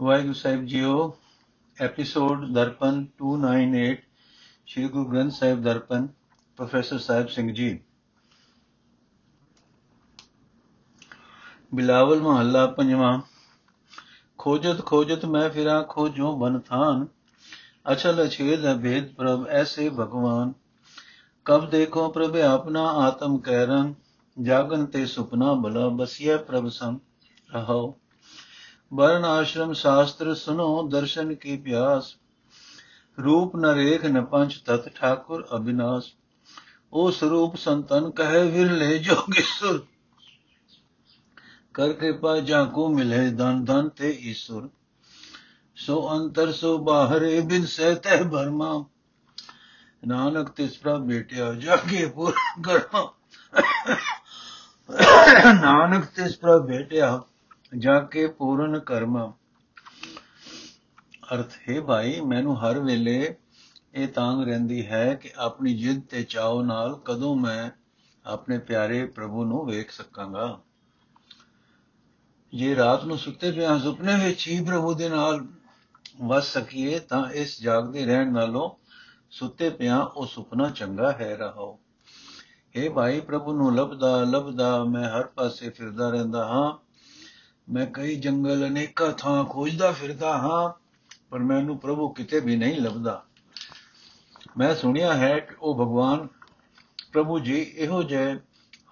ਵਾਹਿਗੁਰੂ 0.00 0.32
ਸਾਹਿਬ 0.32 0.64
ਜੀਓ 0.64 1.16
episode 1.78 2.44
Darpan 2.52 3.06
298 3.22 3.96
Shri 4.66 4.88
Guru 4.88 5.04
Granth 5.04 5.32
Sahib 5.32 5.62
Darpan 5.62 6.06
professor 6.56 6.98
Sahib 6.98 7.28
Singh 7.28 7.52
ji 7.52 7.80
Bilawal 11.74 12.20
ਮਹੱਲਾ 12.20 12.66
ਪੰਜਵਾਂ 12.66 13.20
ਖੋਜਤ 14.38 14.84
ਖੋਜਤ 14.84 15.24
ਮੈਂ 15.24 15.50
ਫਿਰਾਂ 15.50 15.82
ਖੋਜੋ 15.82 16.36
ਬਨ 16.36 16.60
ਥਾਨ 16.60 17.06
ਅਚਲ 17.92 18.26
ਅਛੇਦ 18.26 18.72
ਅਭੇਦ 18.72 19.14
ਪ੍ਰਭ 19.14 19.46
ਐਸੇ 19.46 19.88
ਭਗਵਾਨ 19.90 20.52
ਕਬ 21.44 21.70
ਦੇਖੋ 21.70 22.08
ਪ੍ਰਭ 22.10 22.36
ਆਪਣਾ 22.36 22.88
ਆਤਮ 23.06 23.38
ਕਹਿਰਨ 23.38 23.94
ਜਾਗਨ 24.42 24.86
ਤੇ 24.86 25.06
ਸੁਪਨਾ 25.06 25.54
ਬਲਾ 25.54 25.88
ਬਸਿਆ 25.88 26.36
ਪ੍ਰਭ 26.36 26.68
ਸੰ 26.68 26.98
ਰਹਾਓ 27.54 27.98
वर्ण 28.92 29.24
आश्रम 29.24 29.72
शास्त्र 29.72 30.34
सुनो, 30.34 30.88
दर्शन 30.92 31.34
की 31.34 31.56
प्यास। 31.56 32.16
रूप 33.18 33.52
न 33.56 33.66
रेख 33.66 34.04
न 34.04 34.20
पंच 34.20 34.62
तत् 34.66 34.98
ठाकुर 34.98 35.48
अविनाश। 35.52 36.12
ओ 36.92 37.10
स्वरूप 37.10 37.56
संतन, 37.56 38.10
कहे 38.10 38.42
विरले 38.44 38.98
जोगेश्वर 38.98 39.86
कर 41.74 41.92
कृपा 41.92 42.40
जाको 42.40 42.88
मिले 42.88 43.30
धन 43.30 43.64
धन 43.64 43.88
ते 43.88 44.18
ईश्वर। 44.22 44.68
सो 45.76 45.96
अंतर, 45.96 46.52
सो 46.52 46.78
बाहरे, 46.78 47.40
बिन 47.40 47.64
सहते 47.66 48.24
भरमा। 48.24 48.84
नानक, 50.06 50.48
तिस 50.48 50.76
पर 50.76 50.98
बेटिया, 50.98 51.54
जागे 51.54 52.06
पुर 52.06 52.34
गरमा। 52.58 53.14
नानक, 55.52 56.04
तिस 56.04 56.34
पर 56.34 56.60
बेटिया। 56.60 57.24
ਜਾ 57.76 58.00
ਕੇ 58.00 58.26
ਪੂਰਨ 58.26 58.78
ਕਰਮ। 58.78 59.32
ਅਰਥ, 61.34 61.52
ਹੈ 61.68 61.80
ਭਾਈ, 61.80 62.20
ਮੈਨੂੰ 62.20 62.60
ਹਰ 62.60 62.78
ਵੇਲੇ 62.78 63.36
ਇਹ 63.94 64.08
ਤਾਂਗ 64.08 64.44
ਰਹਿੰਦੀ 64.44 64.86
ਹੈ 64.86 65.14
ਕਿ 65.14 65.30
ਆਪਣੀ 65.36 65.74
ਜਿੱਦ 65.74 66.02
ਤੇ 66.10 66.22
ਚਾਉ 66.22 66.62
ਨਾਲ 66.62 67.00
ਕਦੋਂ 67.04 67.36
ਮੈਂ 67.36 67.70
ਆਪਣੇ 68.24 68.58
ਪਿਆਰੇ 68.58 69.06
ਪ੍ਰਭੂ 69.06 69.44
ਨੂੰ 69.44 69.66
ਵੇਖ 69.66 69.90
ਸਕਾਂਗਾ। 69.90 70.60
ਜੇ 72.54 72.76
ਰਾਤ 72.76 73.04
ਨੂੰ 73.04 73.18
ਸੁੱਤੇ 73.18 73.52
ਪਿਆ 73.52 73.78
ਸੁਪਨੇ 73.78 74.24
ਵਿੱਚ 74.24 74.48
ਹੀ 74.48 74.64
ਪ੍ਰਭੂ 74.64 74.94
ਦੇ 74.94 75.08
ਨਾਲ 75.08 75.46
ਵਸ 76.22 76.52
ਸਕੀਏ, 76.52 76.98
ਤਾਂ 76.98 77.30
ਇਸ 77.30 77.62
ਜਾਗਦੇ 77.62 78.04
ਰਹਿਣ 78.06 78.32
ਨਾਲੋਂ 78.32 78.70
ਸੁੱਤੇ 79.30 79.70
ਪਿਆ 79.70 79.98
ਉਹ 79.98 80.26
ਸੁਪਨਾ 80.26 80.70
ਚੰਗਾ 80.70 81.12
ਹੈ 81.12 81.36
ਰਹੋ 81.36 81.78
ਇਹ 82.74 82.90
ਭਾਈ, 82.90 83.20
ਪ੍ਰਭੂ 83.20 83.52
ਨੂੰ 83.52 83.76
ਲੱਭਦਾ 83.76 84.24
ਲੱਭਦਾ 84.24 84.84
ਮੈਂ 84.84 85.10
ਹਰ 85.10 85.26
ਪਾਸੇ 85.26 85.70
ਫਿਰਦਾ 85.70 86.10
ਰਹਿੰਦਾ 86.10 86.46
ਹਾਂ। 86.46 86.87
ਮੈਂ 87.70 87.86
ਕਈ 87.86 88.16
ਜੰਗਲ 88.16 88.66
ਅਨੇਕਾਂ 88.66 89.12
ਥਾਂ 89.12 89.44
ਖੋਜਦਾ 89.44 89.92
ਫਿਰਦਾ 89.92 90.38
ਹਾਂ, 90.38 90.80
ਪਰ 91.30 91.38
ਮੈਨੂੰ 91.38 91.78
ਪ੍ਰਭੂ 91.78 92.08
ਕਿਤੇ 92.08 92.40
ਵੀ 92.40 92.56
ਨਹੀਂ 92.56 92.80
ਲੱਭਦਾ। 92.80 93.24
ਮੈਂ 94.58 94.74
ਸੁਣਿਆ 94.74 95.14
ਹੈ 95.14 95.38
ਕਿ 95.38 95.54
ਉਹ 95.60 95.74
ਭਗਵਾਨ 95.74 96.28
ਪ੍ਰਭੂ 97.12 97.38
ਜੀ 97.38 97.60
ਇਹੋ 97.60 98.02
ਜਿਹੇ 98.02 98.40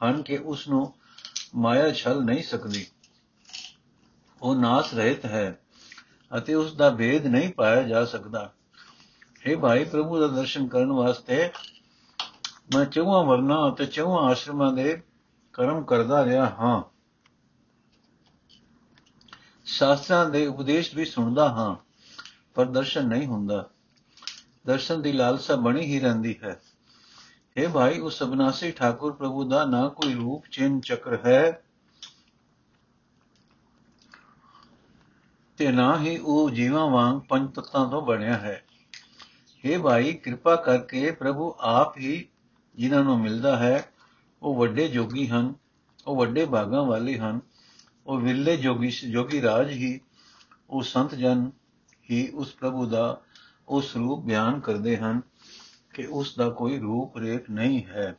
ਹਨ 0.04 0.22
ਕਿ 0.22 0.38
ਉਸ 0.38 0.68
ਨੂੰ 0.68 0.94
ਮਾਇਆ 1.54 1.92
ਛਲ 1.92 2.24
ਨਹੀਂ 2.24 2.42
ਸਕਦੀ। 2.42 2.86
ਉਹ 4.42 4.56
ਨਾਸ 4.56 4.94
ਰਹਿਤ 4.94 5.26
ਹੈ 5.26 5.60
ਅਤੇ 6.38 6.54
ਉਸ 6.54 6.74
ਦਾ 6.74 6.90
ਭੇਦ 6.90 7.26
ਨਹੀਂ 7.26 7.52
ਪਾਇਆ 7.52 7.82
ਜਾ 7.82 8.04
ਸਕਦਾ। 8.04 8.52
हे 9.48 9.58
ਭਾਈ, 9.58 9.84
ਪ੍ਰਭੂ 9.84 10.20
ਦਾ 10.20 10.26
ਦਰਸ਼ਨ 10.26 10.68
ਕਰਨ 10.68 10.92
ਵਾਸਤੇ 10.92 11.50
ਮੈਂ 12.76 12.84
ਚੌਹਾਂ 12.84 13.24
ਵਰਨਾ 13.24 13.68
ਅਤੇ 13.68 13.86
ਚੌਹਾਂ 13.86 14.30
ਆਸ਼ਰਮਾਂ 14.30 14.72
ਦੇ 14.72 15.02
ਕਰਮ 15.52 15.84
ਕਰਦਾ 15.84 16.24
ਰਿਹਾ 16.24 16.46
ਹਾਂ। 16.46 16.95
ਸ਼ਾਸਤਰਾਂ 19.66 20.30
ਦੇ 20.30 20.46
ਉਪਦੇਸ਼ 20.46 20.94
ਵੀ 20.94 21.04
ਸੁਣਦਾ 21.04 21.48
ਹਾਂ, 21.48 21.76
ਪਰ 22.54 22.64
ਦਰਸ਼ਨ 22.64 23.08
ਨਹੀਂ 23.08 23.26
ਹੁੰਦਾ। 23.26 23.70
ਦਰਸ਼ਨ 24.66 25.02
ਦੀ 25.02 25.12
ਲਾਲਸਾ 25.12 25.56
ਬਣੀ 25.56 25.80
ਹੀ 25.80 26.00
ਰਹਿੰਦੀ 26.00 26.36
ਹੈ। 26.42 26.60
हे 27.56 27.70
ਭਾਈ, 27.70 27.98
ਉਸ 27.98 28.22
ਅਬਨਾਸੀ 28.22 28.70
ਠਾਕੁਰ 28.70 29.12
ਪ੍ਰਭੂ 29.12 29.48
ਦਾ 29.48 29.64
ਨਾ 29.64 29.88
ਕੋਈ 29.88 30.14
ਰੂਪ 30.14 30.44
ਚਿੰਨ 30.50 30.80
ਚੱਕਰ 30.80 31.26
ਹੈ 31.26 31.62
ਤੇ 35.56 35.72
ਨਾ 35.72 35.98
ਹੀ 36.00 36.18
ਉਹ 36.18 36.50
ਜੀਵਾਂ 36.50 36.90
ਵਾਂਗ 36.90 37.20
ਪੰਜ 37.20 37.54
ਤੱਤਾਂ 37.54 37.90
ਤੋਂ 37.90 38.02
ਬਣਿਆ 38.02 38.38
ਹੈ। 38.38 38.64
हे 39.64 39.82
ਭਾਈ, 39.82 40.12
ਕਿਰਪਾ 40.12 40.56
ਕਰਕੇ 40.56 41.10
ਪ੍ਰਭੂ 41.10 41.54
ਆਪ 41.60 41.98
ਹੀ 41.98 42.28
ਜਿਨ੍ਹਾਂ 42.76 43.04
ਨੂੰ 43.04 43.20
ਮਿਲਦਾ 43.20 43.56
ਹੈ, 43.56 43.92
ਉਹ 44.42 44.54
ਵੱਡੇ 44.54 44.88
ਜੋਗੀ 44.88 45.28
ਹਨ, 45.28 45.54
ਉਹ 46.06 46.16
ਵੱਡੇ 46.16 46.46
ਭਾਗਾਂ 46.46 46.82
ਵਾਲੇ 46.82 47.18
ਹਨ 47.18 47.40
ਉਹ 48.06 48.20
ਵਿਰਲੇ 48.20 48.56
ਜੋਗੀ 48.56 48.90
ਜੋਗੀ 48.90 49.42
ਰਾਜ 49.42 49.70
ਹੀ, 49.70 50.00
ਉਹ 50.70 50.82
ਸੰਤ 50.82 51.14
ਜਨ 51.14 51.50
ਹੀ 52.10 52.28
ਉਸ 52.28 52.52
ਪ੍ਰਭੂ 52.52 52.86
ਦਾ 52.86 53.20
ਉਹ 53.68 53.82
ਸਰੂਪ 53.82 54.24
ਬਿਆਨ 54.24 54.60
ਕਰਦੇ 54.60 54.96
ਹਨ 54.96 55.20
ਕਿ 55.94 56.06
ਉਸ 56.06 56.36
ਦਾ 56.36 56.48
ਕੋਈ 56.48 56.78
ਰੂਪ 56.78 57.16
ਰੇਖ 57.16 57.50
ਨਹੀਂ 57.50 57.84
ਹੈ। 57.84 58.16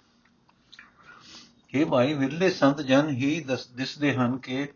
ਇਹ 1.74 1.86
ਭਾਈ 1.86 2.14
ਵਿਰਲੇ 2.14 2.50
ਸੰਤ 2.50 2.82
ਜਨ 2.82 3.10
ਹੀ 3.10 3.46
ਦਿਸਦੇ 3.76 4.16
ਹਨ 4.16 4.38
ਕਿ, 4.38 4.68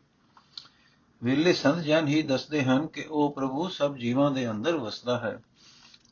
ਵਿਰਲੇ 1.24 1.54
ਸੰਤ 1.54 1.76
ਜਨ 1.76 2.08
ਹੀ 2.08 2.22
ਦੱਸਦੇ 2.22 2.64
ਹਨ 2.64 2.88
ਕਿ 2.88 3.06
ਉਹ 3.10 3.34
ਪ੍ਰਭੂ 3.34 3.68
ਸਭ 3.68 3.96
ਜੀਵਾਂ 3.96 4.32
ਦੇ 4.32 4.52
ਅੰਦਰ 4.52 4.76
ਵਸਦਾ 4.76 5.20
ਹੈ 5.20 5.44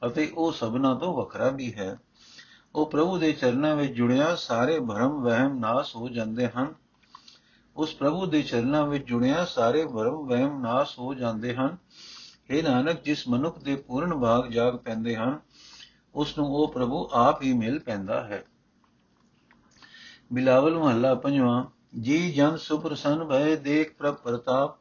ਅਤੇ 0.07 0.27
ਉਹ 0.27 0.51
ਸਭਨਾ 0.51 0.95
ਤੋਂ 0.95 1.17
ਵੱਖਰਾ 1.17 1.49
ਵੀ 1.49 1.73
ਹੈ। 1.73 1.97
ਉਹ 2.75 2.91
ਪ੍ਰਭੂ 2.91 3.17
ਦੇ 3.17 3.31
ਚਰਨਾਂ 3.31 3.75
ਵਿੱਚ 3.75 3.93
ਜੁੜਿਆ, 3.93 4.35
ਸਾਰੇ 4.35 4.79
ਭਰਮ 4.79 5.21
ਵਹਿਮ 5.21 5.59
ਨਾਸ 5.59 5.95
ਹੋ 5.95 6.09
ਜਾਂਦੇ 6.09 6.47
ਹਨ। 6.47 6.75
ਉਸ 7.79 7.95
ਪ੍ਰਭੂ 7.95 8.25
ਦੇ 8.25 8.41
ਚਰਨਾਂ 8.41 8.87
ਵਿੱਚ 8.87 9.05
ਜੁੜਿਆ 9.05 9.45
ਸਾਰੇ 9.45 9.85
ਭਰਮ 9.85 10.27
ਵਹਿਮ 10.27 10.61
ਨਾਸ 10.61 10.99
ਹੋ 10.99 11.13
ਜਾਂਦੇ 11.13 11.55
ਹਨ। 11.55 11.77
ਇਹ 12.49 12.63
ਨਾਨਕ, 12.63 13.03
ਜਿਸ 13.03 13.27
ਮਨੁੱਖ 13.27 13.59
ਦੇ 13.59 13.75
ਪੂਰਨ 13.75 14.19
ਭਾਗ 14.19 14.47
ਜਾਗ 14.47 14.75
ਪੈਂਦੇ 14.75 15.15
ਹਨ 15.15 15.39
ਉਸ 16.15 16.37
ਨੂੰ 16.37 16.47
ਉਹ 16.47 16.71
ਪ੍ਰਭੂ 16.71 17.09
ਆਪ 17.13 17.41
ਹੀ 17.41 17.53
ਮਿਲ 17.53 17.79
ਪੈਂਦਾ 17.79 18.23
ਹੈ। 18.23 18.43
ਬਿਲਾਵਲ 20.33 20.77
ਮਹੱਲਾ 20.77 21.15
ਪੰਜਵਾਂ, 21.15 21.65
ਜੀ 21.99 22.31
ਜਨ 22.31 22.57
ਸੁਪ੍ਰਸੰਨ 22.57 23.23
ਭਏ, 23.25 23.55
ਦੇਖ 23.55 23.95
ਪ੍ਰਭ 23.95 24.15
ਪ੍ਰਤਾਪ, 24.15 24.77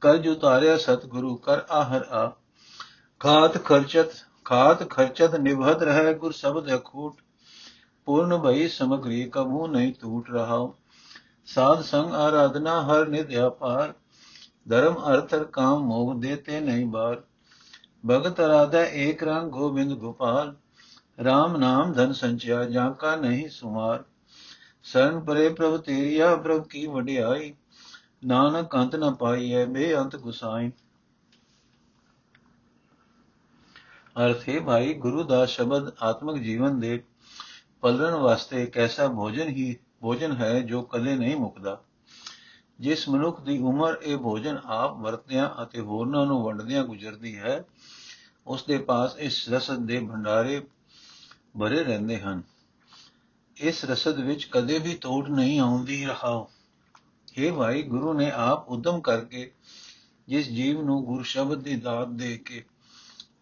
ਕਰ 0.00 0.16
ਜੋ 0.16 0.34
ਤਾਰਿਆ 0.34 0.76
ਸਤਿਗੁਰੂ, 0.76 1.36
ਕਰ 1.36 1.60
ਆਹਰ 1.70 2.02
ਆ 2.02 2.32
ਖਾਤ 3.20 3.64
ਖਰਚਤ 3.64 4.06
ਖਾਤ 4.44 4.90
ਖਰਚਤ 4.90 5.34
ਨਿਭਤ 5.34 5.82
ਰਹਿ, 5.82 6.14
ਗੁਰ 6.14 6.32
ਸ਼ਬਦ 6.32 6.74
ਅਖੂਟ, 6.74 7.14
ਪੂਰਨ 8.04 8.38
ਭਈ 8.38 8.68
ਸਮਗਰੀ 8.68 9.30
ਕਬੂ 9.32 9.66
ਨਹੀਂ 9.66 9.92
ਟੂਟ 10.00 10.30
ਰਹਾ 10.30 10.68
ਸਾਧ 11.46 11.80
ਸੰਗ 11.80 12.12
ਆਰਾਧਨਾ 12.12 12.82
ਹਰ 12.82 13.08
ਨਿਧ 13.08 13.26
ਅਪਾਰ, 13.46 13.94
ਧਰਮ 14.68 14.94
ਅਰਥ 14.94 15.34
ਕਾਮ 15.34 15.82
ਮੋਹ 15.82 16.14
ਦੇਤੇ 16.14 16.60
ਨਹੀਂ 16.60 16.86
ਬਾਰ। 16.86 17.22
ਭਗਤ 18.10 18.40
ਰਾਧਾ 18.40 18.84
ਏਕ 18.84 19.22
ਰੰਗ 19.22 19.50
ਗੋਬਿੰਦ 19.50 19.92
ਗੋਪਾਲ 19.92 20.54
RAM 21.28 21.56
ਨਾਮ 21.58 21.92
ਧਨ 21.92 22.12
ਸੰਚਿਆ 22.12 22.64
ਜਾਂ 22.64 22.90
ਕਾ 22.94 23.16
ਨਹੀਂ 23.16 23.48
ਸੁਮਾਰ। 23.48 24.04
ਸਰਨ 24.82 25.20
ਪਰੇ 25.20 25.48
ਪ੍ਰਭ 25.48 25.80
ਤੇਰੀਆ, 25.80 26.36
ਪ੍ਰਭ 26.36 26.66
ਕੀ 26.66 26.86
ਵਡਿਆਈ, 26.86 27.54
ਨਾਨਕ 28.24 28.76
ਅੰਤ 28.76 28.96
ਨ 28.96 29.14
ਪਾਈਐ, 29.14 29.64
ਬੇਅੰਤ 29.64 30.16
ਗੁਸਾਈ। 30.16 30.72
ਅਰਥੇ 34.26 34.60
ਭਾਈ 34.60 34.94
ਗੁਰੂ 34.94 35.22
ਦਾ 35.22 35.46
ਸ਼ਬਦ 35.46 35.92
ਆਤਮਿਕ 36.02 36.42
ਜੀਵਨ 36.42 36.80
ਦੇ 36.80 37.02
ਪਲਣ 37.80 38.14
ਵਾਸਤੇ 38.14 38.62
ਇੱਕ 38.62 38.78
ਐਸਾ 38.78 39.08
ਭੋਜਨ 39.08 39.48
ਹੀ 39.48 39.76
ਭੋਜਨ 40.04 40.32
ਹੈ 40.32 40.60
ਜੋ 40.60 40.82
ਕਦੇ 40.82 41.14
ਨਹੀਂ 41.16 41.36
ਮੁੱਕਦਾ। 41.36 41.80
ਜਿਸ 42.80 43.08
ਮਨੁੱਖ 43.08 43.40
ਦੀ 43.40 43.58
ਉਮਰ 43.58 43.96
ਇਹ 44.02 44.16
ਭੋਜਨ 44.16 44.58
ਆਪ 44.64 44.96
ਵਰਤਿਆਂ 44.96 45.62
ਅਤੇ 45.62 45.80
ਹੋਰਨਾਂ 45.80 46.24
ਨੂੰ 46.26 46.42
ਵੰਡਦਿਆਂ 46.44 46.84
ਗੁਜ਼ਰਦੀ 46.84 47.38
ਹੈ 47.38 47.64
ਉਸ 48.46 48.64
ਦੇ 48.64 48.78
ਪਾਸ 48.78 49.16
ਇਸ 49.18 49.48
ਰਸਦ 49.48 49.86
ਦੇ 49.86 50.00
ਭੰਡਾਰੇ 50.00 50.60
ਭਰੇ 51.60 51.82
ਰਹਿੰਦੇ 51.84 52.20
ਹਨ। 52.20 52.42
ਇਸ 53.56 53.84
ਰਸਦ 53.84 54.20
ਵਿੱਚ 54.20 54.44
ਕਦੇ 54.44 54.78
ਵੀ 54.78 54.94
ਤੋੜ 54.94 55.28
ਨਹੀਂ 55.28 55.60
ਆਉਂਦੀ 55.60 56.04
ਰਹਾਓ 56.06 56.50
ਇਹ 57.36 57.52
ਭਾਈ, 57.52 57.82
ਗੁਰੂ 57.82 58.12
ਨੇ 58.12 58.30
ਆਪ 58.30 58.68
ਉਦਮ 58.68 59.00
ਕਰਕੇ 59.00 59.50
ਜਿਸ 60.28 60.48
ਜੀਵ 60.48 60.82
ਨੂੰ 60.82 61.04
ਗੁਰ 61.04 61.22
ਸ਼ਬਦ 61.22 61.62
ਦੀ 61.62 61.76
ਦਾਤ 61.76 62.08
ਦੇ 62.08 62.36
ਕੇ 62.38 62.64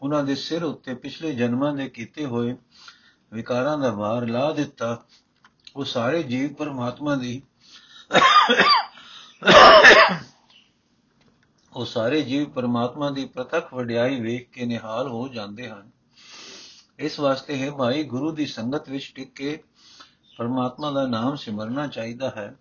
ਉਹਨਾਂ 0.03 0.23
ਦੇ 0.25 0.35
ਸਿਰ 0.35 0.65
ਉੱਤੇ 0.65 0.94
ਪਿਛਲੇ 0.94 1.35
ਜਨਮਾਂ 1.35 1.73
ਦੇ 1.73 1.88
ਕੀਤੇ 1.88 2.26
ਹੋਏ 2.26 2.56
ਵਿਕਾਰਾਂ 3.32 3.79
ਦਾ 3.79 3.91
ਭਾਰ 3.91 4.26
ਲਾ 4.26 4.50
ਦਿੱਤਾ 4.53 5.05
ਉਹ 5.77 5.85
ਸਾਰੇ 5.85 6.23
ਜੀਵ 6.23 6.55
ਪਰਮਾਤਮਾ 6.55 7.15
ਦੀ 7.15 7.43
ਉਹ 11.73 11.85
ਸਾਰੇ 11.85 12.23
ਜੀਵ 12.23 12.51
ਪਰਮਾਤਮਾ 12.51 13.11
ਦੀ 13.11 13.25
ਪ੍ਰਤੱਖ 13.25 13.75
ਵਡਿਆਈ 13.75 14.21
ਵੇਖ 14.21 14.51
ਕੇ 14.51 14.67
ਨਿਹਾਲ 14.67 15.09
ਹੋ 15.09 15.29
ਜਾਂਦੇ 15.29 15.69
ਹਨ। 15.69 15.91
ਇਸ 16.99 17.21
ਵਾਸਤੇ 17.21 17.59
ਹੈ 17.59 17.71
ਭਾਈ 17.71 18.03
ਗੁਰੂ 18.03 18.33
ਦੀ 18.33 18.47
ਸੰਗਤ 18.47 18.89
ਵਿੱਚ 18.89 19.13
ਟਿਕ 19.15 19.33
ਕੇ 19.35 19.63
ਪਰਮਾਤਮਾ 20.39 20.91
ਦਾ 20.91 21.07
ਨਾਮ 21.07 21.37
ਸਿਮਰਨਾ 21.37 21.87
ਚਾਹੀਦਾ 21.87 22.31
ਹੈ। 22.31 22.57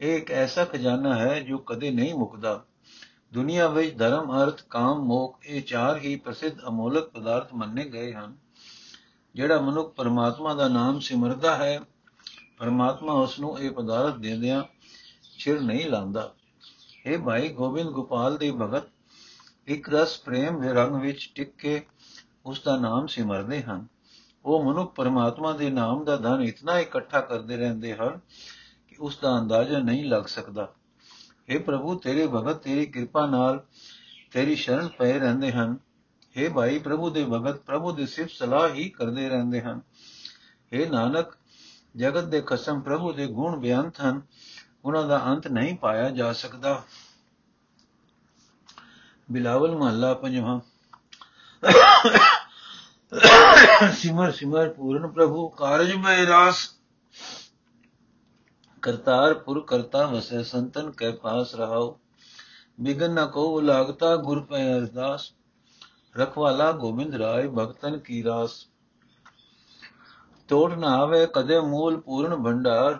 ਇਹ 0.00 0.16
ਇੱਕ 0.16 0.30
ਐਸਾ 0.30 0.64
ਖਜ਼ਾਨਾ 0.64 1.14
ਹੈ 1.14 1.40
ਜੋ 1.40 1.58
ਕਦੇ 1.58 1.90
ਨਹੀਂ 1.90 2.14
ਮੁੱਕਦਾ। 2.14 2.64
ਦੁਨੀਆ 3.32 3.68
ਵਿੱਚ 3.68 3.98
ਧਰਮ, 3.98 4.42
ਅਰਥ, 4.42 4.62
ਕਾਮ, 4.70 4.98
ਮੋਖ 4.98 5.46
ਇਹ 5.46 5.62
ਚਾਰ 5.62 5.98
ਹੀ 5.98 6.16
ਪ੍ਰਸਿੱਧ 6.16 6.58
ਅਮੋਲਕ 6.68 7.10
ਪਦਾਰਥ 7.10 7.54
ਮੰਨੇ 7.54 7.84
ਗਏ 7.84 8.12
ਹਨ। 8.12 8.36
ਜਿਹੜਾ 9.34 9.60
ਮਨੁੱਖ 9.60 9.94
ਪਰਮਾਤਮਾ 9.94 10.54
ਦਾ 10.54 10.68
ਨਾਮ 10.68 11.00
ਸਿਮਰਦਾ 11.00 11.56
ਹੈ 11.56 11.80
ਪਰਮਾਤਮਾ 12.57 13.13
ਉਸ 13.13 13.39
ਨੂੰ 13.39 13.57
ਇਹ 13.59 13.71
ਪਦਾਰਥ 13.71 14.17
ਦੇਦਿਆਂ 14.17 14.63
ਛਿਰ 15.37 15.59
ਨਹੀਂ 15.61 15.85
ਲਾਂਦਾ 15.85 16.33
ਇਹ 17.05 17.17
ਭਾਈ 17.17 17.49
ਗੋਬਿੰਦ 17.49 17.89
ਗੋਪਾਲ 17.89 18.37
ਦੇ 18.37 18.51
ਭਗਤ 18.51 18.89
ਇੱਕ 19.67 19.89
ਰਸ 19.89 20.17
ਪ੍ਰੇਮ 20.19 20.59
ਦੇ 20.61 20.73
ਰੰਗ 20.73 20.95
ਵਿੱਚ 20.95 21.29
ਟਿਕ 21.35 21.55
ਕੇ 21.57 21.81
ਉਸ 22.45 22.61
ਦਾ 22.63 22.75
ਨਾਮ 22.77 23.07
ਸਿਮਰਦੇ 23.07 23.61
ਹਨ 23.61 23.85
ਉਹ 24.45 24.63
ਮਨੁੱਖ 24.63 24.93
ਪਰਮਾਤਮਾ 24.95 25.51
ਦੇ 25.53 25.69
ਨਾਮ 25.69 26.03
ਦਾ 26.03 26.15
ਧਨ 26.17 26.41
ਇਤਨਾ 26.41 26.79
ਇਕੱਠਾ 26.79 27.21
ਕਰਦੇ 27.21 27.57
ਰਹਿੰਦੇ 27.57 27.93
ਹਨ 27.93 28.19
ਕਿ 28.87 28.95
ਉਸ 28.99 29.17
ਦਾ 29.17 29.37
ਅੰਦਾਜ਼ਾ 29.37 29.79
ਨਹੀਂ 29.79 30.05
ਲੱਗ 30.05 30.25
ਸਕਦਾ 30.25 30.67
हे 31.49 31.61
ਪ੍ਰਭੂ 31.63 31.95
ਤੇਰੇ 31.95 32.27
ਭਗਤ 32.27 32.61
ਤੇਰੀ 32.63 32.85
ਕਿਰਪਾ 32.85 33.25
ਨਾਲ 33.25 33.63
ਤੇਰੀ 34.31 34.55
ਸ਼ਰਨ 34.55 34.87
ਪਏ 34.87 35.19
ਰਹਿੰਦੇ 35.19 35.51
ਹਨ 35.51 35.77
हे 36.35 36.51
ਭਾਈ 36.53 36.79
ਪ੍ਰਭੂ 36.79 37.09
ਦੇ 37.09 37.23
ਭਗਤ 37.25 37.61
ਪ੍ਰਭੂ 37.61 37.91
ਦੀ 37.91 38.05
ਸਿਫਤ 38.05 38.31
ਸਲਾਹ 38.31 38.67
ਹੀ 38.69 38.89
ਕਰਦੇ 38.89 39.27
ਰਹਿੰਦੇ 39.29 39.61
ਹਨ 39.61 39.81
हे 40.71 40.89
ਨਾਨਕ 40.91 41.35
ਜਗਤ 41.96 42.24
ਦੇ 42.24 42.40
ਖਸਮ 42.46 42.80
ਪ੍ਰਭੂ 42.80 43.12
ਦੇ 43.12 43.26
ਗੁਣ 43.26 43.56
ਬਿਆੰਤ 43.56 44.00
ਹਨ, 44.00 44.22
ਉਹਨਾਂ 44.84 45.04
ਦਾ 45.04 45.24
ਅੰਤ 45.24 45.46
ਨਹੀਂ 45.46 45.76
ਪਾਇਆ 45.76 46.10
ਜਾ 46.10 46.32
ਸਕਦਾ। 46.32 46.82
ਬਿਲਾਵਲ 49.30 49.76
ਮਹੱਲਾ 49.76 50.14
ਪੰਜਵਾਂ। 50.14 50.60
ਸਿਮਰ 53.92 54.32
ਸਿਮਰ, 54.32 54.68
ਪੂਰਨ 54.68 55.08
ਪ੍ਰਭੂ, 55.08 55.48
ਕਾਰਜ 55.48 55.92
ਮੈਂ 55.92 56.26
ਰਾਸ। 56.26 56.68
ਕਰਤਾਰਪੁਰ 58.82 59.64
ਕਰਤਾ 59.66 60.06
ਵਸੈ, 60.06 60.42
ਸੰਤਨ 60.42 60.90
ਕੈ 60.90 61.10
ਪਾਸ 61.10 61.54
ਰਹਾਓ 61.54 61.98
ਬਿਗਨ 62.80 63.14
ਨ 63.14 63.26
ਕੋ 63.26 63.60
ਲਾਗਤਾ 63.60 64.16
ਗੁਰ 64.16 64.42
ਪੈ 64.44 64.78
ਅਰਦਾਸ। 64.78 65.32
ਰਖਵਾਲਾ 66.16 66.72
ਗੋਬਿੰਦ 66.72 67.14
ਰਾਏ, 67.14 67.48
ਭਗਤਨ 67.48 67.98
ਕੀ 67.98 68.24
ਰਾਸ। 68.24 68.66
ਤੋੜ 70.48 70.74
ਨਾ 70.74 70.88
ਆਵੇ, 70.88 71.26
ਕਦੇ 71.34 71.60
ਮੂਲ 71.60 72.00
ਪੂਰਨ 72.00 72.42
ਭੰਡਾਰ, 72.42 72.98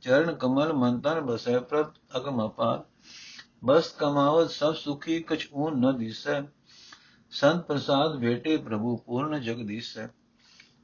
ਚਰਨ 0.00 0.34
ਕਮਲ 0.34 0.72
ਮਨ 0.72 1.00
ਤਨ 1.00 1.20
ਬਸੈ, 1.20 1.58
ਪ੍ਰਭ 1.58 1.92
ਅਗਮ 2.16 2.46
ਅਪਾਰ। 2.46 2.84
ਬਸ 3.64 3.92
ਕਮਾਵਤ 3.92 4.50
ਸਭ 4.50 4.74
ਸੁਖੀ, 4.74 5.22
ਕਛ 5.22 5.46
ਊਨ 5.54 5.80
ਨ 5.80 5.98
ਦਿਸੈ। 5.98 6.42
ਸੰਤ 7.30 7.66
ਪ੍ਰਸਾਦ 7.66 8.18
ਭੇਟੇ 8.18 8.56
ਪ੍ਰਭੂ, 8.56 8.96
ਪੂਰਨ 8.96 9.40
ਜਗਦੀਸੈ 9.40 10.08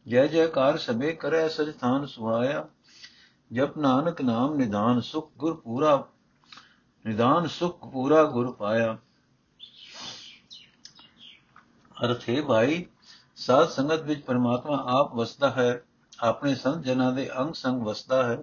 ਜੈ 0.09 0.27
ਜੈਕਾਰ 0.27 0.79
ਸਭੇ 0.79 1.13
ਕਰੈ 1.13 1.49
ਸਜ 1.49 1.73
ਥਾਨ 1.81 2.07
ਸੁਹਾਇਆ। 2.07 2.69
ਜਪ 3.53 3.79
ਨਾਨਕ 3.79 4.23
ਨਾਮ 4.23 4.55
ਨਿਦਾਨ 4.55 5.01
ਸੁਖ 5.01 5.33
ਗੁਰ 5.37 5.61
ਪੂਰਾ, 5.61 6.07
ਨਿਦਾਨ 7.07 7.47
ਸੁਖ 7.47 7.93
ਪੂਰਾ 7.93 8.25
ਗੁਰ 8.25 8.53
ਪਾਇਆ। 8.53 8.99
ਅਰਥ 12.05 12.29
ਹੈ 12.29 12.43
ਭਾਈ, 12.43 12.87
ਸਾਧ 13.37 13.69
ਸੰਗਤ 13.69 14.03
ਵਿੱਚ 14.03 14.21
ਪਰਮਾਤਮਾ 14.21 14.85
ਆਪ 14.87 15.15
ਵਸਦਾ 15.15 15.51
ਹੈ। 15.51 15.83
ਆਪਣੇ 16.25 16.55
ਸੰਤ 16.55 16.85
ਜਨਾਂ 16.85 17.13
ਦੇ 17.13 17.31
ਅੰਗ 17.39 17.55
ਸੰਗ 17.55 17.83
ਵਸਦਾ 17.83 18.29
ਹੈ। 18.29 18.39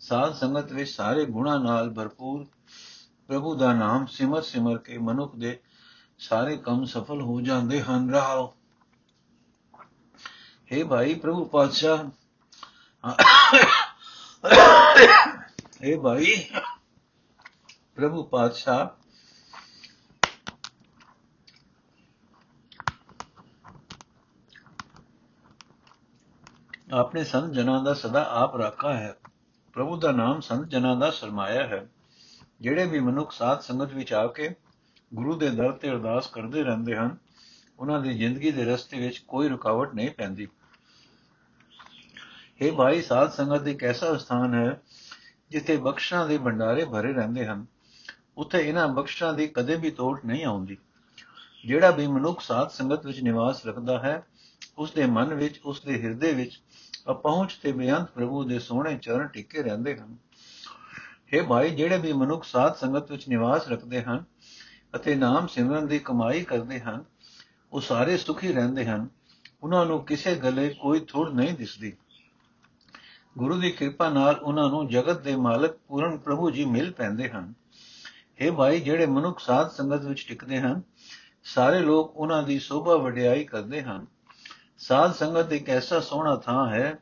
ਸਾਧ 0.00 0.34
ਸੰਗਤ 0.34 0.72
ਵਿੱਚ 0.72 0.90
ਸਾਰੇ 0.90 1.24
ਗੁਣਾ 1.24 1.58
ਨਾਲ 1.58 1.90
ਭਰਪੂਰ 1.90 2.46
ਪ੍ਰਭੂ 3.28 3.54
ਦਾ 3.54 3.72
ਨਾਮ 3.72 4.06
ਸਿਮਰ 4.06 4.42
ਸਿਮਰ 4.42 4.78
ਕੇ 4.78 4.98
ਮਨੁੱਖ 4.98 5.36
ਦੇ 5.36 5.60
ਸਾਰੇ 6.18 6.56
ਕੰਮ 6.56 6.84
ਸਫਲ 6.84 7.20
ਹੋ 7.22 7.40
ਜਾਂਦੇ 7.40 7.82
ਹਨ। 7.82 8.10
ਰਹਾਓ। 8.10 8.54
हे 10.72 10.88
ਭਾਈ 10.88 11.14
ਪ੍ਰਭੂ 11.14 11.44
ਪਾਤਸ਼ਾਹ। 11.44 12.04
हे 15.84 16.00
ਭਾਈ 16.00 16.50
ਪ੍ਰਭੂ 17.94 18.22
ਪਾਤਸ਼ਾਹ। 18.22 19.07
ਆਪਣੇ 26.92 27.24
ਸੰਤ 27.24 27.52
ਜਨਾਂ 27.52 27.84
ਦਾ 27.84 27.94
ਸਦਾ 27.94 28.30
ਆਪ 28.30 28.56
ਰਾਖਾ 28.56 28.92
ਹੈ। 28.92 29.16
ਪ੍ਰਭੂ 29.72 29.96
ਦਾ 29.96 30.12
ਨਾਮ 30.12 30.40
ਸੰਤ 30.40 30.68
ਜਨਾਂ 30.68 30.96
ਦਾ 30.96 31.10
ਸਰਮਾਇਆ 31.10 31.66
ਹੈ। 31.66 31.88
ਜਿਹੜੇ 32.60 32.86
ਵੀ 32.86 33.00
ਮਨੁੱਖ 33.00 33.32
ਸਾਧ 33.32 33.60
ਸੰਗਤ 33.60 33.92
ਵਿੱਚ 33.92 34.12
ਆ 34.12 34.26
ਕੇ 34.26 34.54
ਗੁਰੂ 35.14 35.36
ਦੇ 35.36 35.50
ਦਰ 35.50 35.72
ਤੇ 35.72 35.90
ਅਰਦਾਸ 35.90 36.26
ਕਰਦੇ 36.26 36.62
ਰਹਿੰਦੇ 36.62 36.96
ਹਨ, 36.96 37.16
ਉਹਨਾਂ 37.78 38.00
ਦੀ 38.00 38.18
ਜ਼ਿੰਦਗੀ 38.18 38.50
ਦੇ 38.50 38.64
ਰਸਤੇ 38.64 38.98
ਵਿੱਚ 38.98 39.18
ਕੋਈ 39.18 39.48
ਰੁਕਾਵਟ 39.48 39.94
ਨਹੀਂ 39.94 40.10
ਪੈਂਦੀ। 40.10 40.48
ਇਹ 42.60 42.72
ਭਾਈ, 42.72 43.02
ਸਾਧ 43.02 43.30
ਸੰਗਤ 43.30 43.66
ਇੱਕ 43.66 43.84
ਐਸਾ 43.84 44.16
ਸਥਾਨ 44.16 44.54
ਹੈ 44.54 44.82
ਜਿੱਥੇ 45.50 45.76
ਬਖਸ਼ਾਂ 45.76 46.28
ਦੇ 46.28 46.38
ਭੰਡਾਰੇ 46.38 46.84
ਭਰੇ 46.84 47.12
ਰਹਿੰਦੇ 47.12 47.46
ਹਨ। 47.46 47.66
ਉੱਥੇ 48.36 48.68
ਇਹਨਾਂ 48.68 48.88
ਬਖਸ਼ਾਂ 48.88 49.34
ਦੀ 49.34 49.46
ਕਦੇ 49.46 49.76
ਵੀ 49.76 49.90
ਤੋੜ 49.90 50.20
ਨਹੀਂ 50.24 50.44
ਆਉਂਦੀ। 50.44 50.78
ਜਿਹੜਾ 51.66 51.90
ਵੀ 51.90 52.06
ਮਨੁੱਖ 52.06 52.40
ਸਾਧ 52.40 52.68
ਸੰਗਤ 52.68 53.06
ਵਿੱਚ 53.06 53.20
ਨਿਵਾਸ 53.20 53.66
ਰੱਖਦਾ 53.66 53.98
ਹੈ 53.98 54.22
ਉਸ 54.78 54.92
ਦੇ 54.92 55.06
ਮਨ 55.06 55.34
ਵਿੱਚ 55.34 55.60
ਉਸ 55.64 55.80
ਦੇ 55.80 56.02
ਹਿਰਦੇ 56.02 56.32
ਵਿੱਚ 56.32 56.60
ਅਪਹੁੰਚ 57.10 57.54
ਤੇ 57.62 57.72
ਬੇਅੰਤ 57.72 58.10
ਪ੍ਰਭੂ 58.10 58.44
ਦੇ 58.44 58.58
ਸੋਹਣੇ 58.58 58.98
ਚਰਨ 58.98 59.26
ਟਿੱਕੇ 59.26 59.62
ਰਹਿੰਦੇ 59.62 59.96
ਹਨ। 59.96 60.16
हे 61.34 61.46
ਭਾਈ, 61.46 61.70
ਜਿਹੜੇ 61.70 61.98
ਵੀ 61.98 62.12
ਮਨੁੱਖ 62.12 62.44
ਸਾਧ 62.44 62.74
ਸੰਗਤ 62.74 63.10
ਵਿੱਚ 63.10 63.28
ਨਿਵਾਸ 63.28 63.68
ਰੱਖਦੇ 63.68 64.02
ਹਨ 64.02 64.24
ਅਤੇ 64.96 65.14
ਨਾਮ 65.14 65.46
ਸਿਮਰਨ 65.46 65.86
ਦੀ 65.86 65.98
ਕਮਾਈ 65.98 66.44
ਕਰਦੇ 66.44 66.80
ਹਨ, 66.80 67.04
ਉਹ 67.72 67.80
ਸਾਰੇ 67.80 68.16
ਸੁਖੀ 68.16 68.52
ਰਹਿੰਦੇ 68.52 68.86
ਹਨ। 68.86 69.08
ਉਹਨਾਂ 69.62 69.86
ਨੂੰ 69.86 70.04
ਕਿਸੇ 70.04 70.34
ਗਲੇ 70.34 70.68
ਕੋਈ 70.68 71.00
ਥੋੜ 71.00 71.32
ਨਹੀਂ 71.32 71.52
ਦਿਸਦੀ। 71.52 71.92
ਗੁਰੂ 73.38 73.60
ਦੀ 73.60 73.70
ਕਿਰਪਾ 73.70 74.08
ਨਾਲ 74.08 74.34
ਉਹਨਾਂ 74.34 74.68
ਨੂੰ 74.68 74.88
ਜਗਤ 74.88 75.20
ਦੇ 75.20 75.36
ਮਾਲਕ 75.36 75.76
ਪੂਰਨ 75.88 76.18
ਪ੍ਰਭੂ 76.18 76.50
ਜੀ 76.50 76.64
ਮਿਲ 76.64 76.92
ਪੈਂਦੇ 76.92 77.30
ਹਨ। 77.30 77.54
हे 78.42 78.54
ਭਾਈ, 78.54 78.80
ਜਿਹੜੇ 78.80 79.06
ਮਨੁੱਖ 79.06 79.40
ਸਾਧ 79.40 79.70
ਸੰਗਤ 79.70 80.04
ਵਿੱਚ 80.04 80.26
ਟਿਕਦੇ 80.28 80.60
ਹਨ, 80.60 80.82
ਸਾਰੇ 81.44 81.80
ਲੋਕ 81.80 82.16
ਉਹਨਾਂ 82.16 82.42
ਦੀ 82.42 82.58
ਸੋਭਾ 82.58 82.96
ਵਡਿਆਈ 82.96 83.44
ਕਰਦੇ 83.44 83.82
ਹਨ। 83.82 84.06
ਸਾਧ 84.78 85.12
ਸੰਗਤ 85.12 85.52
ਇੱਕ 85.52 85.70
ਐਸਾ 85.70 86.00
ਸੋਹਣਾ 86.00 86.36
ਥਾਂ 86.36 86.70
ਹੈ 86.70 86.98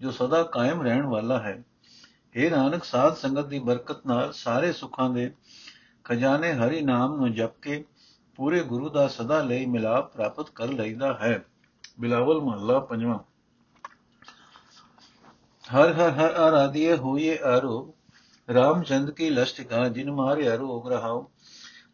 ਜੋ 0.00 0.10
ਸਦਾ 0.10 0.42
ਕਾਇਮ 0.42 0.82
ਰਹਿਣ 0.82 1.06
ਵਾਲਾ 1.06 1.38
ਹੈ। 1.38 1.62
ਇਹ 2.34 2.50
ਨਾਨਕ, 2.50 2.84
ਸਾਧ 2.84 3.14
ਸੰਗਤ 3.14 3.46
ਦੀ 3.46 3.58
ਬਰਕਤ 3.58 4.06
ਨਾਲ 4.06 4.32
ਸਾਰੇ 4.32 4.72
ਸੁੱਖਾਂ 4.72 5.10
ਦੇ 5.10 5.32
ਖਜ਼ਾਨੇ 6.04 6.52
ਹਰੀ 6.52 6.80
ਨਾਮ 6.80 7.16
ਨੂੰ 7.16 7.34
ਜਪ 7.34 7.60
ਕੇ 7.60 7.84
ਪੂਰੇ 8.34 8.62
ਗੁਰੂ 8.62 8.88
ਦਾ 8.88 9.08
ਸਦਾ 9.08 9.42
ਲਈ 9.42 9.66
ਮਿਲਾਪ 9.66 10.12
ਪ੍ਰਾਪਤ 10.12 10.50
ਕਰ 10.50 10.68
ਲਈਦਾ 10.68 11.14
ਹੈ। 11.14 11.44
ਬਿਲਾਵਲ 12.00 12.40
ਮਹੱਲਾ 12.40 12.78
ਪੰਜਵਾਂ। 12.80 13.18
ਹਰ 15.64 15.92
ਹਰ 15.92 16.10
ਹਰ 16.10 16.34
ਆਰਾਧਿਏ 16.34 16.96
ਹੋਈਏ 16.96 17.38
ਆਰੋ, 17.44 17.94
ਰਾਮਚੰਦ 18.54 19.10
ਕੀ 19.10 19.30
ਲਸ਼ਟਿਕਾ 19.30 19.88
ਜਿਨ 19.88 20.10
ਮਾਰੇ 20.12 20.54
ਅਰੋਗ 20.54 20.92
ਰਹਾਓ। 20.92 21.30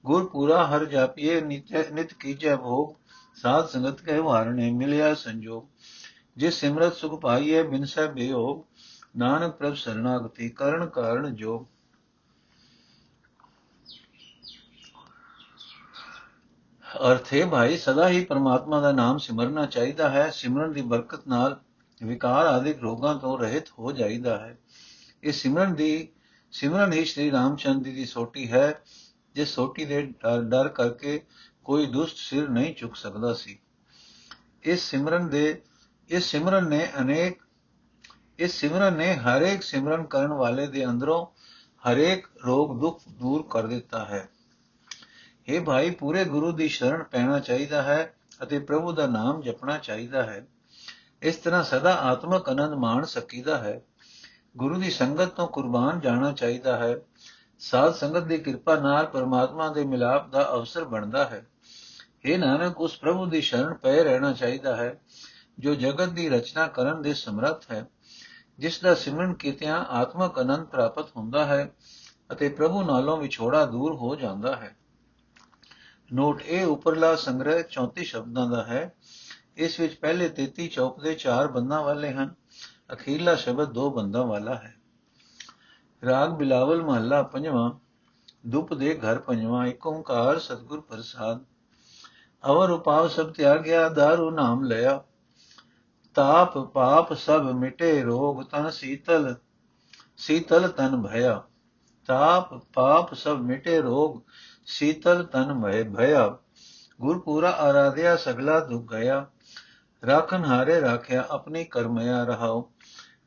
ਗੁਰ 0.04 0.26
ਪੂਰਾ 0.26 0.66
ਹਰ 0.66 0.84
ਜਾਪੀਏ, 0.84 1.40
ਨਿਤ 1.40 1.92
ਨਿਤ 1.92 2.14
ਕੀਜੈ 2.14 2.56
ਭੋਗ 2.56 2.99
ਸਾਧ 3.42 3.66
ਸੰਗਤ 3.66 4.00
ਕੇ 4.00 4.18
ਵਾਰਣੇ 4.18 4.70
ਮਿਲਿਆ 4.70 5.14
ਸੰਜੋਗ। 5.14 5.64
ਜਿਸ 6.36 6.54
ਸਿਮਰਤ 6.54 6.94
ਸੁਖ 6.94 7.20
ਪਾਈਏ 7.20 7.62
ਬਿਨ 7.62 7.84
ਸਹਿ 7.84 8.12
ਬਿਯੋਗ 8.12 8.64
ਨਾਨਕ 9.16 9.54
ਪ੍ਰਭ 9.54 9.74
ਸਰਣਾਗਤੀ, 9.74 10.48
ਕਰਨ 10.48 10.86
ਕਾਰਨ 10.86 11.34
ਜੋ। 11.34 11.68
ਅਰਥ 17.10 17.32
ਹੈ 17.34 17.46
ਭਾਈ, 17.46 17.76
ਸਦਾ 17.76 18.08
ਹੀ 18.08 18.24
ਪਰਮਾਤਮਾ 18.24 18.80
ਦਾ 18.80 18.92
ਨਾਮ 18.92 19.18
ਸਿਮਰਨਾ 19.18 19.66
ਚਾਹੀਦਾ 19.66 20.08
ਹੈ, 20.10 20.30
ਸਿਮਰਨ 20.30 20.72
ਦੀ 20.72 20.82
ਬਰਕਤ 20.82 21.28
ਨਾਲ 21.28 21.60
ਵਿਕਾਰ 22.02 22.46
ਆਦਿ 22.46 22.74
ਰੋਗਾਂ 22.74 23.14
ਤੋਂ 23.14 23.38
ਰਹਿਤ 23.38 23.68
ਹੋ 23.78 23.92
ਜਾਈਦਾ 23.92 24.38
ਹੈ। 24.38 24.58
ਇਹ 25.24 25.32
ਸਿਮਰਨ 25.32 25.74
ਦੀ, 25.74 26.08
ਸਿਮਰਨ 26.50 26.92
ਹੀ 26.92 27.04
ਸ੍ਰੀ 27.04 27.30
ਰਾਮਚੰਦਰ 27.30 27.90
ਦੀ 27.90 28.04
ਸੋਟੀ 28.04 28.52
ਹੈ, 28.52 28.82
ਜਿਸ 29.34 29.54
ਸੋਟੀ 29.54 29.84
ਦੇ 29.84 30.02
ਡਰ 30.48 30.68
ਕਰਕੇ 30.68 31.22
ਕੋਈ 31.70 31.86
ਦੁਸ਼ਟ 31.86 32.16
ਸਿਰ 32.16 32.48
ਨਹੀਂ 32.48 32.74
ਚੁੱਕ 32.74 32.96
ਸਕਦਾ 32.96 33.34
ਸੀ। 33.34 33.58
ਇਸ 34.62 34.80
ਸਿਮਰਨ 34.80 35.28
ਦੇ 35.28 35.62
ਇਸ 36.08 36.24
ਸਿਮਰਨ 36.24 36.68
ਨੇ 36.68 36.92
ਅਨੇਕ 37.00 37.42
ਇਸ 38.38 38.52
ਸਿਮਰਨ 38.52 38.94
ਨੇ 38.94 39.14
ਹਰੇਕ 39.14 39.62
ਸਿਮਰਨ 39.62 40.04
ਕਰਨ 40.04 40.32
ਵਾਲੇ 40.32 40.66
ਦੇ 40.66 40.86
ਅੰਦਰੋਂ 40.86 41.26
ਹਰੇਕ 41.90 42.26
ਰੋਗ 42.46 42.80
ਦੁੱਖ 42.80 43.00
ਦੂਰ 43.08 43.44
ਕਰ 43.50 43.66
ਦਿੱਤਾ 43.66 44.04
ਹੈ। 44.04 44.28
ਇਹ 45.48 45.60
ਭਾਈ, 45.60 45.90
ਪੂਰੇ 45.90 46.24
ਗੁਰੂ 46.24 46.52
ਦੀ 46.52 46.68
ਸ਼ਰਨ 46.68 47.02
ਪੈਣਾ 47.02 47.38
ਚਾਹੀਦਾ 47.38 47.82
ਹੈ 47.82 48.14
ਅਤੇ 48.42 48.58
ਪ੍ਰਭੂ 48.58 48.92
ਦਾ 48.92 49.06
ਨਾਮ 49.06 49.42
ਜਪਣਾ 49.42 49.78
ਚਾਹੀਦਾ 49.78 50.22
ਹੈ। 50.22 50.46
ਇਸ 51.22 51.36
ਤਰ੍ਹਾਂ 51.36 51.64
ਸਦਾ 51.64 51.94
ਆਤਮਕ 51.94 52.48
ਆਨੰਦ 52.48 52.74
ਮਾਣ 52.74 53.04
ਸਕੀਦਾ 53.04 53.58
ਹੈ। 53.58 53.80
ਗੁਰੂ 54.56 54.80
ਦੀ 54.80 54.90
ਸੰਗਤ 54.90 55.28
ਤੋਂ 55.28 55.48
ਕੁਰਬਾਨ 55.48 56.00
ਜਾਣਾ 56.00 56.32
ਚਾਹੀਦਾ 56.32 56.76
ਹੈ। 56.76 57.00
ਸਾਧ 57.58 57.94
ਸੰਗਤ 57.94 58.22
ਦੀ 58.22 58.38
ਕਿਰਪਾ 58.38 58.76
ਨਾਲ 58.76 59.06
ਪਰਮਾਤਮਾ 59.06 59.68
ਦੇ 59.68 59.84
ਮਿਲਾਪ 59.84 60.28
ਦਾ 60.28 60.52
ਅਵਸਰ 60.54 60.84
ਬਣਦਾ 60.84 61.24
ਹੈ। 61.24 61.46
ਇਹ 62.24 62.38
ਨਾਨਕ, 62.38 62.80
ਉਸ 62.80 62.98
ਪ੍ਰਭੂ 62.98 63.26
ਦੀ 63.26 63.40
ਸ਼ਰਨ 63.40 63.74
ਪਏ 63.74 64.04
ਰਹਿਣਾ 64.04 64.32
ਚਾਹੀਦਾ 64.32 64.76
ਹੈ, 64.76 65.00
ਜੋ 65.58 65.74
ਜਗਤ 65.74 66.08
ਦੀ 66.08 66.28
ਰਚਨਾ 66.28 66.66
ਕਰਨ 66.66 67.02
ਦੇ 67.02 67.14
ਸਮਰੱਥ 67.14 67.70
ਹੈ, 67.70 67.86
ਜਿਸ 68.58 68.80
ਦਾ 68.80 68.94
ਸਿਮਰਨ 68.94 69.34
ਕੀਤਿਆਂ 69.34 69.84
ਆਤਮਕ 69.84 70.38
ਆਨੰਦ 70.38 70.66
ਪ੍ਰਾਪਤ 70.66 71.16
ਹੁੰਦਾ 71.16 71.44
ਹੈ 71.44 71.74
ਅਤੇ 72.32 72.48
ਪ੍ਰਭੂ 72.48 72.82
ਨਾਲੋਂ 72.82 73.16
ਵਿਛੋੜਾ 73.16 73.66
ਦੂਰ 73.66 73.94
ਹੋ 73.94 74.16
ਜਾਂਦਾ 74.16 74.56
ਹੈ। 74.56 74.76
ਨੋਟ, 76.12 76.42
ਇਹ 76.42 76.66
ਉਪਰਲਾ 76.66 77.16
ਸੰਗ੍ਰਹਿ 77.16 77.62
34 77.62 78.04
ਸ਼ਬਦਾਂ 78.04 78.46
ਦਾ 78.46 78.64
ਹੈ। 78.64 78.94
ਇਸ 79.56 79.80
ਵਿੱਚ 79.80 79.94
ਪਹਿਲੇ 79.94 80.28
33 80.28 80.68
ਚੌਪ 80.68 81.00
ਦੇ 81.00 81.14
4 81.14 81.48
ਬੰਦਾਂ 81.48 81.82
ਵਾਲੇ 81.82 82.12
ਹਨ, 82.12 82.34
ਅਖੀਰਲਾ 82.92 83.34
ਸ਼ਬਦ 83.34 83.72
ਦੋ 83.72 83.90
ਬੰਦਾਂ 83.90 84.24
ਵਾਲਾ 84.24 84.54
ਹੈ। 84.54 84.76
ਰਾਗ 86.04 86.30
ਬਿਲਾਵਲ 86.30 86.82
ਮਹੱਲਾ 86.82 87.22
ਪੰਜਵਾਂ, 87.22 87.70
ਦੁਪ 88.46 88.74
ਦੇ 88.74 88.94
ਘਰ 88.94 89.18
ਪੰਜਵਾਂ 89.18 89.66
ਏਕ 89.66 89.86
ਓੰਕਾਰ 89.86 90.38
ਸਤਿਗੁਰ 90.38 90.80
ਪ੍ਰਸਾਦ 90.80 91.44
ਅਵਰ 92.44 92.70
ਉਪਾਵ 92.70 93.08
ਸਭ 93.08 93.32
ਤਿਆਗਿਆ 93.32 93.88
ਦਾਰੂ 93.88 94.30
ਨਾਮ 94.30 94.62
ਲਿਆ 94.64 95.02
ਤਾਪ 96.16 96.58
ਪਾਪ 96.72 97.12
ਸਭ 97.14 97.50
ਮਿਟੇ 97.52 98.02
ਰੋਗ 98.02 98.42
ਤਨ 98.42 98.70
ਸੀਤਲ 98.70 99.34
ਸੀਤਲ 100.18 100.68
ਤਨ 100.68 101.02
ਭਇਆ 101.02 101.42
ਤਾਪ 102.08 102.54
ਪਾਪ 102.72 103.14
ਸਭ 103.14 103.40
ਮਿਟੇ 103.40 103.80
ਰੋਗ 103.80 104.20
ਸੀਤਲ 104.66 105.24
ਤਨ 105.24 105.60
ਭੈ 105.60 105.82
ਭਇਆ 105.96 106.28
ਗੁਰ 107.00 107.18
ਪੂਰਾ 107.18 107.50
ਆਰਾਧਿਆ 107.60 108.16
ਸਗਲਾ 108.16 108.58
ਦੁਖ 108.60 108.90
ਗਿਆ 108.92 109.26
ਰਾਖਨ 110.02 110.44
ਹਾਰੇ 110.44 110.80
ਰਾਖਿਆ 110.80 111.26
ਆਪਣੀ 111.30 111.64
ਕਰਮਿਆ 111.64 112.24
ਰਹਾਓ 112.24 112.70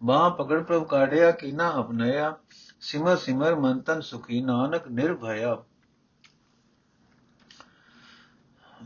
ਬਾਹ 0.03 0.29
ਪਕੜ 0.29 0.61
ਪ੍ਰਭ 0.63 0.87
ਕਾਢਿਆ 0.87 1.31
ਕੀਨਾ 1.31 1.71
ਅਪਨਇਆ 1.79 2.33
ਸਿਮਰ 2.81 3.17
ਸਿਮਰ 3.17 3.55
ਮਨ 3.55 3.79
ਤਨ 3.79 4.01
ਸੁਖੀ 4.01 4.41
ਨਾਨਕ 4.41 4.87
ਨਿਰਭਇਆ 4.87 5.55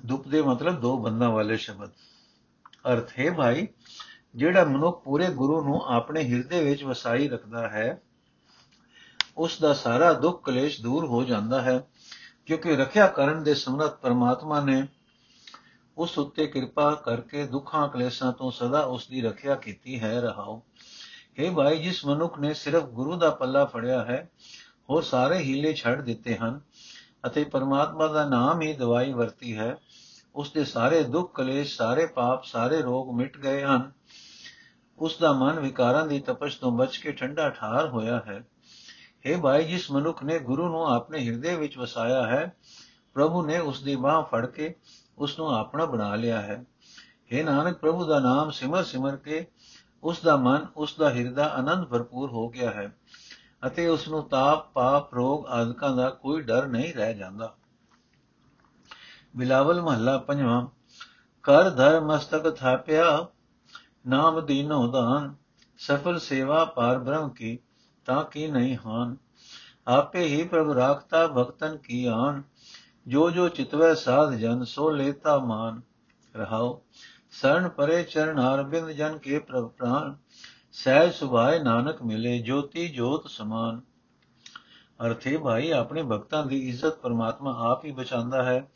ਦੁਪ 0.08 0.28
ਦੇ 0.28 0.42
ਮਤਲਬ 0.42 0.80
ਦੋ 0.80 0.98
ਬੰਦਾਂ 0.98 1.30
ਵਾਲੇ 1.30 1.58
ਸ਼ਬਦ। 1.58 1.92
ਅਰਥ 2.94 3.20
ਹੈ 3.20 3.32
ਭਾਈ, 3.32 3.68
ਜਿਹੜਾ 4.36 4.64
ਮਨੁੱਖ 4.64 5.04
ਪੂਰੇ 5.04 5.30
ਗੁਰੂ 5.30 5.62
ਨੂੰ 5.62 5.82
ਆਪਣੇ 5.86 6.24
ਹਿਰਦੇ 6.24 6.64
ਵਿੱਚ 6.64 6.84
ਵਸਾਈ 6.84 7.28
ਰੱਖਦਾ 7.28 7.70
ਹੈ, 7.70 8.02
ਉਸ 9.38 9.60
ਦਾ 9.62 9.74
ਸਾਰਾ 9.74 10.14
ਦੁੱਖ 10.14 10.44
ਕਲੇਸ਼ 10.46 10.82
ਦੂਰ 10.82 11.06
ਹੋ 11.06 11.24
ਜਾਂਦਾ 11.24 11.62
ਹੈ, 11.62 11.88
ਕਿਉਂਕਿ 12.46 12.76
ਰੱਖਿਆ 12.76 13.08
ਕਰਨ 13.08 13.44
ਦੇ 13.44 13.54
ਸਮਰੱਥ 13.54 14.00
ਪਰਮਾਤਮਾ 14.00 14.60
ਨੇ 14.62 14.88
ਉਸ 15.98 16.18
ਉੱਤੇ 16.18 16.48
ਕਿਰਪਾ 16.48 16.92
ਕਰਕੇ 16.96 17.46
ਦੁੱਖਾਂ 17.48 17.88
ਕਲੇਸ਼ਾਂ 17.88 18.32
ਤੋਂ 18.34 18.52
ਸਦਾ 18.52 18.80
ਉਸ 18.80 19.08
ਦੀ 19.08 19.22
ਰੱਖਿਆ 19.22 19.56
ਕੀਤੀ 19.56 20.00
ਹੈ, 20.00 20.22
ਰਹਾਓ। 20.22 20.62
हे 21.40 21.54
ਭਾਈ, 21.54 21.78
ਜਿਸ 21.78 22.06
ਮਨੁੱਖ 22.06 22.40
ਨੇ 22.40 22.54
ਸਿਰਫ 22.54 22.84
ਗੁਰੂ 22.84 23.16
ਦਾ 23.16 23.30
ਪੱਲਾ 23.30 23.66
ਫੜਿਆ 23.66 24.04
ਹੈ, 24.06 24.30
ਹੋਰ 24.90 25.04
ਸਾਰੇ 25.04 25.38
ਹੀਲੇ 25.38 25.74
ਛੱਡ 25.74 26.02
ਦਿੱਤੇ 26.02 26.38
ਹਨ 26.38 26.62
ਅਤੇ 27.26 27.44
ਪਰਮਾਤਮਾ 27.44 28.08
ਦਾ 28.08 28.30
ਨਾਮ 28.30 28.62
ਹੀ 28.62 28.74
ਦਵਾਈ 28.74 29.14
ਵਰਤੀ 29.14 29.58
ਹੈ 29.58 29.78
ਉਸ 30.38 30.52
ਦੇ 30.52 30.66
ਸਾਰੇ 30.66 31.04
ਦੁੱਖ 31.04 31.36
ਕਲੇਸ਼, 31.36 31.78
ਸਾਰੇ 31.78 32.06
ਪਾਪ, 32.06 32.44
ਸਾਰੇ 32.44 32.82
ਰੋਗ 32.82 33.16
ਮਿਟ 33.16 33.38
ਗਏ 33.38 33.64
ਹਨ। 33.64 33.92
ਉਸ 35.00 35.18
ਦਾ 35.18 35.32
ਮਨ 35.32 35.60
ਵਿਕਾਰਾਂ 35.60 36.08
ਦੀ 36.08 36.20
ਤਪਸ਼ 36.20 36.60
ਤੋਂ 36.60 36.72
ਬਚ 36.72 36.98
ਕੇ 36.98 37.12
ਠੰਡਾ 37.12 37.50
ਠਾਰ 37.50 37.90
ਹੋਇਆ 37.90 38.24
ਹੈ। 38.28 38.48
हे 39.28 39.42
ਭਾਈ, 39.42 39.64
ਜਿਸ 39.64 39.92
ਮਨੁੱਖ 39.92 40.24
ਨੇ 40.24 40.40
ਗੁਰੂ 40.40 40.68
ਨੂੰ 40.68 40.94
ਆਪਣੇ 40.94 41.26
ਹਿਰਦੇ 41.26 41.56
ਵਿੱਚ 41.56 41.78
ਵਸਾਇਆ 41.78 42.28
ਹੈ, 42.28 42.56
ਪ੍ਰਭੂ 43.14 43.46
ਨੇ 43.46 43.60
ਉਸ 43.60 43.84
ਦੀ 43.84 43.96
ਬਾਹ 43.96 44.24
ਫੜ 44.24 44.46
ਕੇ 44.46 44.76
ਉਸ 45.18 45.40
ਨੂੰ 45.40 45.56
ਆਪਣਾ 45.56 45.86
ਬਣਾ 45.86 46.16
ਲਿਆ 46.16 46.42
ਹੈ। 46.42 46.66
हे 47.34 47.46
ਨਾਨਕ, 47.46 47.78
ਪ੍ਰਭੂ 47.78 48.06
ਦਾ 48.06 48.20
ਨਾਮ 48.20 48.52
ਸਿਮਰ 48.52 48.84
ਸਿਮਰ 48.84 49.16
ਕੇ 49.16 49.48
ਉਸ 50.04 50.22
ਦਾ 50.22 50.36
ਮਨ 50.36 50.68
ਉਸ 50.78 50.96
ਦਾ 50.98 51.10
ਹਿਰਦਾ 51.10 51.46
ਆਨੰਦ 51.46 51.86
ਭਰਪੂਰ 51.86 52.30
ਹੋ 52.30 52.50
ਗਿਆ 52.50 52.72
ਹੈ 52.72 52.98
ਅਤੇ 53.68 53.88
ਉਸ 53.88 54.08
ਨੂੰ 54.08 54.30
ਤਾਪ, 54.30 54.74
ਪਾਪ, 54.74 55.14
ਰੋਗ 55.14 55.48
ਆਦਿਕਾਂ 55.48 55.96
ਦਾ 55.96 56.10
ਕੋਈ 56.10 56.42
ਡਰ 56.42 56.68
ਨਹੀਂ 56.68 56.94
ਰਹਿ 56.94 57.18
ਜਾਂਦਾ। 57.18 57.57
ਬਿਲਾਵਲ 59.36 59.82
ਮਹੱਲਾ 59.82 60.18
ਪੰਜਵਾਂ। 60.18 60.68
ਕਰ 61.44 61.70
ਧਰ 61.70 62.00
ਮਸਤਕ 62.00 62.50
ਥਾਪਿਆ, 62.56 63.28
ਨਾਮ 64.08 64.46
ਦੀਨੋ 64.46 64.88
ਦਾਨ 64.88 65.36
ਸਫਲ 65.78 66.20
ਸੇਵਾ 66.20 66.66
ਪਾਰ 66.66 67.00
ਬ੍ਰਹਮ 67.00 67.30
ਕੀ, 67.30 67.60
ਤਾਂ 68.06 68.24
ਕੀ 68.24 68.48
ਨਹੀਂ 68.48 68.78
ਹਾਨ। 68.86 69.18
ਆਪੇ 69.88 70.26
ਹੀ 70.26 70.44
ਪ੍ਰਭ 70.44 70.72
ਰਾਖਤਾ 70.72 71.28
ਭਗਤਨ 71.28 71.78
ਕੀ 71.78 72.06
ਆਨ, 72.06 72.44
ਜੋ 73.08 73.30
ਜੋ 73.30 73.50
ਚਿਤਵੈ 73.50 73.94
ਸਾਧ 73.94 74.34
ਜਨ, 74.34 74.64
ਸੋ 74.64 74.90
ਲੇਤਾ 74.90 75.38
ਮਾਨ। 75.38 75.82
ਰਹਾਓ 76.36 76.82
ਸਰਣ 77.32 77.70
ਪਰੇ 77.70 78.04
ਚਰਨ 78.04 78.42
ਅਰਬਿੰਦ 78.42 78.90
ਜਨ 78.90 79.18
ਕੇ 79.18 79.40
ਪ੍ਰਭ 79.40 79.70
ਪ੍ਰਾਨ, 79.70 80.16
ਸਹਿਜ 80.72 81.14
ਸੁਭਾਏ 81.14 81.60
ਨਾਨਕ 81.60 82.02
ਮਿਲੇ, 82.02 82.40
ਜੋਤੀ 82.40 82.88
ਜੋਤ 82.88 83.30
ਸਮਾਨ। 83.30 83.82
ਅਰਥੇ 85.06 85.38
ਭਾਈ, 85.38 85.72
ਆਪਣੇ 85.72 86.04
ਭਗਤਾਂ 86.04 86.46
ਦੀ 86.46 86.70
ਇੱਜ਼ਤ 86.70 86.98
ਪਰਮਾਤਮਾ 86.98 87.72
ਆਪ 87.72 87.86
ਹੀ 87.86 87.92
ਬਚਾਉਂਦਾ 87.92 88.44
ਹੈ। 88.44 88.72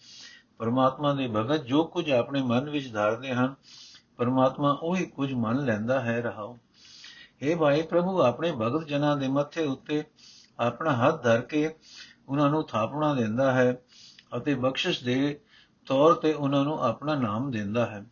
ਪਰਮਾਤਮਾ 0.61 1.13
ਦੇ 1.13 1.27
ਭਗਤ 1.27 1.63
ਜੋ 1.63 1.83
ਕੁਝ 1.83 2.11
ਆਪਣੇ 2.11 2.41
ਮਨ 2.41 2.69
ਵਿੱਚ 2.69 2.93
ਧਾਰਦੇ 2.93 3.33
ਹਨ, 3.33 3.55
ਪਰਮਾਤਮਾ 4.17 4.79
ਉਹੀ 4.81 5.05
ਕੁਝ 5.05 5.33
ਮੰਨ 5.33 5.65
ਲੈਂਦਾ 5.65 6.01
ਹੈ, 6.01 6.21
ਰਹਾਓ। 6.21 6.59
हे 7.43 7.57
ਭਾਈ 7.57 7.81
ਪ੍ਰਭੂ, 7.81 8.21
ਆਪਣੇ 8.21 8.51
ਭਗਤ 8.51 8.87
ਜਨਾਂ 8.87 9.17
ਦੇ 9.17 9.27
ਮੱਥੇ 9.27 9.65
ਉੱਤੇ 9.65 10.03
ਆਪਣਾ 10.59 10.91
ਹੱਥ 10.91 11.23
ਧਰ 11.23 11.41
ਕੇ 11.41 11.75
ਉਹਨਾਂ 12.27 12.49
ਨੂੰ 12.49 12.67
ਥਾਪਣਾ 12.67 13.13
ਦਿੰਦਾ 13.13 13.51
ਹੈ 13.51 13.81
ਅਤੇ 14.37 14.55
ਬਖਸ਼ਿਸ਼ 14.55 15.03
ਦੇ 15.03 15.39
ਤੌਰ 15.85 16.13
ਤੇ 16.13 16.33
ਉਹਨਾਂ 16.33 16.63
ਨੂੰ 16.63 16.83
ਆਪਣਾ 16.83 17.15
ਨਾਮ 17.15 17.51
ਦਿੰਦਾ 17.51 17.85
ਹੈ। 17.85 18.05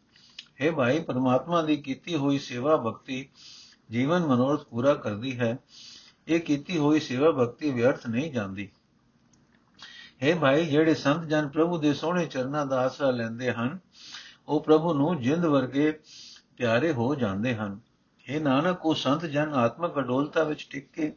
हे 0.62 0.76
ਭਾਈ, 0.76 1.00
ਪਰਮਾਤਮਾ 1.00 1.62
ਦੀ 1.62 1.78
ਕੀਤੀ 1.78 2.16
ਹੋਈ 2.16 2.40
ਸੇਵਾ 2.40 2.78
ਭਗਤੀ 2.78 3.30
ਜੀਵਨ 3.92 4.26
ਮਨੋਰਥ 4.26 4.64
ਪੂਰਾ 4.64 4.94
ਕਰਦੀ 4.94 5.40
ਹੈ। 5.40 5.58
ਇਹ 6.28 6.40
ਕੀਤੀ 6.40 6.78
ਹੋਈ 6.78 7.00
ਸੇਵਾ 7.00 7.32
ਭਗਤੀ 7.32 7.72
ਵਿਅਰਥ 7.72 8.08
ਨਹੀਂ 8.08 8.32
ਜਾਂਦੀ। 8.32 8.70
हे 10.24 10.40
ਭਾਈ, 10.40 10.66
ਜਿਹੜੇ 10.66 10.96
ਸੰਤ 10.96 11.26
ਜਨ 11.26 11.48
ਪ੍ਰਭੂ 11.48 11.78
ਦੇ 11.78 11.94
ਸੋਹਣੇ 11.94 12.26
ਚਰਨਾਂ 12.26 12.66
ਦਾ 12.66 12.80
ਆਸਰਾ 12.80 13.12
ਲੈਂਦੇ 13.12 13.52
ਹਨ, 13.52 13.80
ਉਹ 14.48 14.64
ਪ੍ਰਭੂ 14.64 14.94
ਨੂੰ 14.94 15.22
ਜਿੰਦ 15.22 15.46
ਵਰਗੇ 15.46 16.00
ਪਿਆਰੇ 16.58 16.92
ਹੋ 16.94 17.16
ਜਾਂਦੇ 17.16 17.56
ਹਨ। 17.56 17.80
ਇਹ 18.26 18.42
ਨਾਨਕ, 18.42 18.86
ਉਹ 18.86 18.96
ਸੰਤ 18.96 19.26
ਜਨ 19.26 19.54
ਆਤਮਕ 19.54 20.00
ਅਡੋਲਤਾ 20.00 20.44
ਵਿੱਚ 20.44 20.68
ਟਿਕ 20.70 20.92
ਕੇ, 20.94 21.14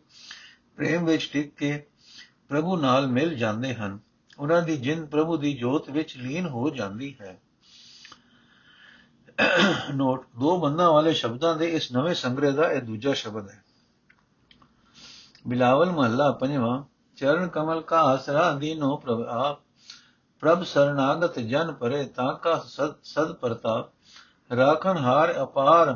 ਪ੍ਰੇਮ 0.76 1.04
ਵਿੱਚ 1.04 1.30
ਟਿਕ 1.32 1.54
ਕੇ 1.54 1.86
ਪ੍ਰਭੂ 2.48 2.76
ਨਾਲ 2.76 3.06
ਮਿਲ 3.06 3.34
ਜਾਂਦੇ 3.34 3.74
ਹਨ। 3.74 3.98
ਉਹਨਾਂ 4.38 4.62
ਦੀ 4.62 4.76
ਜਿੰਦ 4.76 5.08
ਪ੍ਰਭੂ 5.08 5.36
ਦੀ 5.36 5.54
ਜੋਤ 5.54 5.90
ਵਿੱਚ 5.90 6.16
ਲੀਨ 6.16 6.46
ਹੋ 6.46 6.70
ਜਾਂਦੀ 6.70 7.16
ਹੈ। 7.20 7.40
ਨੋਟ, 9.94 10.26
ਦੋ 10.40 10.60
ਬੰਦਾਂ 10.60 10.90
ਵਾਲੇ 10.90 11.12
ਸ਼ਬਦਾਂ 11.12 11.56
ਦੇ 11.56 11.66
ਇਸ 11.66 11.92
ਨਵੇਂ 11.92 12.14
ਸੰਗ੍ਰਹਿ 12.14 12.52
ਦਾ 12.52 12.72
ਇਹ 12.72 12.82
ਦੂਜਾ 12.82 13.12
ਸ਼ਬਦ 13.12 13.48
ਹੈ। 13.48 13.64
ਬਿਲਾਵਲ 15.48 15.90
ਮਹੱਲਾ 15.90 16.32
ਪੰਜਵਾਂ 16.32 16.91
ਚਰਨ 17.22 17.48
ਕਮਲ 17.48 17.80
ਕਾ 17.80 18.00
ਆਸਰਾ 18.02 18.50
ਦੀਨੋ 18.52 18.96
ਪ੍ਰਭ 18.96 19.20
ਆਪ। 19.30 19.58
ਪ੍ਰਭ 20.42 20.62
ਸਰਨਾਗਤ 20.62 21.38
ਜਨ 21.38 21.72
ਪਰੇ 21.72 22.04
ਤਾਂ 22.06 22.32
ਕਾ 22.34 22.54
ਸਦ 23.02 23.32
ਪ੍ਰਤਾਪ। 23.32 23.90
ਰਾਖਣ 24.52 24.98
ਹਾਰ 24.98 25.32
ਅਪਾਰ 25.42 25.94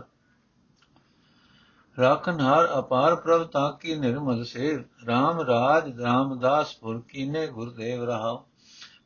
ਰਾਖਨ 1.96 2.40
ਹਾਰ 2.40 2.68
ਅਪਾਰ 2.78 3.16
ਪ੍ਰਭ 3.16 3.46
ਤਾਂ 3.46 3.72
ਕੀ 3.72 3.94
ਨਿਰਮਲ 3.94 4.44
ਸੇ 4.44 4.76
RAM 4.76 5.44
ਰਾਜ 5.44 5.90
ਰਾਮਦਾਸ 6.00 6.74
ਪੁਰ 6.76 7.00
ਕੀਨੇ 7.08 7.46
ਗੁਰਦੇਵ 7.46 8.04
ਰਹਾ 8.04 8.34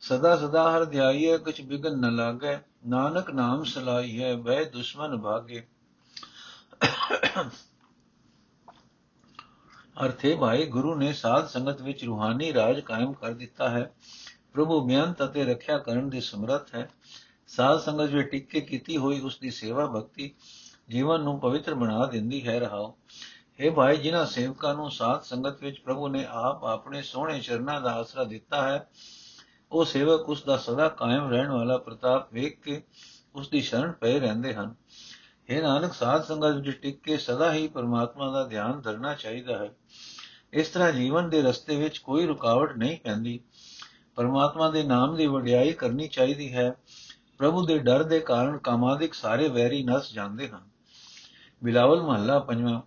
ਸਦਾ 0.01 0.35
ਸਦਾ 0.37 0.69
ਹਰ 0.71 0.85
ਧਿਆਈਏ 0.85 1.37
ਕੁਛ 1.37 1.61
ਬਿਗਨ 1.61 1.99
ਨ 1.99 2.15
ਲਾਗੇ। 2.15 2.57
ਨਾਨਕ 2.87 3.29
ਨਾਮ 3.31 3.63
ਸਲਾਈਏ 3.63 4.35
ਬੈ 4.35 4.63
ਦੁਸ਼ਮਨ 4.63 5.21
ਭਾਗੇ 5.21 5.67
ਅਰਥੇ 10.05 10.35
ਭਾਈ, 10.35 10.65
ਗੁਰੂ 10.65 10.95
ਨੇ 10.95 11.13
ਸਾਧ 11.13 11.47
ਸੰਗਤ 11.47 11.81
ਵਿੱਚ 11.81 12.05
ਰੂਹਾਨੀ 12.05 12.53
ਰਾਜ 12.53 12.79
ਕਾਇਮ 12.79 13.13
ਕਰ 13.13 13.31
ਦਿੱਤਾ 13.31 13.69
ਹੈ। 13.69 13.93
ਪ੍ਰਭੂ 14.53 14.85
ਮਿਹਨਤ 14.85 15.25
ਅਤੇ 15.25 15.45
ਰੱਖਿਆ 15.45 15.77
ਕਰਨ 15.77 16.09
ਦੇ 16.09 16.19
ਸਮਰੱਥ 16.19 16.75
ਹੈ। 16.75 16.89
ਸਾਧ 17.47 17.79
ਸੰਗਤ 17.79 18.09
ਵਿੱਚ 18.09 18.29
ਟਿਕ 18.29 18.47
ਕੇ 18.47 18.61
ਕੀਤੀ 18.61 18.97
ਹੋਈ 18.97 19.19
ਉਸ 19.19 19.37
ਦੀ 19.39 19.51
ਸੇਵਾ 19.51 19.85
ਭਗਤੀ 19.85 20.35
ਜੀਵਨ 20.89 21.23
ਨੂੰ 21.23 21.39
ਪਵਿੱਤਰ 21.39 21.73
ਬਣਾ 21.73 22.05
ਦਿੰਦੀ 22.05 22.47
ਹੈ। 22.47 22.59
ਰਹਾਓ। 22.59 22.97
ਇਹ 23.59 23.71
ਭਾਈ, 23.71 23.97
ਜਿਨ੍ਹਾਂ 23.97 24.25
ਸੇਵਕਾਂ 24.25 24.75
ਨੂੰ 24.75 24.91
ਸਾਧ 24.91 25.21
ਸੰਗਤ 25.21 25.63
ਵਿੱਚ 25.63 25.79
ਪ੍ਰਭੂ 25.79 26.07
ਨੇ 26.07 26.25
ਆਪ 26.29 26.63
ਆਪਣੇ 26.63 27.01
ਸੋਹਣੇ 27.01 27.39
ਚਰਨਾਂ 27.39 27.81
ਦਾ 27.81 27.93
ਆਸਰਾ 27.93 28.23
ਦਿੱਤਾ 28.23 28.61
ਹੈ, 28.61 28.89
ਉਹ 29.71 29.85
ਸੇਵਕ 29.85 30.29
ਉਸ 30.29 30.43
ਦਾ 30.43 30.57
ਸਦਾ 30.57 30.89
ਕਾਇਮ 30.89 31.29
ਰਹਿਣ 31.29 31.49
ਵਾਲਾ 31.49 31.77
ਪ੍ਰਤਾਪ 31.77 32.33
ਵੇਖ 32.33 32.59
ਕੇ 32.59 32.83
ਉਸ 33.35 33.49
ਦੀ 33.49 33.61
ਸ਼ਰਨ 33.61 33.91
ਪਏ 33.91 34.19
ਰਹਿੰਦੇ 34.19 34.53
ਹਨ। 34.53 34.75
ਇਹ 35.49 35.61
ਨਾਨਕ, 35.61 35.93
ਸਾਧ 35.93 36.23
ਸੰਗਤ 36.23 36.55
ਵਿੱਚ 36.55 36.77
ਟਿਕ 36.77 37.01
ਕੇ 37.03 37.17
ਸਦਾ 37.17 37.53
ਹੀ 37.53 37.67
ਪਰਮਾਤਮਾ 37.67 38.31
ਦਾ 38.31 38.43
ਧਿਆਨ 38.43 38.81
ਧਰਨਾ 38.81 39.13
ਚਾਹੀਦਾ 39.13 39.57
ਹੈ। 39.57 39.71
ਇਸ 40.53 40.69
ਤਰ੍ਹਾਂ 40.69 40.91
ਜੀਵਨ 40.91 41.29
ਦੇ 41.29 41.41
ਰਸਤੇ 41.41 41.75
ਵਿੱਚ 41.75 41.97
ਕੋਈ 41.97 42.25
ਰੁਕਾਵਟ 42.25 42.77
ਨਹੀਂ 42.77 42.97
ਪੈਂਦੀ। 42.99 43.39
ਪਰਮਾਤਮਾ 44.15 44.69
ਦੇ 44.69 44.83
ਨਾਮ 44.83 45.15
ਦੀ 45.15 45.27
ਵਡਿਆਈ 45.27 45.71
ਕਰਨੀ 45.71 46.07
ਚਾਹੀਦੀ 46.07 46.53
ਹੈ। 46.53 46.75
ਪ੍ਰਭੂ 47.37 47.65
ਦੇ 47.65 47.77
ਡਰ 47.77 48.03
ਦੇ 48.03 48.19
ਕਾਰਨ 48.19 48.57
ਕਾਮਾਦਿਕ 48.57 49.13
ਸਾਰੇ 49.13 49.47
ਵੈਰੀ 49.47 49.83
ਨਸ 49.83 50.13
ਜਾਂਦੇ 50.13 50.47
ਹਨ। 50.47 50.61
ਬਿਲਾਵਲ 51.63 52.01
ਮਹੱਲਾ 52.01 52.39
ਪੰਜਵਾਂ। 52.39 52.81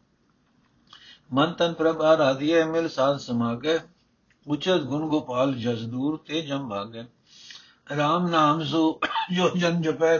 ਮਨ 1.32 1.52
ਤਨ 1.52 1.74
ਪ੍ਰਭ 1.74 2.02
ਆਰਾਧਿਏ 2.02 2.64
ਮਿਲ 2.64 2.88
ਸਾਧ 2.88 3.16
ਸਮਾਗੇ 3.16 3.78
ਉਚਤ 4.46 4.80
ਗੁਣ 4.80 5.08
ਗੋਪਾਲ 5.08 5.54
ਜਸ 5.54 5.82
ਦੂਰ 5.82 6.16
ਤੇ 6.26 6.40
ਜਮ 6.40 6.68
ਭਾਗੇ 6.68 7.04
RAM 7.94 8.30
ਨਾਮ 8.30 8.64
ਸੋ 8.64 9.00
ਜੋ 9.32 9.48
ਜਨ 9.48 9.82
ਜਪੈ 9.82 10.18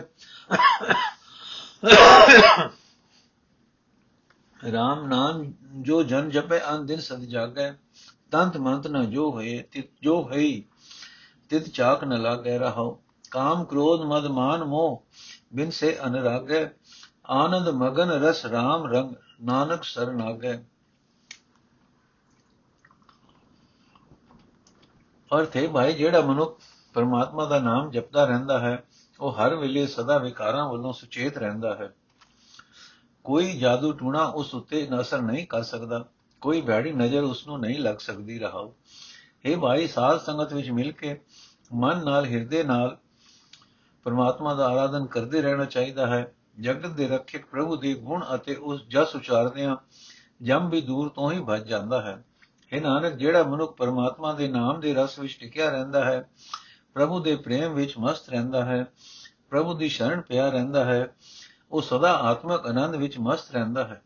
RAM 4.69 5.07
ਨਾਮ 5.07 5.53
ਜੋ 5.83 6.03
ਜਨ 6.03 6.31
ਜਪੈ 6.31 6.59
ਅਨ 6.59 6.87
ਦਿਨ 6.87 7.01
ਸਦ 7.01 7.21
ਜਾਗੈ। 7.21 7.73
ਤੰਤ 8.31 8.57
ਮੰਤ 8.57 8.87
ਨ 8.87 9.11
ਜੋ 9.11 9.31
ਹੋਏ, 9.31 9.63
ਤਿਤ 9.63 9.91
ਜੋ 10.03 10.23
ਹੈ 10.29 10.61
ਤਿਤ 11.49 11.69
ਚਾਕ 11.69 12.05
ਨ 12.05 12.21
ਲਾਗੈ 12.23 12.59
ਰਹੋ। 12.59 13.01
ਕਾਮ 13.31 13.65
ਕ੍ਰੋਧ 13.65 14.01
ਮਦ 14.01 14.27
ਮਾਨ 14.27 14.65
ਮੋਹ, 14.65 15.03
ਬਿਨ 15.55 15.71
ਸੇ 15.71 15.99
ਅਨਰਾਗੈ। 16.07 16.67
ਆਨੰਦ 17.27 17.69
ਮਗਨ 17.69 18.11
ਰਸ 18.11 18.47
RAM 18.47 18.87
ਰੰਗ, 18.87 19.15
ਨਾਨਕ 19.43 19.85
ਸਰਨਾਗੈ 19.85 20.57
ਅਰਥ 25.31 25.57
ਹੈ 25.57 25.69
ਭਾਈ, 25.69 25.93
ਜਿਹੜਾ 25.93 26.21
ਮਨੁੱਖ 26.21 26.61
ਪਰਮਾਤਮਾ 26.95 27.45
ਦਾ 27.45 27.59
ਨਾਮ 27.59 27.91
ਜਪਦਾ 27.91 28.25
ਰਹਿੰਦਾ 28.25 28.59
ਹੈ 28.59 28.85
ਉਹ 29.21 29.33
ਹਰ 29.33 29.55
ਵੇਲੇ 29.55 29.87
ਸਦਾ 29.87 30.19
ਵਿਕਾਰਾਂ 30.19 30.69
ਵੱਲੋਂ 30.69 30.93
ਸੁਚੇਤ 30.93 31.39
ਰਹਿੰਦਾ 31.39 31.75
ਹੈ। 31.75 31.95
ਕੋਈ 33.25 33.53
ਜਾਦੂ 33.59 33.93
ਟੂਣਾ 33.93 34.25
ਉਸ 34.25 34.55
ਉੱਤੇ 34.55 34.89
ਅਸਰ 35.01 35.23
ਨਹੀਂ 35.23 35.47
ਕਰ 35.47 35.63
ਸਕਦਾ। 35.63 36.05
ਕੋਈ 36.41 36.61
ਭੈੜੀ 36.61 36.93
ਨਜ਼ਰ 36.93 37.23
ਉਸ 37.23 37.47
ਨੂੰ 37.47 37.61
ਨਹੀਂ 37.61 37.79
ਲੱਗ 37.79 37.97
ਸਕਦੀ 37.97 38.39
ਰਹਾਓ 38.39 38.75
ਇਹ 39.45 39.57
ਭਾਈ, 39.57 39.87
ਸਾਧ 39.87 40.21
ਸੰਗਤ 40.21 40.53
ਵਿੱਚ 40.53 40.71
ਮਿਲ 40.71 40.93
ਕੇ 40.93 41.21
ਮਨ 41.75 42.05
ਨਾਲ, 42.05 42.27
ਹਿਰਦੇ 42.27 42.65
ਨਾਲ 42.65 42.99
ਪਰਮਾਤਮਾ 44.05 44.55
ਦਾ 44.55 44.67
ਆਰਾਧਨ 44.67 45.07
ਕਰਦੇ 45.07 45.43
ਰਹਿਣਾ 45.43 45.65
ਚਾਹੀਦਾ 45.65 46.07
ਹੈ। 46.07 46.35
ਜਗਤ 46.61 46.87
ਦੇ 46.87 47.09
ਰੱਖਿਅਕ 47.09 47.47
ਪ੍ਰਭੂ 47.47 47.77
ਦੇ 47.77 47.95
ਗੁਣ 47.95 48.25
ਅਤੇ 48.35 48.55
ਉਸ 48.55 48.83
ਜਸ 48.89 49.17
ਉਚਾਰਦਿਆਂ 49.17 49.77
ਜਮ 50.43 50.69
ਵੀ 50.69 50.81
ਦੂਰ 50.81 51.09
ਤੋਂ 51.09 51.33
ਹੀ 51.33 51.41
ਭੱਜ 51.41 51.69
ਜਾਂਦਾ 51.69 52.03
ਹੈ। 52.03 52.25
ਇਹ 52.73 52.81
ਨਾਨਕ, 52.83 53.13
ਜਿਹੜਾ 53.13 53.43
ਮਨੁੱਖ 53.43 53.77
ਪਰਮਾਤਮਾ 53.77 54.33
ਦੇ 54.33 54.49
ਨਾਮ 54.49 54.81
ਦੇ 54.81 54.95
ਰਸ 54.95 55.19
ਵਿੱਚ 55.19 55.39
ਟਿਕਿਆ 55.41 55.71
ਰਹਿੰਦਾ 55.71 56.05
ਹੈ 56.05 56.31
ਪ੍ਰਭੂ 56.95 57.21
ਦੇ 57.21 57.37
ਪ੍ਰੇਮ 57.37 57.75
ਵਿੱਚ 57.75 57.99
ਮਸਤ 57.99 58.29
ਰਹਿੰਦਾ 58.29 58.65
ਹੈ, 58.65 58.87
ਪ੍ਰਭੂ 59.51 59.75
ਦੀ 59.75 59.89
ਸ਼ਰਨ 59.89 60.21
ਪਿਆ 60.21 60.49
ਰਹਿੰਦਾ 60.49 60.85
ਹੈ, 60.85 61.15
ਉਹ 61.73 61.83
ਸਦਾ 61.83 62.13
ਆਤਮਕ 62.15 62.67
ਆਨੰਦ 62.67 62.97
ਵਿੱਚ 62.97 63.19
ਮਸਤ 63.19 63.53
ਰਹਿੰਦਾ 63.53 63.85
ਹੈ। 63.85 64.03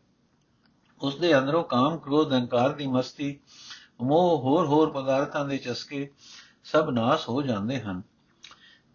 ਉਸ 1.01 1.15
ਦੇ 1.15 1.37
ਅੰਦਰੋਂ 1.37 1.63
ਕਾਮ, 1.63 1.97
ਕ੍ਰੋਧ 1.97 2.33
ਹੰਕਾਰ 2.33 2.69
ਦੀ 2.69 2.87
ਮਸਤੀ, 2.87 3.39
ਮੋਹ, 4.01 4.41
ਹੋਰ 4.41 4.65
ਹੋਰ 4.65 4.91
ਪਦਾਰਥਾਂ 4.91 5.45
ਦੇ 5.45 5.57
ਚਸਕੇ 5.57 6.09
ਸਭ 6.63 6.89
ਨਾਸ 6.89 7.29
ਹੋ 7.29 7.41
ਜਾਂਦੇ 7.41 7.81
ਹਨ। 7.81 8.01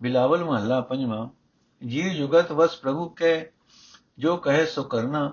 ਬਿਲਾਵਲ 0.03 0.45
ਮਹੱਲਾ 0.45 0.81
ਪੰਜਵਾਂ, 0.81 1.29
ਜੀਵ 1.87 2.13
ਜੁਗਤ 2.13 2.53
ਵਸ 2.53 2.77
ਪ੍ਰਭੂ 2.77 3.09
ਕੇ, 3.09 3.51
ਜੋ 4.19 4.37
ਕਹੇ 4.37 4.67
ਸੋ 4.67 4.83
ਕਰਨਾ 4.83 5.33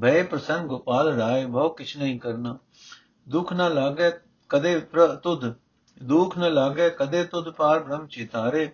ਭੈ 0.00 0.22
ਪ੍ਰਸੰਨ 0.22 0.66
ਗੋਪਾਲ 0.66 1.08
ਰਾਏ, 1.08 1.46
ਬਹੁ 1.46 1.68
ਕਿਛ 1.68 1.96
ਨਹੀਂ 1.96 2.20
ਕਰਨਾ, 2.20 2.58
ਦੁਖ 3.28 3.52
ਨਾ 3.52 3.68
ਲਾਗੇ 3.68 4.10
ਕਦੇ 4.48 4.80
ਤੁਧ 5.22 5.54
ਦੁਖ 6.02 6.38
ਨ 6.38 6.54
ਲਾਗੇ, 6.54 6.90
ਕਦੇ 6.90 7.24
ਤੁਧ 7.24 7.50
ਪਾਰ 7.50 7.82
ਬ੍ਰਹਮ 7.82 8.06
ਚਿਤਾਰੇ, 8.06 8.70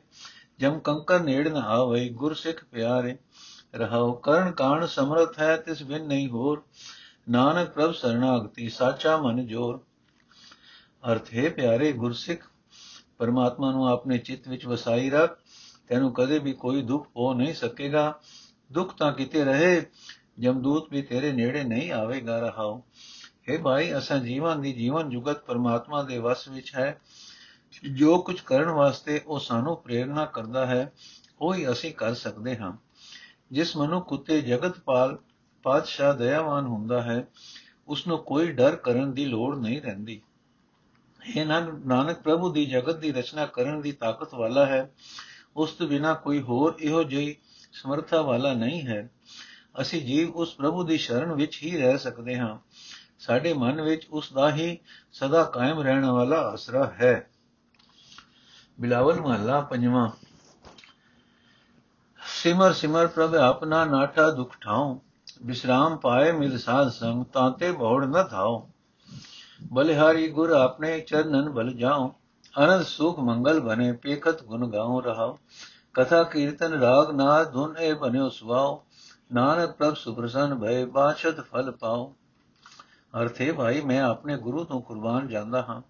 ਜਮ 0.58 0.78
ਕੰਕਰ 0.78 1.20
ਨੇੜ 1.20 1.48
ਨ 1.48 1.56
ਆਵੇ 1.56 2.08
ਗੁਰ 2.08 2.34
ਸਿੱਖ 2.34 2.64
ਪਿਆਰੇ, 2.64 3.18
ਰਹਾਉ 3.74 4.12
ਕਰਨ 4.12 4.52
ਕਾਣ 4.52 4.86
ਸਮਰਥ 4.86 5.38
ਹੈ, 5.38 5.56
ਤਿਸ 5.56 5.82
ਬਿਨ 5.82 6.04
ਨਹੀਂ 6.04 6.28
ਹੋਰ। 6.28 6.62
ਨਾਨਕ 7.30 7.70
ਪ੍ਰਭ 7.70 7.92
ਸਰਣਾਗਤੀ 7.92 8.68
ਸਾਚਾ 8.68 9.16
ਮਨ 9.16 9.46
ਜੋਰ। 9.46 9.80
ਅਰਥ, 11.12 11.34
ਹੈ 11.34 11.50
ਪਿਆਰੇ 11.50 11.92
ਗੁਰਸਿੱਖ, 11.92 12.50
ਪਰਮਾਤਮਾ 13.18 13.70
ਨੂੰ 13.70 13.88
ਆਪਣੇ 13.88 14.18
ਚਿੱਤ 14.18 14.48
ਵਿੱਚ 14.48 14.66
ਵਸਾਈ 14.66 15.10
ਰੱਖ, 15.10 15.38
ਤੈਨੂੰ 15.88 16.14
ਕਦੇ 16.14 16.38
ਵੀ 16.38 16.52
ਕੋਈ 16.52 16.82
ਦੁੱਖ 16.82 17.06
ਹੋ 17.16 17.34
ਨਹੀਂ 17.34 17.54
ਸਕੇਗਾ। 17.54 18.20
ਦੁੱਖ 18.72 18.94
ਤਾਂ 18.94 19.12
ਕਿਤੇ 19.12 19.44
ਰਹੇ 19.44 19.86
ਜਮਦੂਤ 20.38 20.86
ਵੀ 20.90 21.02
ਤੇਰੇ 21.02 21.32
ਨੇੜੇ 21.32 21.64
ਨਹੀਂ 21.64 21.92
ਆਵੇਗਾ 21.92 22.40
ਰਹਾਓ 22.40 22.84
ਹੈ 23.50 23.58
ਭਾਈ, 23.58 23.96
ਅਸਾਂ 23.98 24.18
ਜੀਵਨ 24.18 24.60
ਦੀ 24.60 24.72
ਜੀਵਨ 24.72 25.10
ਜੁਗਤ 25.10 25.44
ਪਰਮਾਤਮਾ 25.44 26.02
ਦੇ 26.02 26.18
ਵਸ 26.18 26.48
ਵਿੱਚ 26.48 26.74
ਹੈ। 26.74 27.00
ਜੋ 27.92 28.18
ਕੁਝ 28.18 28.40
ਕਰਨ 28.40 28.68
ਵਾਸਤੇ 28.68 29.20
ਉਹ 29.26 29.38
ਸਾਨੂੰ 29.38 29.76
ਪ੍ਰੇਰਣਾ 29.76 30.24
ਕਰਦਾ 30.24 30.66
ਹੈ, 30.66 30.92
ਉਹ 31.40 31.54
ਹੀ 31.54 31.70
ਅਸੀਂ 31.70 31.92
ਕਰ 31.94 32.14
ਸਕਦੇ 32.14 32.56
ਹਾਂ। 32.56 32.72
ਜਿਸ 33.52 33.76
ਮਨੁ 33.76 34.00
ਕੁੱਤੇ 34.00 34.40
ਜਗਤ 34.40 34.78
ਪਾਲ, 34.80 35.18
ਪਾਤਸ਼ਾਹ 35.62 36.14
ਦਇਆਵਾਨ 36.14 36.66
ਹੁੰਦਾ 36.66 37.02
ਹੈ 37.02 37.26
ਉਸ 37.88 38.06
ਨੂੰ 38.06 38.18
ਕੋਈ 38.18 38.52
ਡਰ 38.52 38.76
ਕਰਨ 38.76 39.12
ਦੀ 39.12 39.24
ਲੋੜ 39.24 39.56
ਨਹੀਂ 39.58 39.80
ਰਹਿੰਦੀ। 39.82 40.20
ਇਹ 41.36 41.46
ਨਾਨਕ 41.46 42.20
ਪ੍ਰਭੂ 42.20 42.52
ਦੀ 42.52 42.64
ਜਗਤ 42.66 42.96
ਦੀ 42.96 43.12
ਰਚਨਾ 43.12 43.46
ਕਰਨ 43.46 43.80
ਦੀ 43.80 43.92
ਤਾਕਤ 43.92 44.34
ਵਾਲਾ 44.34 44.66
ਹੈ, 44.66 44.90
ਉਸ 45.56 45.72
ਤੋਂ 45.72 45.88
ਬਿਨਾ 45.88 46.14
ਕੋਈ 46.14 46.40
ਹੋਰ 46.40 46.76
ਇਹੋ 46.80 47.02
ਜਿਹੀ 47.02 47.36
ਸਮਰੱਥਾ 47.72 48.22
ਵਾਲਾ 48.22 48.52
ਨਹੀਂ 48.52 48.82
ਹੈ। 48.82 49.10
ਅਸੀਂ 49.80 50.02
ਜੀਵ 50.02 50.30
ਉਸ 50.30 50.54
ਪ੍ਰਭੂ 50.54 50.84
ਦੀ 50.84 50.98
ਸ਼ਰਨ 50.98 51.32
ਵਿੱਚ 51.32 51.62
ਹੀ 51.62 51.76
ਰਹਿ 51.76 51.98
ਸਕਦੇ 51.98 52.38
ਹਾਂ। 52.38 52.58
ਸਾਡੇ 53.18 53.52
ਮਨ 53.52 53.80
ਵਿੱਚ 53.80 54.06
ਉਸ 54.10 54.32
ਦਾ 54.32 54.52
ਹੀ 54.52 54.78
ਸਦਾ 55.12 55.44
ਕਾਇਮ 55.44 55.80
ਰਹਿਣ 55.80 56.06
ਵਾਲਾ 56.06 56.36
ਆਸਰਾ 56.36 56.92
ਹੈ। 57.00 57.30
ਬਿਲਾਵਲ 58.80 59.20
ਮਹੱਲਾ 59.20 59.60
ਪੰਜਵਾਂ। 59.60 60.10
ਸਿਮਰ 62.26 62.72
ਸਿਮਰ 62.72 63.06
ਪ੍ਰਭ 63.06 63.34
ਆਪਣਾ 63.34 63.84
ਨਾਠਾ 63.84 64.30
ਦੁਖ 64.30 64.56
ਠਾਉ 64.60 64.98
ਵਿਸਰਾਮ 65.42 65.96
ਪਾਏ 65.96 66.32
ਮਿਲ 66.32 66.58
ਸਾਧ 66.58 66.88
ਸੰਗ 66.88 67.24
ਤਾਂਤੇ 67.24 67.72
ਬੋੜ 67.72 68.04
ਨ 68.04 68.24
ਥਾਉ 68.24 68.68
ਬਲਿਹਾਰੀ 69.72 70.28
ਗੁਰ 70.28 70.50
ਆਪਣੇ 70.50 71.00
ਚਰਨਨ 71.00 71.50
ਬਲ 71.50 71.72
ਜਾਉ, 71.72 72.12
ਅਨੰਦ 72.64 72.82
ਸੁਖ 72.82 73.18
ਮੰਗਲ 73.18 73.60
ਬਨੇ 73.60 73.92
ਪੇਖਤ 73.92 74.42
ਗੁਣ 74.42 74.70
ਗਾਉ 74.70 75.00
ਰਹਾਉ। 75.00 75.36
ਕਥਾ 75.94 76.22
ਕੀਰਤਨ 76.22 76.72
ਰਾਗ 76.72 77.10
ਨਾਦ 77.10 77.52
ਧੁਨ 77.52 77.76
ਇਹ 77.76 77.94
ਬਨਿਓ 77.94 78.28
ਸੁਆਉ, 78.28 78.82
ਨਾਨਕ 79.32 79.70
ਪ੍ਰਭ 79.70 79.94
ਸੁਪ੍ਰਸੰਨ 79.94 80.54
ਭਏ 80.54 80.84
ਬਾਸ਼ਤ 80.84 81.40
ਫਲ 81.40 81.72
ਪਾਉ। 81.72 82.12
ਅਰਥੇ 83.20 83.52
ਭਾਈ, 83.52 83.80
ਮੈਂ 83.80 84.02
ਆਪਣੇ 84.02 84.36
ਗੁਰੂ 84.36 84.64
ਤੋਂ 84.64 84.82
ਕੁਰਬਾਨ 84.82 85.28
ਜਾਂਦਾ 85.28 85.62
ਹਾਂ। 85.62 85.82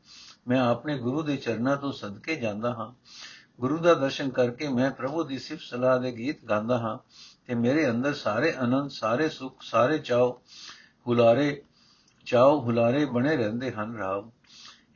ਮੈਂ 0.49 0.61
ਆਪਣੇ 0.61 0.99
ਗੁਰੂ 0.99 1.23
ਦੇ 1.23 1.37
ਚਰਨਾਂ 1.37 1.77
ਤੋਂ 1.77 1.93
ਸਦਕੇ 1.93 2.37
ਜਾਂਦਾ 2.37 2.75
ਹਾਂ। 2.75 2.93
ਗੁਰੂ 3.61 3.79
ਦਾ 3.79 3.95
ਦਰਸ਼ਨ 3.95 4.31
ਕਰਕੇ 4.31 4.69
ਮੈਂ 4.69 4.91
ਪ੍ਰਭੂ 4.91 5.25
ਦੀ 5.25 5.39
ਸਿਫਤ 5.39 5.63
ਸਲਾਹ 5.63 6.01
ਦੇ 6.01 6.13
ਗੀਤ 6.13 6.45
ਗਾਉਂਦਾ 6.45 6.79
ਹਾਂ 6.79 6.99
ਤੇ 7.47 7.55
ਮੇਰੇ 7.55 7.91
ਅੰਦਰ 7.91 8.15
ਸਾਰੇ 8.15 8.53
ਆਨੰਦ, 8.53 8.91
ਸਾਰੇ 8.91 9.29
ਸੁਖ, 9.29 9.57
ਸਾਰੇ 9.61 9.99
ਚਾਉ 9.99 10.33
ਹੁਲਾਰੇ 11.07 11.63
ਚਾਉ 12.25 12.61
ਹੁਲਾਰੇ 12.61 13.05
ਬਣੇ 13.05 13.37
ਰਹਿੰਦੇ 13.37 13.71
ਹਨ 13.71 13.97
ਰਾਵ। 13.97 14.31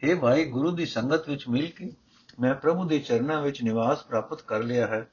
हे 0.04 0.20
ਭਾਈ, 0.20 0.44
ਗੁਰੂ 0.44 0.70
ਦੀ 0.70 0.86
ਸੰਗਤ 0.86 1.28
ਵਿੱਚ 1.28 1.48
ਮਿਲ 1.48 1.66
ਕੇ 1.66 1.92
ਮੈਂ 2.40 2.54
ਪ੍ਰਭੂ 2.54 2.84
ਦੇ 2.84 2.98
ਚਰਨਾਂ 2.98 3.42
ਵਿੱਚ 3.42 3.62
ਨਿਵਾਸ 3.62 4.04
ਪ੍ਰਾਪਤ 4.04 4.42
ਕਰ 4.42 4.58
ਲਿਆ 4.58 4.86
ਹੈ। 4.86 5.08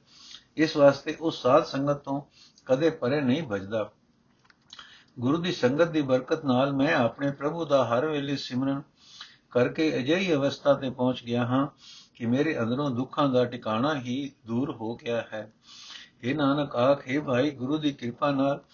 ਇਸ 0.56 0.76
ਵਾਸਤੇ 0.76 1.16
ਉਸ 1.20 1.42
ਸਾਧ 1.42 1.64
ਸੰਗਤ 1.64 1.96
ਤੋਂ 1.96 2.22
ਕਦੇ 2.66 2.90
ਪਰੇ 2.90 3.20
ਨਹੀਂ 3.20 3.42
ਭਜਦਾ 3.42 3.90
ਗੁਰੂ 5.18 5.38
ਦੀ 5.38 5.52
ਸੰਗਤ 5.52 5.88
ਦੀ 5.88 6.02
ਬਰਕਤ 6.02 6.44
ਨਾਲ 6.44 6.72
ਮੈਂ 6.72 6.94
ਆਪਣੇ 6.94 7.30
ਪ੍ਰਭੂ 7.30 7.64
ਦਾ 7.64 7.84
ਹਰ 7.84 8.06
ਵੇਲੇ 8.06 8.36
ਸਿਮਰਨ 8.36 8.82
ਕਰਕੇ 9.50 9.96
ਅਜਿਹੀ 9.96 10.34
ਅਵਸਥਾ 10.34 10.74
ਤੇ 10.74 10.90
ਪਹੁੰਚ 10.90 11.24
ਗਿਆ 11.24 11.46
ਹਾਂ 11.46 11.66
ਕਿ 12.14 12.26
ਮੇਰੇ 12.26 12.58
ਅੰਦਰੋਂ 12.58 12.90
ਦੁੱਖਾਂ 12.90 13.28
ਦਾ 13.28 13.44
ਟਿਕਾਣਾ 13.44 13.94
ਹੀ 13.94 14.32
ਦੂਰ 14.46 14.70
ਹੋ 14.70 14.96
ਗਿਆ 14.96 15.24
ਹੈ। 15.32 15.52
ਇਹ 16.22 16.34
ਨਾਨਕ 16.34 16.76
ਆਖੇ 16.76 17.18
ਭਾਈ, 17.18 17.50
ਗੁਰੂ 17.50 17.78
ਦੀ 17.78 17.92
ਕਿਰਪਾ 17.92 18.30
ਨਾਲ 18.30 18.64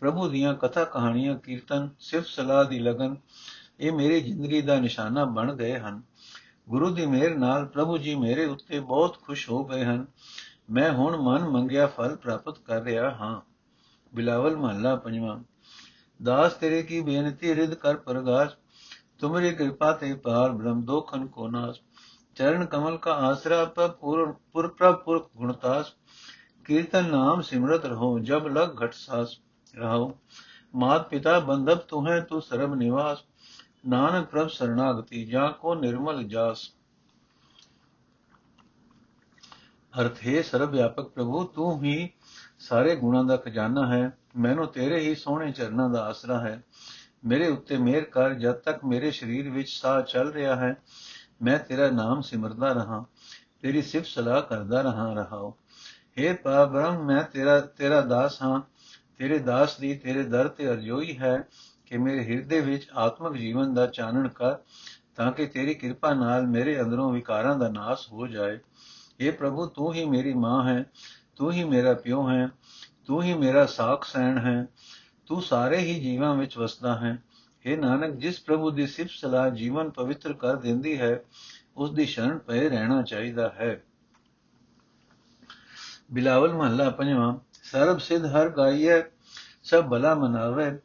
ਪ੍ਰਭੂ 0.00 0.28
ਦੀਆਂ 0.28 0.54
ਕਥਾ 0.54 0.84
ਕਹਾਣੀਆਂ, 0.84 1.38
ਕੀਰਤਨ 1.38 1.88
ਸਿਰਫ 1.98 2.26
ਸਲਾਹ 2.26 2.64
ਦੀ 2.64 2.78
ਲਗਨ, 2.78 3.16
ਇਹ 3.80 3.92
ਮੇਰੀ 3.92 4.20
ਜ਼ਿੰਦਗੀ 4.20 4.60
ਦਾ 4.60 4.80
ਨਿਸ਼ਾਨਾ 4.80 5.24
ਬਣ 5.24 5.54
ਗਏ 5.54 5.78
ਹਨ। 5.78 6.02
ਗੁਰੂ 6.68 6.90
ਦੀ 6.90 7.06
ਮਿਹਰ 7.06 7.34
ਨਾਲ 7.34 7.66
ਪ੍ਰਭੂ 7.66 7.98
ਜੀ 7.98 8.14
ਮੇਰੇ 8.14 8.44
ਉੱਤੇ 8.44 8.80
ਬਹੁਤ 8.80 9.22
ਖੁਸ਼ 9.22 9.50
ਹੋ 9.50 9.64
ਗਏ 9.64 9.84
ਹਨ। 9.84 10.06
ਮੈਂ 10.70 10.92
ਹੁਣ 10.92 11.16
ਮਨ 11.16 11.48
ਮੰਗਿਆ 11.48 11.86
ਫਲ 11.86 12.16
ਪ੍ਰਾਪਤ 12.16 12.58
ਕਰ 12.58 12.82
ਰਿਹਾ 12.82 13.10
ਹਾਂ। 13.10 13.40
ਬਿਲਾਵਲ 14.14 14.56
ਮਹੱਲਾ 14.56 14.96
ਪੰਜਵਾਂ। 14.96 15.44
ਦਾਸ 16.22 16.52
ਤੇਰੇ 16.52 16.82
ਕੀ 16.82 17.00
ਬੇਨਤੀ 17.00 17.54
ਰਿਦ 17.54 17.74
ਕਰ 17.74 17.96
ਪ੍ਰਗਾਸ, 17.96 18.50
ਤੁਮਰੀ 19.18 19.52
ਕਿਰਪਾ 19.54 19.92
ਤੇ 19.92 20.14
ਪਾਰ 20.14 20.50
ਬ੍ਰਹਮ 20.52 20.82
ਦੋਖਨ 20.82 21.26
ਕੋ 21.26 21.48
ਨਾਸ। 21.48 21.80
ਚਰਨ 22.34 22.64
ਕਮਲ 22.66 22.96
ਕਾ 22.96 23.12
ਆਸਰਾ 23.12 23.64
ਪੁਰ 24.00 24.32
ਪੁਰ 24.52 24.68
ਪ੍ਰਪੁਰ 24.68 25.28
ਗੁਣਤਾਸ 25.36 25.92
ਕੀਰਤਨ 26.64 27.10
ਨਾਮ 27.10 27.40
ਸਿਮਰਤ 27.40 27.84
ਰਹੋ, 27.84 28.18
ਜਬ 28.18 28.46
ਲਗ 28.48 28.84
ਘਟ 28.84 28.92
ਸਾਸ। 28.92 29.38
ਰਹੋ 29.76 30.18
ਮਾਤ 30.74 31.08
ਪਿਤਾ 31.08 31.38
ਬੰਧਬ 31.40 31.78
ਤੂ 31.78 32.06
ਹੈ 32.06 32.20
ਤੂ 32.20 32.40
ਸਰਬ 32.40 32.74
ਨਿਵਾਸ। 32.74 33.24
ਨਾਨਕ 33.88 34.26
ਪ੍ਰਭ 34.26 34.48
ਸਰਣਾਗਤੀ 34.48 35.24
ਜਾ 35.24 35.48
ਕੋ 35.50 35.74
ਨਿਰਮਲ 35.74 36.22
ਜਾਸ। 36.24 36.68
ਅਰਥ 39.94 40.26
ਹੈ 40.26 40.42
ਸਰਬ 40.42 40.70
ਵਿਆਪਕ 40.70 41.08
ਪ੍ਰਭੂ, 41.08 41.44
ਤੂੰ 41.44 41.82
ਹੀ 41.82 42.10
ਸਾਰੇ 42.58 42.96
ਗੁਣਾਂ 42.96 43.24
ਦਾ 43.24 43.36
ਖਜ਼ਾਨਾ 43.36 43.86
ਹੈ। 43.94 44.18
ਮੈਨੂੰ 44.36 44.66
ਤੇਰੇ 44.66 45.00
ਹੀ 45.00 45.14
ਸੋਹਣੇ 45.14 45.52
ਚਰਨਾਂ 45.52 45.88
ਦਾ 45.90 46.04
ਆਸਰਾ 46.04 46.40
ਹੈ। 46.40 46.62
ਮੇਰੇ 47.24 47.48
ਉੱਤੇ 47.48 47.76
ਮਿਹਰ 47.76 48.04
ਕਰ, 48.04 48.34
ਜਦ 48.34 48.52
ਤੱਕ 48.52 48.84
ਮੇਰੇ 48.84 49.10
ਸਰੀਰ 49.10 49.50
ਵਿੱਚ 49.50 49.68
ਸਾਹ 49.68 50.02
ਚੱਲ 50.02 50.32
ਰਿਹਾ 50.32 50.56
ਹੈ, 50.56 50.74
ਮੈਂ 51.42 51.58
ਤੇਰਾ 51.58 51.90
ਨਾਮ 51.90 52.20
ਸਿਮਰਦਾ 52.20 52.72
ਰਹਾ, 52.72 53.04
ਤੇਰੀ 53.60 53.82
ਸਿਫਤ 53.82 54.06
ਸਲਾਹ 54.06 54.42
ਕਰਦਾ 54.42 54.80
ਰਹਾ 54.82 55.12
ਰਹਾਉ 55.14 55.52
हे 56.18 56.34
ਬ੍ਰਹਮ 56.66 57.04
ਮੈਂ 57.06 57.22
ਤੇਰਾ 57.22 57.60
ਤੇਰਾ 57.60 58.00
ਦਾਸ 58.00 58.42
ਹਾਂ, 58.42 58.60
ਤੇਰੇ 59.18 59.38
ਦਾਸ 59.38 59.78
ਦੀ 59.78 59.94
ਤੇਰੇ 59.94 60.22
ਦਰ 60.22 60.48
ਤੇ 60.48 60.68
ਅਰਜ਼ੋਈ 60.68 61.18
ਹੈ 61.18 61.48
ਕਿ 61.86 61.98
ਮੇਰੇ 61.98 62.24
ਹਿਰਦੇ 62.24 62.60
ਵਿੱਚ 62.60 62.88
ਆਤਮਿਕ 62.94 63.40
ਜੀਵਨ 63.40 63.74
ਦਾ 63.74 63.86
ਚਾਨਣ 63.86 64.28
ਕਰ, 64.28 64.56
ਤਾਂ 65.16 65.32
ਕਿ 65.32 65.46
ਤੇਰੀ 65.46 65.74
ਕਿਰਪਾ 65.74 66.14
ਨਾਲ 66.14 66.46
ਮੇਰੇ 66.46 66.80
ਅੰਦਰੋਂ 66.80 67.12
ਵਿਕਾਰਾਂ 67.12 67.56
ਦਾ 67.56 67.68
ਨਾਸ 67.68 68.08
ਹੋ 68.12 68.26
ਜਾਏ। 68.26 68.58
हे 69.20 69.34
ਪ੍ਰਭੂ, 69.34 69.66
ਤੂੰ 69.66 69.94
ਹੀ 69.94 70.04
ਮੇਰੀ 70.04 70.34
ਮਾਂ 70.34 70.68
ਹੈ, 70.68 70.84
ਤੂੰ 71.36 71.52
ਹੀ 71.52 71.64
ਮੇਰਾ 71.64 71.94
ਪਿਓ 71.94 72.28
ਹੈ 72.30 72.48
ਤੂੰ 73.06 73.22
ਹੀ 73.22 73.34
ਮੇਰਾ 73.34 73.66
ਸਾਖ 73.66 74.04
ਸੈਣ 74.04 74.38
ਹੈ, 74.38 74.66
ਤੂੰ 75.26 75.42
ਸਾਰੇ 75.42 75.78
ਹੀ 75.78 76.00
ਜੀਵਾਂ 76.00 76.34
ਵਿੱਚ 76.34 76.58
ਵਸਦਾ 76.58 76.98
ਹੈ। 76.98 77.22
हे 77.64 77.80
ਨਾਨਕ, 77.80 78.14
ਜਿਸ 78.14 78.40
ਪ੍ਰਭੂ 78.40 78.70
ਦੀ 78.70 78.86
ਸਿਫਤ 78.86 79.10
ਸਲਾਹ 79.10 79.50
ਜੀਵਨ 79.50 79.90
ਪਵਿੱਤਰ 79.90 80.32
ਕਰ 80.32 80.56
ਦਿੰਦੀ 80.56 81.00
ਹੈ, 81.00 81.20
ਉਸ 81.76 81.92
ਦੀ 81.92 82.06
ਸ਼ਰਨ 82.06 82.38
ਪਏ 82.38 82.68
ਰਹਿਣਾ 82.68 83.02
ਚਾਹੀਦਾ 83.02 83.48
ਹੈ। 83.48 83.82
ਬਿਲਾਵਲ 86.12 86.52
ਮਹੱਲਾ 86.52 86.90
ਪੰਜਵਾਂ, 86.90 87.36
ਸਰਬ 87.62 87.98
ਸਿਧ 87.98 88.24
ਹਰ 88.26 88.48
ਗਾਈਐ 88.48 89.00
ਸਭ 89.62 89.88
ਭਲਾ 89.88 90.14
ਮਨਾਵੇ। 90.14 90.78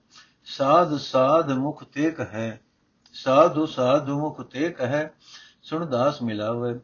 ਸਾਧ 0.46 0.98
ਸਾਧ 0.98 1.52
ਮੁਖ 1.52 1.84
ਤੇਕ 1.84 2.20
ਹੈ 2.20 2.62
ਸਾਧੂ 3.14 3.66
ਸਾਧੂ 3.66 4.20
ਮੁਖ 4.20 4.42
ਤੇਕ 4.42 4.82
ਹੈ 4.82 5.14
ਸੁਣ 5.64 5.86
ਦਾਸ 5.86 6.22
ਮਿਲਾਵੇ। 6.22 6.80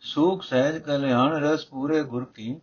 ਸੁਖ 0.00 0.42
ਸਹਿਜ 0.42 0.78
ਕਲਿਆਣ 0.78 1.32
ਰਸ 1.32 1.64
ਪੂਰੇ 1.64 2.02
ਗੁਰ 2.02 2.24
ਕੀ 2.24 2.56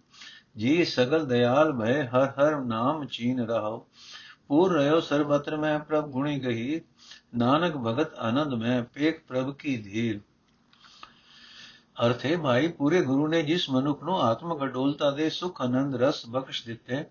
ਜੀ 0.57 0.85
ਸਗਲ 0.85 1.25
ਦਇਆਲ 1.25 1.71
ਭੈ 1.71 2.07
ਹਰ 2.07 2.29
ਹਰ 2.29 2.55
ਨਾਮ 2.59 3.05
ਚੀਨ 3.05 3.39
ਰਹਾਓ 3.39 3.85
ਪੂਰ 4.47 4.73
ਰਹਿਓ 4.73 4.99
ਸਰਬਤਰ 4.99 5.57
ਮੈਂ 5.57 5.79
ਪ੍ਰਭ 5.79 6.09
ਗੁਣੀ 6.09 6.39
ਗਹੀ 6.39 6.81
ਨਾਨਕ 7.35 7.77
ਭਗਤ 7.77 8.13
ਆਨੰਦ 8.13 8.53
ਮੈਂ, 8.53 8.83
ਪੇਖ 8.83 9.23
ਪ੍ਰਭ 9.27 9.53
ਕੀ 9.55 9.77
ਧੀਰ। 9.77 10.19
ਅਰਥ 12.05 12.25
ਹੈ 12.25 12.37
ਭਾਈ, 12.37 12.67
ਪੂਰੇ 12.67 13.01
ਗੁਰੂ 13.01 13.27
ਨੇ 13.27 13.41
ਜਿਸ 13.43 13.69
ਮਨੁੱਖ 13.69 14.03
ਨੂੰ 14.03 14.21
ਆਤਮਿਕ 14.21 14.63
ਅਡੋਲਤਾ 14.63 15.11
ਦੇ 15.11 15.29
ਸੁਖ 15.29 15.61
ਆਨੰਦ 15.61 15.95
ਰਸ 15.95 16.25
ਬਖਸ਼ 16.29 16.65
ਦਿੱਤੇ, 16.65 17.03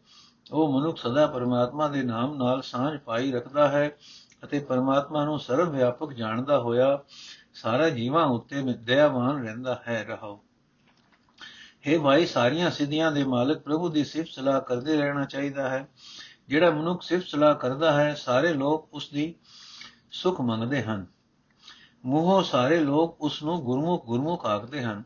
ਉਹ 0.53 0.81
ਮਨੁੱਖ 0.81 0.99
ਸਦਾ 0.99 1.27
ਪਰਮਾਤਮਾ 1.27 1.89
ਦੇ 1.89 2.03
ਨਾਮ 2.03 2.37
ਨਾਲ 2.37 2.63
ਸਾਂਝ 2.63 2.99
ਪਾਈ 2.99 3.33
ਰੱਖਦਾ 3.33 3.69
ਹੈ 3.69 3.97
ਅਤੇ 4.45 4.59
ਪਰਮਾਤਮਾ 4.59 5.25
ਨੂੰ 5.25 5.39
ਸਰਵ 5.41 5.71
ਵਿਆਪਕ 5.71 6.13
ਜਾਣਦਾ 6.13 6.59
ਹੋਇਆ, 6.59 6.99
ਸਾਰਾ 7.55 7.89
ਜੀਵਾਂ 7.89 8.27
ਉੱਤੇ 8.27 8.63
ਦਇਆਵਾਨ 8.63 9.43
ਰਹਿੰਦਾ 9.45 9.83
ਹੈ 9.89 10.05
ਰਹੋ 10.09 10.41
हे 11.89 12.01
ਭਾਈ, 12.01 12.27
ਸਾਰੀਆਂ 12.27 12.71
ਸਿੱਧੀਆਂ 12.71 13.13
ਦੇ 13.13 13.25
ਮਾਲਕ 13.25 13.59
ਪ੍ਰਭੂ 13.59 13.89
ਦੀ 13.89 14.05
ਸਿਫਤ 14.05 14.29
ਸਲਾਹ 14.29 14.61
ਕਰਦੇ 14.61 14.97
ਰਹਿਣਾ 14.97 15.25
ਚਾਹੀਦਾ 15.25 15.69
ਹੈ। 15.69 15.89
ਜਿਹੜਾ 16.49 16.71
ਮਨੁੱਖ 16.71 17.03
ਸਿਫਤ 17.03 17.27
ਸਲਾਹ 17.27 17.55
ਕਰਦਾ 17.55 17.93
ਹੈ, 17.93 18.15
ਸਾਰੇ 18.15 18.53
ਲੋਕ 18.53 18.89
ਉਸ 18.93 19.09
ਦੀ 19.09 19.35
ਸੁਖ 20.13 20.41
ਮੰਗਦੇ 20.41 20.83
ਹਨ। 20.83 21.07
ਮੂੰਹੋਂ 22.05 22.43
ਸਾਰੇ 22.43 22.81
ਲੋਕ 22.81 23.21
ਉਸ 23.21 23.43
ਨੂੰ 23.43 23.65
ਗੁਰਮੁਖ 23.65 24.07
ਗੁਰਮੁਖ 24.07 24.47
ਆਖਦੇ 24.47 24.83
ਹਨ। 24.83 25.03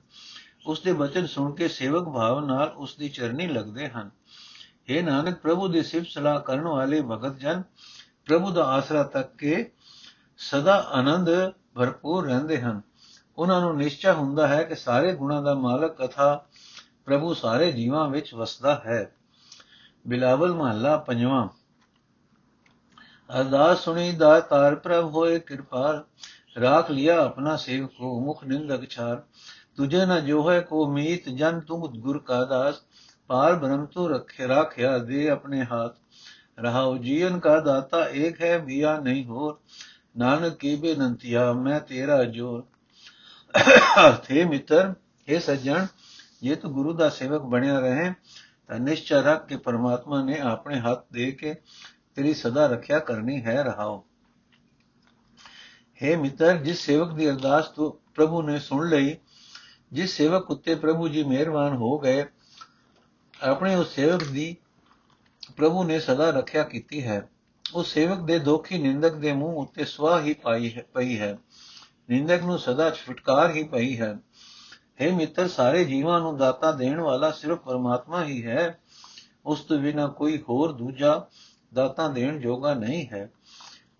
ਉਸ 0.66 0.80
ਦੇ 0.80 0.92
ਬਚਨ 0.92 1.26
ਸੁਣ 1.26 1.54
ਕੇ 1.54 1.68
ਸੇਵਕ 1.68 2.04
ਭਾਵ 2.04 2.44
ਨਾਲ 2.44 2.68
ਉਸ 2.68 2.96
ਦੀ 2.96 3.08
ਚਰਨੀ 3.08 3.46
ਲੱਗਦੇ 3.46 3.88
ਹਨ। 3.88 4.10
ਇਹ 4.88 5.02
ਨਾਨਕ, 5.02 5.38
ਪ੍ਰਭੂ 5.38 5.68
ਦੀ 5.68 5.82
ਸਿਫਤ 5.82 6.06
ਸਲਾਹ 6.06 6.40
ਕਰਨ 6.40 6.68
ਵਾਲੇ 6.68 7.00
ਭਗਤ 7.00 7.38
ਜਨ, 7.38 7.62
ਪ੍ਰਭੂ 8.26 8.50
ਦਾ 8.50 8.64
ਆਸਰਾ 8.64 9.02
ਤੱਕ 9.02 9.36
ਕੇ 9.36 9.70
ਸਦਾ 10.38 10.74
ਆਨੰਦ 10.74 11.30
ਭਰਪੂਰ 11.74 12.26
ਰਹਿੰਦੇ 12.26 12.60
ਹਨ। 12.60 12.80
ਉਹਨਾਂ 13.38 13.60
ਨੂੰ 13.60 13.76
ਨਿਸ਼ਚੈ 13.76 14.12
ਹੁੰਦਾ 14.12 14.48
ਹੈ 14.48 14.62
ਕਿ 14.62 14.74
ਸਾਰੇ 14.74 15.14
ਗੁਣਾਂ 15.14 15.42
ਦਾ 15.42 15.54
ਮਾਲਕ 15.54 16.02
ਕਥਾ 16.02 16.46
ਪ੍ਰਭੂ 17.08 17.34
ਸਾਰੇ 17.34 17.72
ਜੀਵਾਂ 17.72 18.08
ਵਿੱਚ 18.08 18.34
ਵਸਦਾ 18.34 18.82
ਹੈ। 18.86 19.12
ਬਿਲਾਵਲ 20.08 20.54
ਮਹੱਲਾ 20.54 20.96
ਪੰਜਵਾਂ। 20.96 21.48
ਅਰਦਾਸ 23.40 23.78
ਸੁਣੀ 23.78 24.12
ਦਾ 24.12 24.40
ਤਾਰ 24.40 24.74
ਪ੍ਰਭ 24.74 25.04
ਹੋਏ 25.04 25.38
ਕਿਰਪਾਲ 25.38 26.04
ਰਾਖ 26.60 26.90
ਲਿਆ 26.90 27.24
ਆਪਣਾ 27.24 27.56
ਸੇਵਕ 27.56 27.90
ਕੋ 27.90 28.20
ਮੁਖ 28.20 28.44
ਨਿੰਦਕ 28.44 28.90
ਛਾਰ 28.90 29.22
ਤੁਝੇ 29.76 30.06
ਨ 30.06 30.24
ਜੋ 30.24 30.50
ਹੈ 30.50 30.60
ਕੋ 30.60 30.92
ਮੀਤ, 30.92 31.28
ਜਨ 31.28 31.60
ਤੁਮ 31.60 32.00
ਗੁਰ 32.00 32.18
ਕਾ 32.18 32.44
ਦਾਸ। 32.44 32.74
ਪਾਰ 33.26 33.54
ਬ੍ਰਹਮ 33.54 33.86
ਤੋ 33.86 34.08
ਰੱਖੇ, 34.08 34.48
ਰਾਖਿਆ 34.48 34.98
ਦੇ 34.98 35.30
ਆਪਣੇ 35.30 35.66
ਹਾਥ। 35.72 35.92
ਰਹਾਉ 36.58 36.96
ਜੀਵਨ 36.96 37.40
ਕਾ 37.40 37.60
ਦਾਤਾ, 37.60 38.08
ਏਕ 38.08 38.42
ਹੈ 38.42 38.58
ਬਿਆ 38.58 38.98
ਨਹੀਂ 38.98 39.24
ਹੋਰ। 39.24 39.58
ਨਾਨਕ 40.18 40.52
ਕੀ 40.52 40.76
ਬੇਨੰਤੀਆ 40.76 41.52
ਮੈਂ 41.52 41.80
ਤੇਰਾ 41.80 42.24
ਜੋਰ। 42.24 42.66
ਥੇ 44.24 44.44
ਮਿੱਤਰ 44.44 44.94
ਇਹ 45.28 45.40
ਸੱਜਣ 45.40 45.86
ਜੇ 46.42 46.54
ਤੂੰ 46.54 46.72
ਗੁਰੂ 46.72 46.92
ਦਾ 46.92 47.08
ਸੇਵਕ 47.08 47.42
ਬਣਿਆ 47.42 47.78
ਰਹੇ 47.80 48.12
ਤਾਂ 48.68 48.78
ਨਿਸ਼ਚੈ 48.78 49.20
ਰੱਖ 49.22 49.46
ਕੇ 49.46 49.56
ਪਰਮਾਤਮਾ 49.56 50.22
ਨੇ 50.22 50.38
ਆਪਣੇ 50.40 50.80
ਹੱਥ 50.80 51.04
ਦੇ 51.12 51.30
ਕੇ 51.30 51.54
ਤੇਰੀ 52.14 52.34
ਸਦਾ 52.34 52.66
ਰੱਖਿਆ 52.66 52.98
ਕਰਨੀ 52.98 53.40
ਹੈ 53.44 53.62
ਰਹਾਓ 53.62 54.04
हे 56.00 56.16
ਮਿੱਤਰ 56.18 56.56
ਜਿਸ 56.56 56.80
ਸੇਵਕ 56.80 57.12
ਦੀ 57.12 57.28
ਅਰਦਾਸ 57.30 57.68
ਤੂੰ 57.68 57.90
ਪ੍ਰਭੂ 58.14 58.42
ਨੇ 58.42 58.58
ਸੁਣ 58.58 58.88
ਲਈ 58.88 59.16
ਜਿਸ 59.92 60.16
ਸੇਵਕ 60.16 60.50
ਉੱਤੇ 60.50 60.74
ਪ੍ਰਭੂ 60.74 61.08
ਜੀ 61.08 61.22
ਮਿਹਰਬਾਨ 61.24 61.76
ਹੋ 61.76 61.98
ਗਏ 61.98 62.24
ਆਪਣੇ 63.40 63.74
ਉਸ 63.74 63.94
ਸੇਵਕ 63.94 64.24
ਦੀ 64.24 64.56
ਪ੍ਰਭੂ 65.56 65.84
ਨੇ 65.84 65.98
ਸਦਾ 66.00 66.30
ਰੱਖਿਆ 66.30 66.62
ਕੀਤੀ 66.62 67.04
ਹੈ 67.04 67.20
ਉਸ 67.64 67.92
ਸੇਵਕ 67.94 68.20
ਦੇ 68.20 68.38
ਦੋਖੀ 68.38 68.78
ਨਿੰਦਕ 68.78 69.14
ਦੇ 69.14 69.32
ਮੂੰਹ 69.32 69.56
ਉੱਤੇ 69.56 69.84
ਸਵਾ 69.84 70.20
ਹੀ 70.20 70.34
ਪਾਈ 70.34 70.72
ਹੈ 70.76 70.84
ਪਈ 70.94 71.18
ਹੈ 71.18 71.36
ਨਿੰਦਕ 72.10 72.42
ਨੂੰ 72.42 72.58
ਸਦਾ 72.58 72.90
ਛੁਟਕਾਰ 72.90 73.50
ਹੀ 73.50 73.62
ਪਈ 73.64 73.96
ਹੈ 74.00 74.16
हे 74.98 75.14
ਮਿੱਤਰ, 75.14 75.48
ਸਾਰੇ 75.48 75.84
ਜੀਵਾਂ 75.84 76.20
ਨੂੰ 76.20 76.36
ਦਾਤਾ 76.36 76.72
ਦੇਣ 76.72 77.00
ਵਾਲਾ 77.00 77.30
ਸਿਰਫ 77.30 77.58
ਪਰਮਾਤਮਾ 77.58 78.24
ਹੀ 78.24 78.44
ਹੈ। 78.46 78.78
ਉਸ 79.46 79.60
ਤੋਂ 79.60 79.78
ਬਿਨਾ 79.78 80.06
ਕੋਈ 80.06 80.38
ਹੋਰ 80.48 80.72
ਦੂਜਾ 80.72 81.26
ਦਾਤਾ 81.74 82.08
ਦੇਣ 82.08 82.38
ਜੋਗਾ 82.40 82.74
ਨਹੀਂ 82.74 83.06
ਹੈ। 83.08 83.30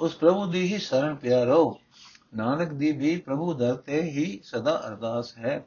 ਉਸ 0.01 0.17
ਪ੍ਰਭੂ 0.17 0.47
ਦੀ 0.47 0.73
ਹੀ 0.73 0.79
ਸ਼ਰਨ 0.79 1.15
ਪਿਆ 1.15 1.45
ਰਹੋ 1.45 1.81
ਨਾਨਕ 2.37 2.73
ਦੀ 2.73 2.93
ਵੀ 2.93 3.17
ਪ੍ਰਭੂ 3.17 3.55
ਦਰ 3.55 3.75
ਤੇ 3.77 4.01
ਹੀ 4.03 4.41
ਸਦਾ 4.45 4.83
ਅਰਦਾਸ 4.89 5.37
ਹੈ। 5.39 5.65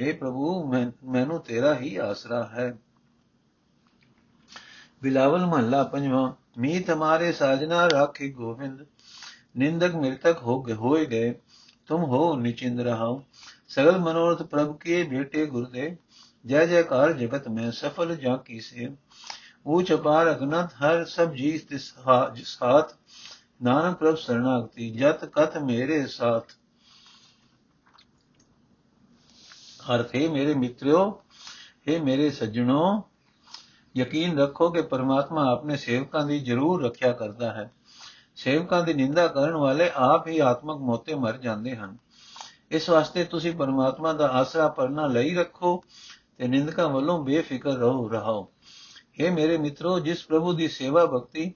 हे 0.00 0.16
ਪ੍ਰਭੂ 0.16 0.72
ਮੈਨੂੰ 1.04 1.40
ਤੇਰਾ 1.40 1.74
ਹੀ 1.74 1.96
ਆਸਰਾ 1.96 2.44
ਹੈ। 2.46 2.76
ਬਿਲਾਵਲ 5.02 5.46
ਮਹੱਲਾ 5.46 5.82
ਪੰਜਵਾਂ 5.82 6.32
ਮੀਤ 6.58 6.90
ਹਮਾਰੇ 6.90 7.32
ਸਾਜਨਾ 7.32 7.90
ਰਾਖੀ 7.90 8.30
ਗੋਬਿੰਦ 8.32 8.84
ਨਿੰਦਕ 9.56 9.94
ਮ੍ਰਿਤਕ 9.94 10.42
ਹੋ 10.42 10.62
ਗਏ 10.62 10.74
ਹੋਏ 10.74 11.04
ਗਏ। 11.06 11.34
ਤੁਮ 11.86 12.04
ਹੋ 12.04 12.36
ਨਿਚਿੰਦ 12.36 12.80
ਰਹਾਓ 12.80 13.22
सगल 13.73 13.97
मनोरथ 13.99 14.43
प्रभ 14.47 14.73
के 14.77 15.03
बेटे 15.05 15.45
गुरुदेव 15.47 15.97
जय 16.45 16.67
जयकार 16.67 17.13
जगत 17.13 17.47
में 17.49 17.69
सफल 17.71 18.15
जाकी 18.15 18.59
से 18.61 18.87
ऊंच 19.67 19.91
अपार 19.91 20.27
अगनत 20.27 20.73
हर 20.75 21.03
सब 21.05 21.33
जी 21.33 21.57
साथ 22.45 22.95
नानक 23.61 23.97
प्रभ 23.99 24.15
शरणागति 24.17 24.89
जत 24.97 25.29
कथ 25.37 25.57
मेरे 25.63 26.05
साथ 26.07 26.57
अर्थ 29.89 30.15
है 30.15 30.27
मेरे 30.29 30.55
मित्रों 30.55 31.05
हे 31.87 31.99
मेरे 31.99 32.31
सज्जनों 32.31 32.83
ਯਕੀਨ 33.95 34.37
ਰੱਖੋ 34.39 34.69
ਕਿ 34.69 34.81
ਪਰਮਾਤਮਾ 34.81 35.49
ਆਪਣੇ 35.51 35.75
ਸੇਵਕਾਂ 35.77 36.25
ਦੀ 36.25 36.39
ਜ਼ਰੂਰ 36.39 36.83
ਰੱਖਿਆ 36.83 37.11
ਕਰਦਾ 37.11 37.51
ਹੈ 37.53 37.69
ਸੇਵਕਾਂ 38.35 38.83
ਦੀ 38.83 38.93
ਨਿੰਦਾ 38.93 39.27
ਕਰਨ 39.27 39.55
ਵਾਲੇ 39.55 39.89
ਆਪ 39.95 40.27
ਹੀ 40.27 40.39
ਆਤਮਕ 40.39 40.81
ਮੋਤੇ 40.81 41.15
ਮਰ 41.15 41.37
ਜਾਂਦੇ 41.37 41.75
ਹਨ 41.75 41.97
ਇਸ 42.74 42.90
ਵਾਸਤੇ 42.90 43.24
ਤੁਸੀਂ 43.24 43.52
ਪਰਮਾਤਮਾ 43.52 44.12
ਦਾ 44.12 44.28
ਆਸਰਾ 44.28 44.68
ਪਰਨਾ 44.68 45.06
ਲਈ 45.06 45.34
ਰੱਖੋ 45.34 45.84
ਤੇ 46.38 46.48
ਨਿੰਦਕਾਂ 46.48 46.88
ਵੱਲੋਂ 46.88 47.24
ਬੇਫਿਕਰ 47.24 47.70
ਰਹੋ 47.70 48.08
ਰਹੋ 48.08 48.52
हे 49.20 49.32
ਮੇਰੇ 49.32 49.58
ਮਿੱਤਰੋ, 49.58 49.98
ਜਿਸ 50.00 50.26
ਪ੍ਰਭੂ 50.26 50.52
ਦੀ 50.52 50.68
ਸੇਵਾ 50.68 51.06
ਭਗਤੀ 51.06 51.54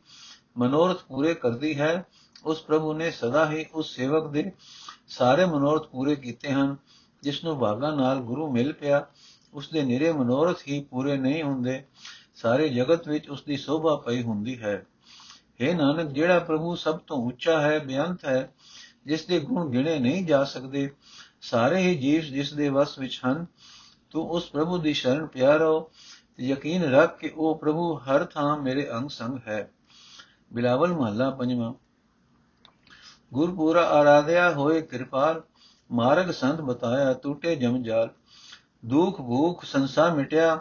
ਮਨੋਰਥ 0.58 1.02
ਪੂਰੇ 1.02 1.34
ਕਰਦੀ 1.34 1.80
ਹੈ, 1.80 2.06
ਉਸ 2.44 2.62
ਪ੍ਰਭੂ 2.62 2.92
ਨੇ 2.92 3.10
ਸਦਾ 3.10 3.50
ਹੀ 3.50 3.66
ਉਸ 3.74 3.96
ਸੇਵਕ 3.96 4.30
ਦੇ 4.30 4.52
ਸਾਰੇ 5.08 5.46
ਮਨੋਰਥ 5.46 5.86
ਪੂਰੇ 5.86 6.16
ਕੀਤੇ 6.16 6.52
ਹਨ। 6.52 6.76
ਜਿਸ 7.22 7.44
ਨੂੰ 7.44 7.58
ਭਾਗਾ 7.58 7.90
ਨਾਲ 7.90 8.20
ਗੁਰੂ 8.20 8.52
ਮਿਲ 8.52 8.72
ਪਿਆ, 8.72 9.06
ਉਸ 9.54 9.68
ਦੇ 9.68 9.82
ਨਿਰੇ 9.82 10.12
ਮਨੋਰਥ 10.12 10.56
ਹੀ 10.68 10.80
ਪੂਰੇ 10.80 11.16
ਨਹੀਂ 11.16 11.42
ਹੁੰਦੇ। 11.42 11.84
ਸਾਰੇ 12.34 12.68
ਜਗਤ 12.68 13.08
ਵਿੱਚ 13.08 13.30
ਉਸ 13.30 13.42
ਦੀ 13.42 13.56
ਸ਼ੋਭਾ 13.56 13.96
ਪਈ 13.96 14.22
ਹੁੰਦੀ 14.22 14.62
ਹੈ। 14.62 14.86
हे 15.62 15.76
ਨਾਨਕ, 15.76 16.10
ਜਿਹੜਾ 16.10 16.38
ਪ੍ਰਭੂ 16.38 16.74
ਸਭ 16.74 16.98
ਤੋਂ 16.98 17.16
ਉੱਚਾ 17.16 17.60
ਹੈ, 17.60 17.78
ਬੇਅੰਤ 17.78 18.24
ਹੈ 18.24 18.54
ਜਿਸ 19.08 19.26
ਦੇ 19.26 19.40
ਗੁਣ 19.40 19.70
ਗਿਣੇ 19.70 19.98
ਨਹੀਂ 19.98 20.26
ਜਾ 20.26 20.44
ਸਕਦੇ, 20.44 20.90
ਸਾਰੇ 21.40 21.76
ਹੀ 21.76 21.98
ਜੀਵ 21.98 22.20
ਜਿਸ 22.20 22.52
ਦੇ 22.54 22.68
ਵਸ 22.68 22.98
ਵਿੱਚ 22.98 23.20
ਹਨ, 23.26 23.46
ਤੂੰ 24.10 24.30
ਉਸ 24.30 24.50
ਪ੍ਰਭੂ 24.50 24.78
ਦੀ 24.78 24.94
ਸ਼ਰਨ 24.94 25.26
ਪਿਆ 25.26 25.56
ਰਹੋ 25.56 25.90
ਤੇ 26.36 26.46
ਯਕੀਨ 26.46 26.82
ਰੱਖ 26.82 27.18
ਕਿ 27.18 27.32
ਉਹ 27.36 27.58
ਪ੍ਰਭੂ 27.58 27.98
ਹਰ 27.98 28.24
ਥਾਂ 28.24 28.56
ਮੇਰੇ 28.56 28.90
ਅੰਗ 28.92 29.08
ਸੰਗ 29.08 29.38
ਹੈ। 29.48 29.70
ਬਿਲਾਵਲ 30.52 30.92
ਮਹੱਲਾ 30.92 31.30
ਪੰਜਵਾਂ। 31.30 31.74
ਗੁਰਪੂਰਾ 33.32 33.86
ਆਰਾਧਿਆ 33.86 34.50
ਹੋਏ 34.50 34.80
ਕਿਰਪਾਲ, 34.80 35.42
ਮਾਰਗ 35.92 36.30
ਸੰਤ 36.30 36.60
ਬਤਾਇਆ, 36.60 37.12
ਟੂਟੇ 37.12 37.56
ਜਮਜਾਲ 37.56 38.10
ਦੁਖ 38.84 39.20
ਭੂਖ 39.20 39.64
ਸੰਸਾਰ 39.64 40.14
ਮਿਟਿਆ, 40.14 40.60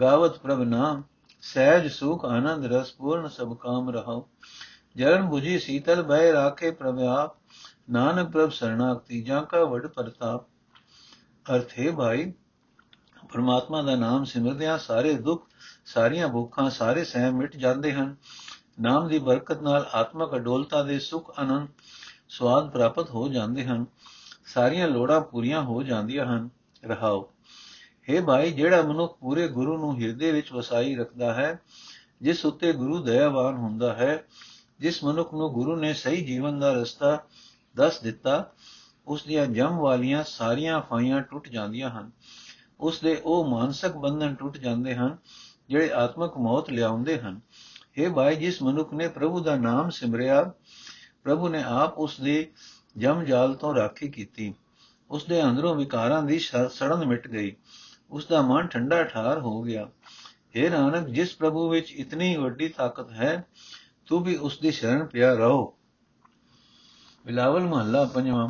ਗਾਵਤ 0.00 0.38
ਪ੍ਰਭ 0.38 0.60
ਨਾਮ। 0.60 1.02
ਸਹਿਜ 1.40 1.92
ਸੁਖ 1.92 2.24
ਆਨੰਦ 2.24 2.64
ਰਸ 2.64 2.92
ਪੂਰਨ 2.92 3.28
ਸਭ 3.28 3.56
ਕਾਮ 3.56 3.90
ਰਹਾਓ 3.90 4.28
ਜਰਨ 4.96 5.28
부ਜੀ 5.28 5.58
ਸੀਤਲ 5.58 6.02
ਬੈ 6.02 6.32
ਰਾਖੇ 6.32 6.70
ਪ੍ਰਭ 6.70 6.98
ਆਪ। 6.98 7.43
ਨਾਨਕ 7.90 8.30
ਪ੍ਰਭ 8.30 8.50
ਸਰਣਾਗਤੀ 8.50 9.22
ਜਾਂ 9.22 9.42
ਕਾ 9.42 9.64
ਵਡ 9.64 9.86
ਪ੍ਰਤਾਪ। 9.86 10.42
ਅਰਥ 11.54 11.78
ਹੈ 11.78 11.92
ਭਾਈ, 11.92 12.32
ਪਰਮਾਤਮਾ 13.32 13.82
ਦਾ 13.82 13.96
ਨਾਮ 13.96 14.24
ਸਿਮਰਦਿਆਂ 14.24 14.78
ਸਾਰੇ 14.78 15.14
ਦੁੱਖ, 15.14 15.46
ਸਾਰੀਆਂ 15.84 16.28
ਭੁੱਖਾਂ 16.28 16.70
ਸਾਰੇ 16.70 17.04
ਸਹਿ 17.04 17.30
ਮਿਟ 17.30 17.56
ਜਾਂਦੇ 17.56 17.92
ਹਨ। 17.92 18.16
ਨਾਮ 18.80 19.08
ਦੀ 19.08 19.18
ਬਰਕਤ 19.18 19.62
ਨਾਲ 19.62 19.88
ਆਤਮਕ 19.92 20.36
ਅਡੋਲਤਾ 20.36 20.82
ਦੇ 20.82 20.98
ਸੁਖ 20.98 21.38
ਆਨੰਦ 21.38 21.68
ਸਵਾਦ 22.28 22.70
ਪ੍ਰਾਪਤ 22.70 23.10
ਹੋ 23.10 23.28
ਜਾਂਦੇ 23.28 23.64
ਹਨ। 23.64 23.86
ਸਾਰੀਆਂ 24.46 24.88
ਲੋੜਾਂ 24.88 25.20
ਪੂਰੀਆਂ 25.20 25.62
ਹੋ 25.62 25.82
ਜਾਂਦੀਆਂ 25.82 26.26
ਹਨ। 26.26 26.48
ਰਹਾਓ 26.84 27.32
हे 28.10 28.24
ਭਾਈ, 28.24 28.52
ਜਿਹੜਾ 28.52 28.82
ਮਨੁੱਖ 28.82 29.18
ਪੂਰੇ 29.18 29.48
ਗੁਰੂ 29.48 29.78
ਨੂੰ 29.78 30.00
ਹਿਰਦੇ 30.00 30.32
ਵਿੱਚ 30.32 30.52
ਵਸਾਈ 30.52 30.94
ਰੱਖਦਾ 30.96 31.34
ਹੈ, 31.34 31.60
ਜਿਸ 32.22 32.46
ਉੱਤੇ 32.46 32.72
ਗੁਰੂ 32.72 33.02
ਦਇਆਵਾਨ 33.02 33.54
ਹੁੰਦਾ 33.54 33.94
ਹੈ, 33.94 34.24
ਜਿਸ 34.80 35.04
ਮਨੁੱਖ 35.04 35.34
ਨੂੰ 35.34 35.52
ਗੁਰੂ 35.52 35.76
ਨੇ 35.76 35.94
ਸਹੀ 35.94 36.26
ਜੀਵਨ 36.26 36.58
ਦਾ 36.58 36.72
ਰਸਤਾ 36.72 37.24
ਦੱਸ 37.76 38.00
ਦਿੱਤਾ, 38.00 38.52
ਉਸ 39.06 39.24
ਦੀਆਂ 39.24 39.46
ਜਮ 39.46 39.76
ਵਾਲੀਆਂ 39.76 40.24
ਸਾਰੀਆਂ 40.24 40.80
ਫਾਈਆਂ 40.80 41.20
ਟੁੱਟ 41.20 41.48
ਜਾਂਦੀਆਂ 41.48 41.90
ਹਨ। 41.90 42.10
ਉਸ 42.80 43.00
ਦੇ 43.00 43.22
ਉਹ 43.24 43.44
ਮਾਨਸਿਕ 43.44 43.92
ਬੰਧਨ 43.92 44.34
ਟੁੱਟ 44.34 44.56
ਜਾਂਦੇ 44.56 44.94
ਹਨ, 44.94 45.16
ਜਿਹੜੇ 45.68 45.92
ਆਤਮਕ 45.92 46.36
ਮੌਤ 46.36 46.70
ਲਿਆਉਂਦੇ 46.70 47.20
ਹਨ। 47.20 47.40
हे 47.98 48.14
ਭਾਈ, 48.14 48.36
ਜਿਸ 48.36 48.62
ਮਨੁੱਖ 48.62 48.92
ਨੇ 48.92 49.08
ਪ੍ਰਭੂ 49.08 49.40
ਦਾ 49.40 49.56
ਨਾਮ 49.56 49.90
ਸਿਮਰਿਆ, 49.90 50.52
ਪ੍ਰਭੂ 51.24 51.48
ਨੇ 51.48 51.62
ਆਪ 51.62 51.98
ਉਸ 51.98 52.20
ਦੇ 52.20 52.52
ਜਮ 52.98 53.24
ਜਾਲ 53.24 53.54
ਤੋਂ 53.54 53.74
ਰਾਖੀ 53.74 54.08
ਕੀਤੀ। 54.08 54.54
ਉਸ 55.10 55.24
ਦੇ 55.24 55.44
ਅੰਦਰੋਂ 55.44 55.74
ਵਿਕਾਰਾਂ 55.74 56.22
ਦੀ 56.22 56.38
ਸੜਨ 56.38 57.04
ਮਿਟ 57.04 57.28
ਗਈ। 57.28 57.56
ਉਸ 58.10 58.26
ਦਾ 58.26 58.42
ਮਨ 58.42 58.66
ਠੰਡਾ 58.66 59.04
ਠਾਰ 59.04 59.40
ਹੋ 59.40 59.62
ਗਿਆ। 59.62 59.88
हे 60.56 60.70
ਨਾਨਕ, 60.70 61.08
ਜਿਸ 61.08 61.36
ਪ੍ਰਭੂ 61.36 61.68
ਵਿੱਚ 61.68 61.92
ਇਤਨੀ 61.92 62.36
ਵੱਡੀ 62.36 62.68
ਤਾਕਤ 62.68 63.12
ਹੈ, 63.12 63.44
ਤੂੰ 64.06 64.22
ਵੀ 64.24 64.36
ਉਸ 64.36 64.58
ਦੀ 64.58 64.70
ਸ਼ਰਨ 64.70 65.06
ਪਿਆ 65.06 65.34
ਰਹੋ। 65.34 65.74
ਬਿਲਾਵਲ 67.24 67.62
ਮਹੱਲਾ 67.62 68.04
ਪੰਜਵਾਂ। 68.04 68.48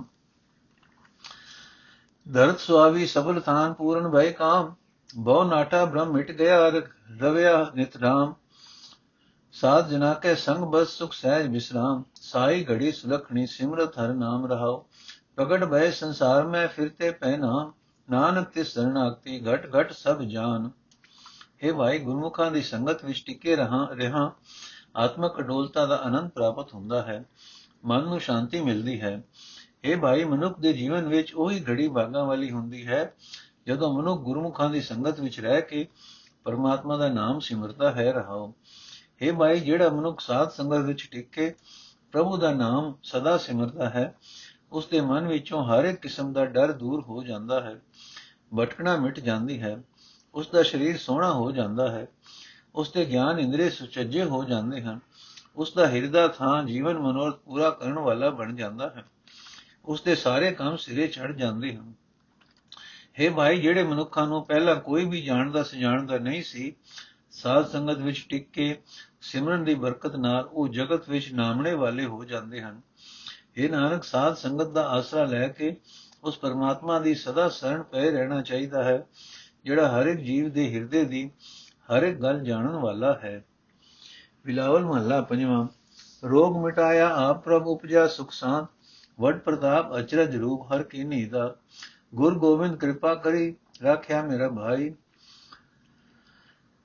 ਦਰਦ 2.26 2.56
ਸੁਆਵੀ 2.56 3.06
ਸਬਲ 3.06 3.40
ਥਾਨ 3.40 3.72
ਪੂਰਨ 3.72 4.08
ਭੈ 4.10 4.30
ਕਾਮ, 4.30 4.74
ਬਹੁ 5.16 5.44
ਨਾਟਾ 5.44 5.84
ਬ੍ਰਹਮ 5.84 6.12
ਮਿਟ 6.12 6.30
ਗਿਆ 6.30 6.68
ਰਵਿਆ 7.20 7.70
ਨਿਤ 7.74 7.96
ਰਾਮ। 7.96 8.34
ਸਾਧ 9.54 9.88
ਜਨਾ 9.88 10.12
ਕੇ 10.14 10.34
ਸੰਗ 10.34 10.64
ਬਸ 10.64 10.96
ਸੁਖ 10.98 11.12
ਸਹਿਜ 11.12 11.46
ਵਿਸਰਾਮ 11.46 12.02
ਸਾਈ 12.20 12.64
ਘੜੀ 12.70 12.90
ਸੁਲਖਣੀ 12.92 13.46
ਸਿਮਰਤ 13.46 13.98
ਹਰ 13.98 14.12
ਨਾਮ 14.14 14.46
ਰਹਾਓ 14.46 14.84
ਪ੍ਰਗਟ 15.37 15.64
ਭੈ 15.64 15.90
ਸੰਸਾਰ 15.90 16.46
ਮੈਂ 16.46 16.66
ਫਿਰਤੇ 16.68 17.10
ਪਹਿਨਾ 17.10 17.72
ਨਾਨਕ 18.08 18.48
ਤੇ 18.48 18.64
ਸਰਣਾਗਤੀ 18.64 19.40
ਘਟ 19.46 19.68
ਘਟ 19.76 19.92
ਸਭ 19.92 20.22
ਜਾਨ। 20.22 20.70
हे 21.62 21.76
ਭਾਈ 21.76 21.98
ਗੁਰਮੁਖਾਂ 21.98 22.50
ਦੀ 22.50 22.62
ਸੰਗਤ 22.62 23.04
ਵਿੱਚ 23.04 23.22
ਟਿਕੇ 23.26 23.56
ਰਹਾ 23.56 23.87
ਰਹਾ, 23.92 24.30
ਆਤਮਕ 24.96 25.38
ਅਡੋਲਤਾ 25.40 25.87
ਦਾ 25.87 25.96
ਆਨੰਦ 25.96 26.30
ਪ੍ਰਾਪਤ 26.30 26.74
ਹੁੰਦਾ 26.74 27.02
ਹੈ। 27.02 27.24
ਮਨ 27.85 28.03
ਨੂੰ 28.03 28.20
ਸ਼ਾਂਤੀ 28.20 28.61
ਮਿਲਦੀ 28.61 29.01
ਹੈ। 29.01 29.23
ਇਹ 29.85 29.97
ਭਾਈ 29.97 30.25
ਮਨੁੱਖ 30.25 30.61
ਦੇ 30.61 30.73
ਜੀਵਨ 30.73 31.09
ਵਿੱਚ 31.09 31.35
ਉਹੀ 31.35 31.64
ਘੜੀ 31.70 31.88
ਭਾਗਾਂ 31.88 32.25
ਵਾਲੀ 32.25 32.51
ਹੁੰਦੀ 32.51 32.87
ਹੈ, 32.87 33.14
ਜਦੋਂ 33.66 33.99
ਮਨੁੱਖ 33.99 34.20
ਗੁਰਮੁਖਾਂ 34.20 34.70
ਦੀ 34.70 34.81
ਸੰਗਤ 34.81 35.20
ਵਿੱਚ 35.20 35.40
ਰਹਿ 35.40 35.62
ਕੇ 35.62 35.87
ਪਰਮਾਤਮਾ 36.44 36.97
ਦਾ 36.97 37.09
ਨਾਮ 37.09 37.40
ਸਿਮਰਦਾ 37.40 37.92
ਹੈ 37.92 38.12
ਰਹਾਓ 38.12 38.55
ਇਹ 39.20 39.33
ਭਾਈ 39.33 39.61
ਜਿਹੜਾ 39.61 39.88
ਮਨੁੱਖ 39.88 40.20
ਸਾਧ 40.20 40.49
ਸੰਗਤ 40.49 40.79
ਵਿੱਚ 40.79 41.09
ਟਿਕ 41.11 41.31
ਕੇ 41.31 41.55
ਪ੍ਰਭੂ 42.12 42.37
ਦਾ 42.37 42.53
ਨਾਮ 42.55 42.94
ਸਦਾ 43.03 43.38
ਸਿਮਰਦਾ 43.38 43.90
ਹੈ। 43.90 44.14
ਉਸ 44.73 44.87
ਦੇ 44.87 45.01
ਮਨ 45.01 45.29
ਵਿੱਚੋਂ 45.29 45.64
ਹਰ 45.64 45.85
ਇੱਕ 45.85 46.01
ਕਿਸਮ 46.01 46.33
ਦਾ 46.33 46.44
ਡਰ 46.47 46.73
ਦੂਰ 46.73 47.01
ਹੋ 47.03 47.23
ਜਾਂਦਾ 47.23 47.61
ਹੈ। 47.61 47.81
ਭਟਕਣਾ 48.59 48.97
ਮਿਟ 48.97 49.20
ਜਾਂਦੀ 49.20 49.62
ਹੈ। 49.62 49.83
ਉਸ 50.35 50.49
ਦਾ 50.49 50.62
ਸਰੀਰ 50.62 50.99
ਸੋਹਣਾ 50.99 51.33
ਹੋ 51.33 51.51
ਜਾਂਦਾ 51.51 51.90
ਹੈ। 51.90 52.07
ਉਸ 52.75 52.92
ਦੇ 52.92 53.05
ਗਿਆਨ 53.05 53.38
ਇੰਦਰੀ 53.38 53.70
ਸੁਚੱਜੇ 53.70 54.25
ਹੋ 54.25 54.44
ਜਾਂਦੇ 54.44 54.83
ਹਨ। 54.83 55.01
ਉਸ 55.57 55.75
ਦਾ 55.75 55.88
ਹਿਰਦਾ 55.88 56.29
ਥਾਂ 56.29 56.64
ਜੀਵਨ 56.64 56.99
ਮਨੋਰਥ 56.99 57.37
ਪੂਰਾ 57.37 57.71
ਕਰਨ 57.71 57.99
ਵਾਲਾ 57.99 58.31
ਬਣ 58.31 58.57
ਜਾਂਦਾ 58.57 58.90
ਹੈ। 58.90 59.05
ਉਸ 59.85 60.03
ਦੇ 60.03 60.14
ਸਾਰੇ 60.14 60.53
ਕੰਮ 60.53 60.77
ਸਿਰੇ 60.77 61.07
ਚੜ 61.07 61.33
ਜਾਂਦੇ 61.33 61.77
ਹਨ। 61.77 61.95
ਹੈ 63.21 63.31
ਭਾਈ, 63.31 63.61
ਜਿਹੜੇ 63.61 63.83
ਮਨੁੱਖਾਂ 63.83 64.27
ਨੂੰ 64.27 64.45
ਪਹਿਲਾਂ 64.45 64.77
ਕੋਈ 64.77 65.05
ਵੀ 65.05 65.23
ਜਾਣਦਾ 65.23 65.62
ਸਜਾਣਦਾ 65.62 66.19
ਨਹੀਂ 66.19 66.43
ਸੀ, 66.43 66.75
ਸਾਧ 67.31 67.67
ਸੰਗਤ 67.67 67.99
ਵਿੱਚ 67.99 68.27
ਟਿਕ 68.29 68.51
ਕੇ 68.51 68.83
ਸਿਮਰਨ 69.21 69.64
ਦੀ 69.64 69.75
ਬਰਕਤ 69.75 70.17
ਨਾਲ 70.17 70.49
ਉਹ 70.53 70.69
ਜਗਤ 70.69 71.09
ਵਿੱਚ 71.09 71.33
ਨਾਮਣੇ 71.33 71.75
ਵਾਲੇ 71.75 72.05
ਹੋ 72.05 72.25
ਜਾਂਦੇ 72.25 72.62
ਹਨ। 72.62 72.81
ਇਹ 73.57 73.71
ਨਾਨਕ, 73.71 74.05
ਸਾਧ 74.05 74.35
ਸੰਗਤ 74.35 74.69
ਦਾ 74.69 74.88
ਆਸਰਾ 74.88 75.25
ਲੈ 75.25 75.49
ਕੇ 75.49 75.77
ਉਸ 76.25 76.38
ਪਰਮਾਤਮਾ 76.38 76.99
ਦੀ 76.99 77.14
ਸਦਾ 77.14 77.49
ਸ਼ਰਨ 77.49 77.83
ਪਏ 77.83 78.11
ਰਹਿਣਾ 78.11 78.43
ਚਾਹੀਦਾ 78.43 78.85
ਹੈ, 78.85 79.07
ਜਿਹੜਾ 79.64 80.01
ਹਰ 80.01 80.07
ਇੱਕ 80.07 80.21
ਜੀਵ 80.21 80.51
ਦੇ 80.51 80.75
ਹਿਰਦੇ 80.75 81.05
ਦੀ 81.05 81.31
ਹਰ 81.93 82.03
ਇੱਕ 82.03 82.19
ਗੱਲ 82.19 82.40
ਜਾਣਨ 82.40 82.73
ਵਾਲਾ 82.73 83.21
ਹੈ। 83.25 83.45
ਬਿਲਾਵਲ 84.44 84.85
ਮਹੱਲਾ 84.85 85.20
ਪੰਜਵਾਂ, 85.20 85.66
ਰੋਗ 86.24 86.57
ਮਿਟਾਇਆ 86.64 87.09
ਆਪ 87.09 87.44
ਪ੍ਰਭ 87.44 87.66
ਉਪਜਾ 87.66 88.07
ਸੁਖ 88.07 88.33
ਸਾਂਤ 88.33 88.66
ਵਡ 89.20 89.38
ਪ੍ਰਤਾਪ 89.38 89.96
ਅਚਰਜ 89.98 90.37
ਰੂਪ 90.37 90.72
ਹਰ 90.72 90.83
ਕੀ 90.83 91.04
ਨੀਦਾ 91.04 91.54
ਗੁਰ 92.14 92.38
ਗੋਬਿੰਦ 92.38 92.76
ਕਿਰਪਾ 92.76 93.14
ਕਰੀ, 93.14 93.54
ਰੱਖਿਆ 93.83 94.22
ਮੇਰਾ 94.22 94.48
ਭਾਈ। 94.48 94.94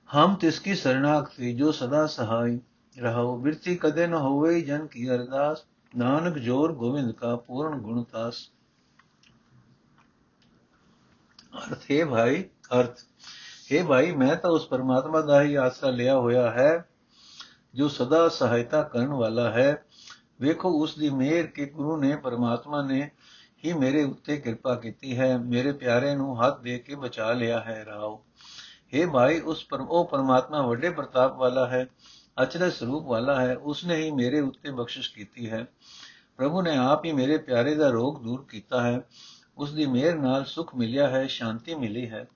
ਹਮ 0.10 0.36
ਤਿਸ 0.36 0.60
ਕੀ 0.60 0.76
ਸਰਣਾਗਤੀ 0.76 1.54
ਜੋ 1.56 1.72
ਸਦਾ 1.72 2.06
ਸਹਾਈ 2.08 2.60
ਰਹੋ 3.00 3.38
ਬਿਰਤੀ 3.38 3.76
ਕਦੇ 3.76 4.08
ਨ 4.08 4.14
ਹੋਵੇ 4.14 4.62
ਜਨ 4.62 4.88
ਕੀ 4.88 5.10
ਅਰਦਾਸ। 5.10 5.64
ਨਾਨਕ 5.98 6.38
ਜੋਰ 6.38 6.74
ਗੋਬਿੰਦ 6.74 7.12
ਕਾ 7.12 7.36
ਪੂਰਨ 7.36 7.80
ਗੁਣਤਾਸ 7.80 8.50
ਅਰਥ, 11.58 11.92
ਹੈ 11.92 12.06
ਭਾਈ, 12.06 12.44
ਅਰਥ। 12.80 13.00
ਹੈ 13.74 13.84
ਭਾਈ, 13.84 14.12
ਮੈਂ 14.12 14.36
ਤਾਂ 14.36 14.50
ਉਸ 14.50 14.68
ਪਰਮਾਤਮਾ 14.68 15.22
ਦਾ 15.22 15.42
ਹੀ 15.42 15.56
ਆਸਰਾ 15.56 15.90
ਲਿਆ 15.90 16.18
ਹੋਇਆ 16.18 16.52
ਹੈ। 16.52 16.86
ਜੋ 17.74 17.88
ਸਦਾ 17.88 18.30
ਸਹਾਇਤਾ 18.30 18.84
ਕਰਨ 18.84 19.08
ਵਾਲਾ 19.08 19.50
ਹੈ, 19.50 19.86
ਵੇਖੋ 20.42 20.70
ਉਸ 20.70 20.98
ਦੀ 20.98 21.10
ਮਿਹਰ 21.10 21.48
ਕਿ 21.48 21.66
ਗੁਰੂ 21.66 21.98
ਨੇ, 21.98 22.16
ਪਰਮਾਤਮਾ 22.16 22.82
ਨੇ 22.82 23.10
ਹੀ 23.66 23.74
ਮੇਰੇ 23.74 24.04
ਉੱਤੇ 24.04 24.38
ਕਿਰਪਾ 24.38 24.76
ਕੀਤੀ 24.76 25.18
ਹੈ, 25.18 25.38
ਮੇਰੇ 25.38 25.72
ਪਿਆਰੇ 25.72 26.16
ਨੂੰ 26.16 26.46
ਹੱਥ 26.46 26.60
ਦੇ 26.62 26.80
ਕੇ 26.80 26.96
ਬਚਾ 26.96 27.32
ਲਿਆ 27.32 27.60
ਹੈ, 27.60 27.86
ਰਾਓ। 27.88 28.26
हे 28.96 29.12
ਭਾਈ, 29.12 29.40
ਉਸ 29.40 29.66
ਪਰ 29.66 29.80
ਉਹ 29.82 30.06
ਪਰਮਾਤਮਾ 30.06 30.62
ਵੱਡੇ 30.62 30.90
ਪ੍ਰਤਾਪ 30.90 31.38
ਵਾਲਾ 31.38 31.68
ਹੈ, 31.68 31.88
ਅਚਰਜ 32.42 32.74
ਸਰੂਪ 32.74 33.06
ਵਾਲਾ 33.06 33.42
ਹੈ, 33.42 33.58
ਉਸਨੇ 33.58 33.96
ਹੀ 33.96 34.12
ਮੇਰੇ 34.12 34.40
ਉੱਤੇ 34.40 34.72
ਬਖਸ਼ਿਸ਼ 34.72 35.14
ਕੀਤੀ 35.14 35.50
ਹੈ। 35.50 35.68
ਪ੍ਰਭੂ 36.38 36.62
ਨੇ 36.62 36.78
ਆਪ 36.78 37.06
ਹੀ 37.06 37.12
ਮੇਰੇ 37.12 37.38
ਪਿਆਰੇ 37.38 37.76
ਦਾ 37.76 37.90
ਰੋਗ 37.90 38.24
ਦੂਰ 38.24 38.46
ਕੀਤਾ 38.50 38.82
ਹੈ, 38.82 39.02
ਉਸ 39.58 39.74
ਦੀ 39.74 39.86
ਮਿਹਰ 39.86 40.16
ਨਾਲ 40.16 40.46
ਸੁਖ 40.46 40.76
ਮਿਲਿਆ 40.76 41.08
ਹੈ, 41.08 41.28
ਸ਼ਾਂਤੀ 41.28 41.76
ਮਿਲੀ 41.76 42.10
ਹੈ। 42.10 42.28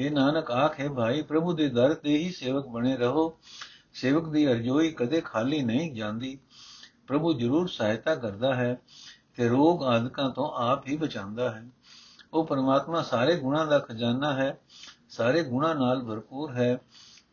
हे 0.00 0.12
ਨਾਨਕ, 0.12 0.50
ਆਖੇ 0.50 0.88
ਭਾਈ, 0.88 1.22
ਪ੍ਰਭੂ 1.22 1.52
ਦੇ 1.52 1.68
ਦਰ 1.68 1.94
ਤੇ 1.94 2.16
ਹੀ 2.16 2.30
ਸੇਵਕ 2.30 2.66
ਬਣੇ 2.66 2.96
ਰਹੋ 2.96 3.38
ਸੇਵਕ 3.96 4.28
ਦੀ 4.28 4.52
ਅਰਜ਼ੋਈ 4.52 4.90
ਕਦੇ 4.90 5.20
ਖਾਲੀ 5.20 5.62
ਨਹੀਂ 5.62 5.92
ਜਾਂਦੀ। 5.92 6.38
ਪ੍ਰਭੂ 7.06 7.32
ਜ਼ਰੂਰ 7.32 7.68
ਸਹਾਇਤਾ 7.68 8.14
ਕਰਦਾ 8.14 8.54
ਹੈ 8.54 8.76
ਤੇ 9.36 9.48
ਰੋਗ 9.48 9.84
ਆਦਿਕਾਂ 9.84 10.30
ਤੋਂ 10.30 10.50
ਆਪ 10.50 10.86
ਹੀ 10.86 10.96
ਬਚਾਉਂਦਾ 10.96 11.50
ਹੈ। 11.50 11.64
ਉਹ 12.32 12.46
ਪਰਮਾਤਮਾ 12.46 13.02
ਸਾਰੇ 13.02 13.36
ਗੁਣਾਂ 13.36 13.66
ਦਾ 13.66 13.78
ਖਜ਼ਾਨਾ 13.78 14.32
ਹੈ, 14.32 14.58
ਸਾਰੇ 15.08 15.42
ਗੁਣਾਂ 15.42 15.74
ਨਾਲ 15.74 16.04
ਭਰਪੂਰ 16.04 16.52
ਹੈ। 16.52 16.78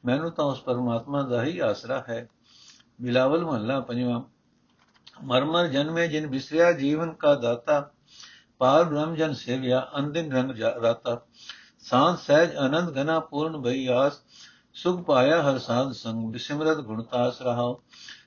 ਮੈਨੂੰ 0.06 0.32
ਤਾਂ 0.32 0.46
ਉਸ 0.46 0.62
ਪਰਮਾਤਮਾ 0.62 1.22
ਦਾ 1.22 1.44
ਹੀ 1.44 1.60
ਆਸਰਾ 1.60 2.04
ਹੈ। 2.10 2.30
ਬਿਲਾਵਲ 3.02 3.46
ਮਹੱਲਾ 3.46 3.80
ਪੰਜਵਾਂ। 3.80 4.22
ਮਰਮਰ 5.24 5.68
ਜਨਮੇ 5.68 6.08
ਜਿਨ 6.08 6.28
ਬਿਸਰਿਆ 6.28 6.72
ਜੀਵਨ 6.72 7.14
ਕਾ 7.14 7.36
ਦਾਤਾ, 7.36 7.92
ਪਾਰ 8.58 8.84
ਬ੍ਰਹਮ 8.84 9.16
ਜਨ 9.16 9.34
ਸੇਵਿਆ 9.34 9.92
ਅੰਦਿਨ 10.00 10.34
ਰੰਗ 10.34 10.52
ਰਾਤਾ। 10.84 11.22
ਸਾਂਤ 11.80 12.20
ਸਹਿਜ 12.20 12.56
ਆਨੰਦ 12.56 13.02
ਘਨਾ 13.02 13.20
ਪੂਰਨ 13.20 13.62
ਭਈ 13.62 13.88
ਆਸ 13.88 14.22
ਸੁਖ 14.76 15.02
ਪਾਇਆ 15.06 15.42
ਹਰ 15.42 15.58
ਸਾਧ 15.60 15.92
ਸੰਗ, 15.92 16.32
ਬਿਸਿਮਰਤ 16.32 16.78
ਗੁਣਤਾਸ 16.78 17.42
ਰਹਾਓ 17.42 17.82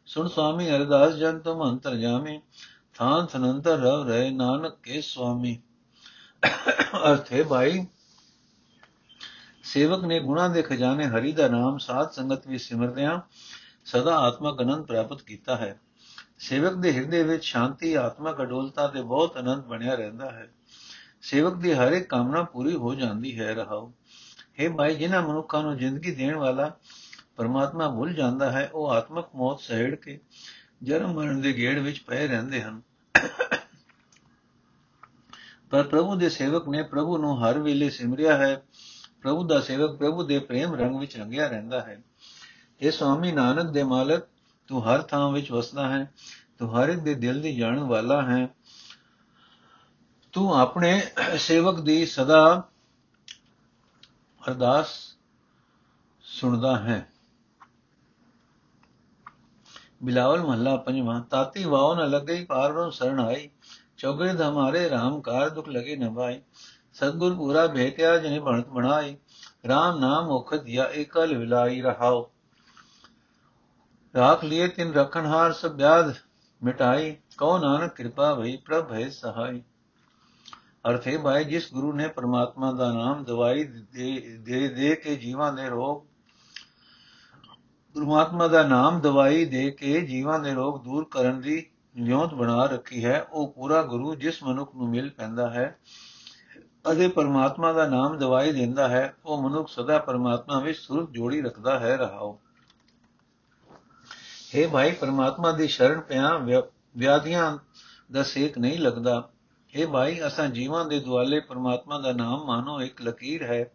ਸੁਣ 0.07 0.29
ਸੁਆਮੀ 0.29 0.71
ਅਰਦਾਸ 0.71 1.15
ਜਨ 1.15 1.39
ਤੁਮ 1.39 1.63
ਅੰਤਰ 1.71 1.95
ਜਾਮੇ, 1.97 2.41
ਥਾਨ 2.95 3.27
ਥਨੰਤਰ 3.27 3.79
ਰਵ 3.79 4.09
ਰਹੇ 4.09 4.31
ਨਾਨਕ 4.31 4.77
ਕੇ 4.83 5.01
ਸੁਆਮੀ। 5.01 5.59
ਅਰਥ 7.05 7.33
ਹੈ 7.33 7.43
ਭਾਈ, 7.45 7.87
ਸੇਵਕ 9.65 10.05
ਨੇ 10.05 10.21
ਗੁਣਾ 10.21 10.49
ਦੇ 10.49 10.63
ਖਜ਼ਾਨੇ 10.63 11.07
ਹਰੀ 11.07 11.33
ਦਾ 11.33 11.49
ਨਾਮ 11.49 11.79
ਸਾਧ 11.79 12.11
ਸੰਗਤ 12.11 12.47
ਵਿੱਚ 12.47 12.63
ਸਿਮਰਦਿਆਂ 12.63 13.21
ਸਦਾ 13.85 14.17
ਆਤਮਕ 14.17 14.63
ਅਨੰਦ 14.63 14.87
ਪ੍ਰਾਪਤ 14.87 15.23
ਕੀਤਾ 15.23 15.57
ਹੈ। 15.57 15.81
ਸੇਵਕ 16.39 16.75
ਦੇ 16.75 16.93
ਹਿਰਦੇ 16.93 17.23
ਵਿੱਚ 17.23 17.45
ਸ਼ਾਂਤੀ, 17.45 17.95
ਆਤਮਕ 17.95 18.43
ਅਡੋਲਤਾ 18.43 18.87
ਤੇ 18.87 19.03
ਬਹੁਤ 19.03 19.37
ਆਨੰਦ 19.37 19.65
ਬਣਿਆ 19.65 19.95
ਰਹਿੰਦਾ 19.95 20.31
ਹੈ। 20.31 20.49
ਸੇਵਕ 21.23 21.55
ਦੀ 21.55 21.73
ਹਰ 21.73 21.93
ਇੱਕ 21.93 22.09
ਕਾਮਨਾ 22.09 22.43
ਪੂਰੀ 22.43 22.75
ਹੋ 22.75 22.95
ਜਾਂਦੀ 22.95 23.39
ਹੈ 23.41 23.55
ਰਹਾਓ 23.55 23.93
ਹੈ 24.61 24.69
ਭਾਈ 24.71 24.95
ਜਿਨ੍ਹਾਂ 24.95 25.23
ਮਨੁੱਖਾਂ 25.23 25.63
ਨੂੰ 25.63 25.77
ਜ਼ਿੰਦਗੀ 25.79 26.11
ਦੇਣ 26.11 26.37
ਵਾਲਾ 26.37 26.77
ਪਰਮਾਤਮਾ 27.37 27.89
ਭੁੱਲ 27.89 28.13
ਜਾਂਦਾ 28.13 28.51
ਹੈ, 28.53 28.71
ਉਹ 28.75 28.91
ਆਤਮਕ 28.91 29.29
ਮੌਤ 29.35 29.61
ਸਹਿੜ 29.61 29.95
ਕੇ 29.95 30.21
ਜਨਮ 30.83 31.13
ਮਰਨ 31.13 31.41
ਦੇ 31.41 31.53
ਗੇੜ 31.53 31.79
ਵਿੱਚ 31.79 32.01
ਪਏ 32.01 32.29
ਰਹਿੰਦੇ 32.29 32.63
ਹਨ। 32.63 32.83
ਪਰ 35.71 35.83
ਪ੍ਰਭੂ 35.83 36.15
ਦੇ 36.15 36.29
ਸੇਵਕ 36.29 36.69
ਨੇ 36.69 36.83
ਪ੍ਰਭੂ 36.83 37.19
ਨੂੰ 37.19 37.45
ਹਰ 37.45 37.59
ਵੇਲੇ 37.59 37.91
ਸਿਮਰਿਆ 37.91 38.37
ਹੈ। 38.37 38.63
ਪ੍ਰਭੂ 39.23 39.47
ਦਾ 39.47 39.61
ਸੇਵਕ 39.61 39.99
ਪ੍ਰਭੂ 39.99 40.23
ਦੇ 40.23 40.39
ਪ੍ਰੇਮ 40.39 40.75
ਰੰਗ 40.75 40.97
ਵਿੱਚ 40.97 41.17
ਰੰਗਿਆ 41.17 41.49
ਰਹਿੰਦਾ 41.49 41.81
ਹੈ। 41.81 42.03
ਇਹ 42.81 42.91
ਸਵਾਮੀ 42.91 43.33
ਨਾਨਕ 43.33 43.71
ਦੇ 43.71 43.83
ਮਾਲਕ, 43.83 44.23
ਤੂੰ 44.67 44.89
ਹਰ 44.89 45.03
ਥਾਂ 45.03 45.33
ਵਿੱਚ 45.33 45.53
ਵਸਦਾ 45.53 45.89
ਹੈ, 45.89 46.13
ਤੂੰ 46.59 46.79
ਹਰ 46.79 46.89
ਇੱਕ 46.89 47.01
ਦੇ 47.01 47.15
ਦਿਲ 47.15 47.41
ਦੀ 47.43 47.57
ਜਾਣਨ 47.57 47.81
ਵਾਲਾ 47.81 48.23
ਹੈ। 48.23 48.49
ਤੂੰ 50.33 50.61
ਆਪਣੇ 50.61 51.03
ਸੇਵਕ 51.39 51.81
ਦੀ 51.81 52.07
ਸਦਾ 52.07 52.69
ਅਰਦਾਸ 54.49 55.17
ਸੁਣਦਾ 56.23 56.77
ਹੈ। 56.77 57.09
ਬਿਲਾਵਲ 60.03 60.43
ਮਹੱਲਾ 60.43 60.77
ਪੰਜਵਾਂ, 60.77 61.21
ਤਾਤੀ 61.21 61.65
ਵਾਉ 61.65 61.95
ਨ 61.95 62.11
ਲੱਗਈ 62.11 62.45
ਪਾਰੋਂ 62.45 62.91
ਸਰਣ 62.91 63.21
ਆਈ। 63.21 63.51
ਚੌਗਰੇ 63.97 64.31
ਹਮਾਰੇ 64.31 64.91
ਰਾਮ 64.91 65.21
ਕਾਰ 65.21 65.51
ਦੁਖ 65.51 65.69
ਲਗੇ 65.69 65.97
ਨ 65.97 66.15
ਭਾਈ 66.15 66.43
ਸਤਗੁਰ 66.93 67.35
ਪੂਰਾ 67.35 67.67
ਭੇਟਿਆ, 67.67 68.17
ਜਿਨੇ 68.17 68.39
ਬਣਤ 68.39 68.69
ਬਣਾਈ। 68.69 69.17
RAM 69.67 69.99
ਨਾਮ 70.01 70.27
ਮੁਖ 70.27 70.55
ਦਿਆ 70.55 70.85
ਇਕਲ 70.85 71.37
ਵਿਲਾਈ 71.37 71.83
ਰਹਾਓ 71.83 72.31
ਰਾਖ 74.17 74.45
ਲਿਏ 74.45 74.69
ਤਿਨ 74.69 74.93
ਰਖਣ 74.93 75.27
ਹਾਰ, 75.27 75.53
ਸਭ 75.53 75.69
ਬਿਆਦ 75.69 76.15
ਮਿਟਾਈ। 76.63 77.17
ਕਉ 77.39 77.59
ਨਾਨਕ 77.59 77.95
ਕਿਰਪਾ 77.95 78.35
ਭਈ 78.35 78.57
ਪ੍ਰਭ 78.57 78.93
ਹੈ 78.93 79.11
ਸਹਾਈ। 79.11 79.63
ਅਰਥੇ 80.89 81.17
ਭਾਈ, 81.17 81.45
ਜਿਸ 81.45 81.73
ਗੁਰੂ 81.73 81.93
ਨੇ 81.93 82.09
ਪਰਮਾਤਮਾ 82.09 82.73
ਦਾ 82.73 82.93
ਨਾਮ 82.93 83.25
ਦਵਾਈ 83.25 83.65
ਦੇ 83.65 84.69
ਦੇ 84.69 84.95
ਕੇ 84.95 85.15
ਜੀਵਾਂ 85.17 85.53
ਦੇ 85.53 85.69
ਰੋਗ, 85.69 86.03
ਪਰਮਾਤਮਾ 87.97 88.49
ਦਾ 88.49 88.63
ਨਾਮ 88.63 89.01
ਦਵਾਈ 89.01 89.45
ਦੇ 89.45 89.71
ਕੇ 89.71 90.01
ਜੀਵਾਂ 90.01 90.39
ਦੇ 90.39 90.53
ਰੋਗ 90.55 90.83
ਦੂਰ 90.85 91.07
ਕਰਨ 91.11 91.41
ਦੀ 91.41 91.67
ਨਿਯੋਤ 91.97 92.35
ਬਣਾ 92.35 92.65
ਰੱਖੀ 92.67 93.05
ਹੈ, 93.05 93.21
ਉਹ 93.23 93.53
ਪੂਰਾ 93.53 93.83
ਗੁਰੂ 93.83 94.15
ਜਿਸ 94.15 94.43
ਮਨੁੱਖ 94.43 94.75
ਨੂੰ 94.77 94.89
ਮਿਲ 94.89 95.11
ਪੈਂਦਾ 95.11 95.51
ਹੈ, 95.51 95.77
ਅਤੇ 96.93 97.09
ਪਰਮਾਤਮਾ 97.09 97.73
ਦਾ 97.73 97.87
ਨਾਮ 97.89 98.19
ਦਵਾਈ 98.19 98.53
ਦਿੰਦਾ 98.53 98.89
ਹੈ, 98.89 99.15
ਉਹ 99.25 99.43
ਮਨੁੱਖ 99.43 99.69
ਸਦਾ 99.69 99.99
ਪਰਮਾਤਮਾ 99.99 100.61
ਵਿੱਚ 100.61 100.79
ਸੁਰਤ 100.79 101.11
ਜੋੜੀ 101.11 101.41
ਰੱਖਦਾ 101.43 101.79
ਹੈ, 101.79 101.97
ਰਹਾਓ। 101.97 102.39
हे 104.49 104.69
ਭਾਈ, 104.71 104.93
ਪਰਮਾਤਮਾ 104.93 105.53
ਦੀ 105.53 105.69
ਸ਼ਰਨ 105.69 106.01
ਪਿਆ 106.01 106.37
ਵਿਆਧੀਆਂ 106.97 107.57
ਦਾ 108.13 108.23
ਸੇਕ 108.23 108.59
ਨਹੀਂ 108.59 108.79
ਲੱਗਦਾ। 108.79 109.29
हे 109.77 109.91
ਭਾਈ, 109.91 110.27
ਅਸਾਂ 110.27 110.49
ਜੀਵਾਂ 110.49 110.85
ਦੇ 110.85 111.01
ਦੁਆਲੇ 111.01 111.41
ਪਰਮਾਤਮਾ 111.41 111.99
ਦਾ 111.99 112.13
ਨਾਮ 112.13 112.45
ਮਾਨੋ, 112.45 112.81
ਇੱਕ 112.81 113.03
ਲਕੀਰ 113.03 113.43
ਹੈ, 113.43 113.73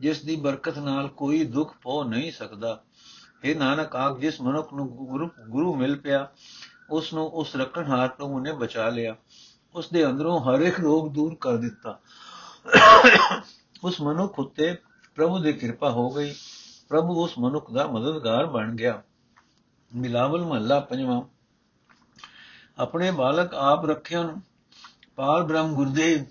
ਜਿਸ 0.00 0.24
ਦੀ 0.24 0.36
ਬਰਕਤ 0.36 0.78
ਨਾਲ 0.78 1.08
ਕੋਈ 1.08 1.44
ਦੁੱਖ 1.44 1.74
ਪੋ 1.82 2.04
ਨਹੀਂ 2.04 2.32
ਸਕਦਾ। 2.32 2.82
हे 3.50 3.58
ਨਾਨਕ 3.58 3.96
ਆਖ 3.96 4.18
ਜਿਸ 4.18 4.40
ਮਨੁੱਖ 4.40 4.74
ਨੂੰ 4.74 4.88
ਗੁਰੂ 4.88 5.30
ਗੁਰੂ 5.50 5.74
ਮਿਲ 5.74 5.96
ਪਿਆ, 5.96 6.30
ਉਸ 6.90 7.14
ਨੂੰ 7.14 7.26
ਉਸ 7.26 7.56
ਰੱਖਣਹਾਰ 7.56 8.08
ਪ੍ਰਭੂ 8.08 8.40
ਨੇ 8.40 8.52
ਬਚਾ 8.52 8.88
ਲਿਆ। 8.88 9.16
ਉਸ 9.74 9.88
ਦੇ 9.88 10.06
ਅੰਦਰੋਂ 10.06 10.40
ਹਰ 10.40 10.60
ਇੱਕ 10.60 10.80
ਰੋਗ 10.80 11.12
ਦੂਰ 11.12 11.36
ਕਰ 11.40 11.56
ਦਿੱਤਾ। 11.56 11.98
ਉਸ 13.84 14.00
ਮਨੁੱਖ 14.00 14.38
ਉਤੇ 14.38 14.76
ਪ੍ਰਭੂ 15.14 15.38
ਦੀ 15.38 15.52
ਕਿਰਪਾ 15.52 15.90
ਹੋ 15.90 16.10
ਗਈ। 16.10 16.34
ਪ੍ਰਭੂ 16.88 17.24
ਉਸ 17.24 17.38
ਮਨੁੱਖ 17.38 17.72
ਦਾ 17.72 17.86
ਮਦਦਗਾਰ 17.86 18.46
ਬਣ 18.46 18.76
ਗਿਆ। 18.76 19.02
ਮਿਲਾਵਲ 19.94 20.44
ਮਹੱਲਾ 20.44 20.80
ਪੰਜਵਾਂ। 20.80 21.22
ਆਪਣੇ 22.78 23.10
ਬਾਲਕ 23.10 23.54
ਆਪ 23.54 23.86
ਰੱਖਿਆਨ 23.86 24.40
ਪਾਰ 25.18 25.42
ਬ੍ਰਹਮ 25.42 25.74
ਗੁਰਦੇਵ, 25.74 26.24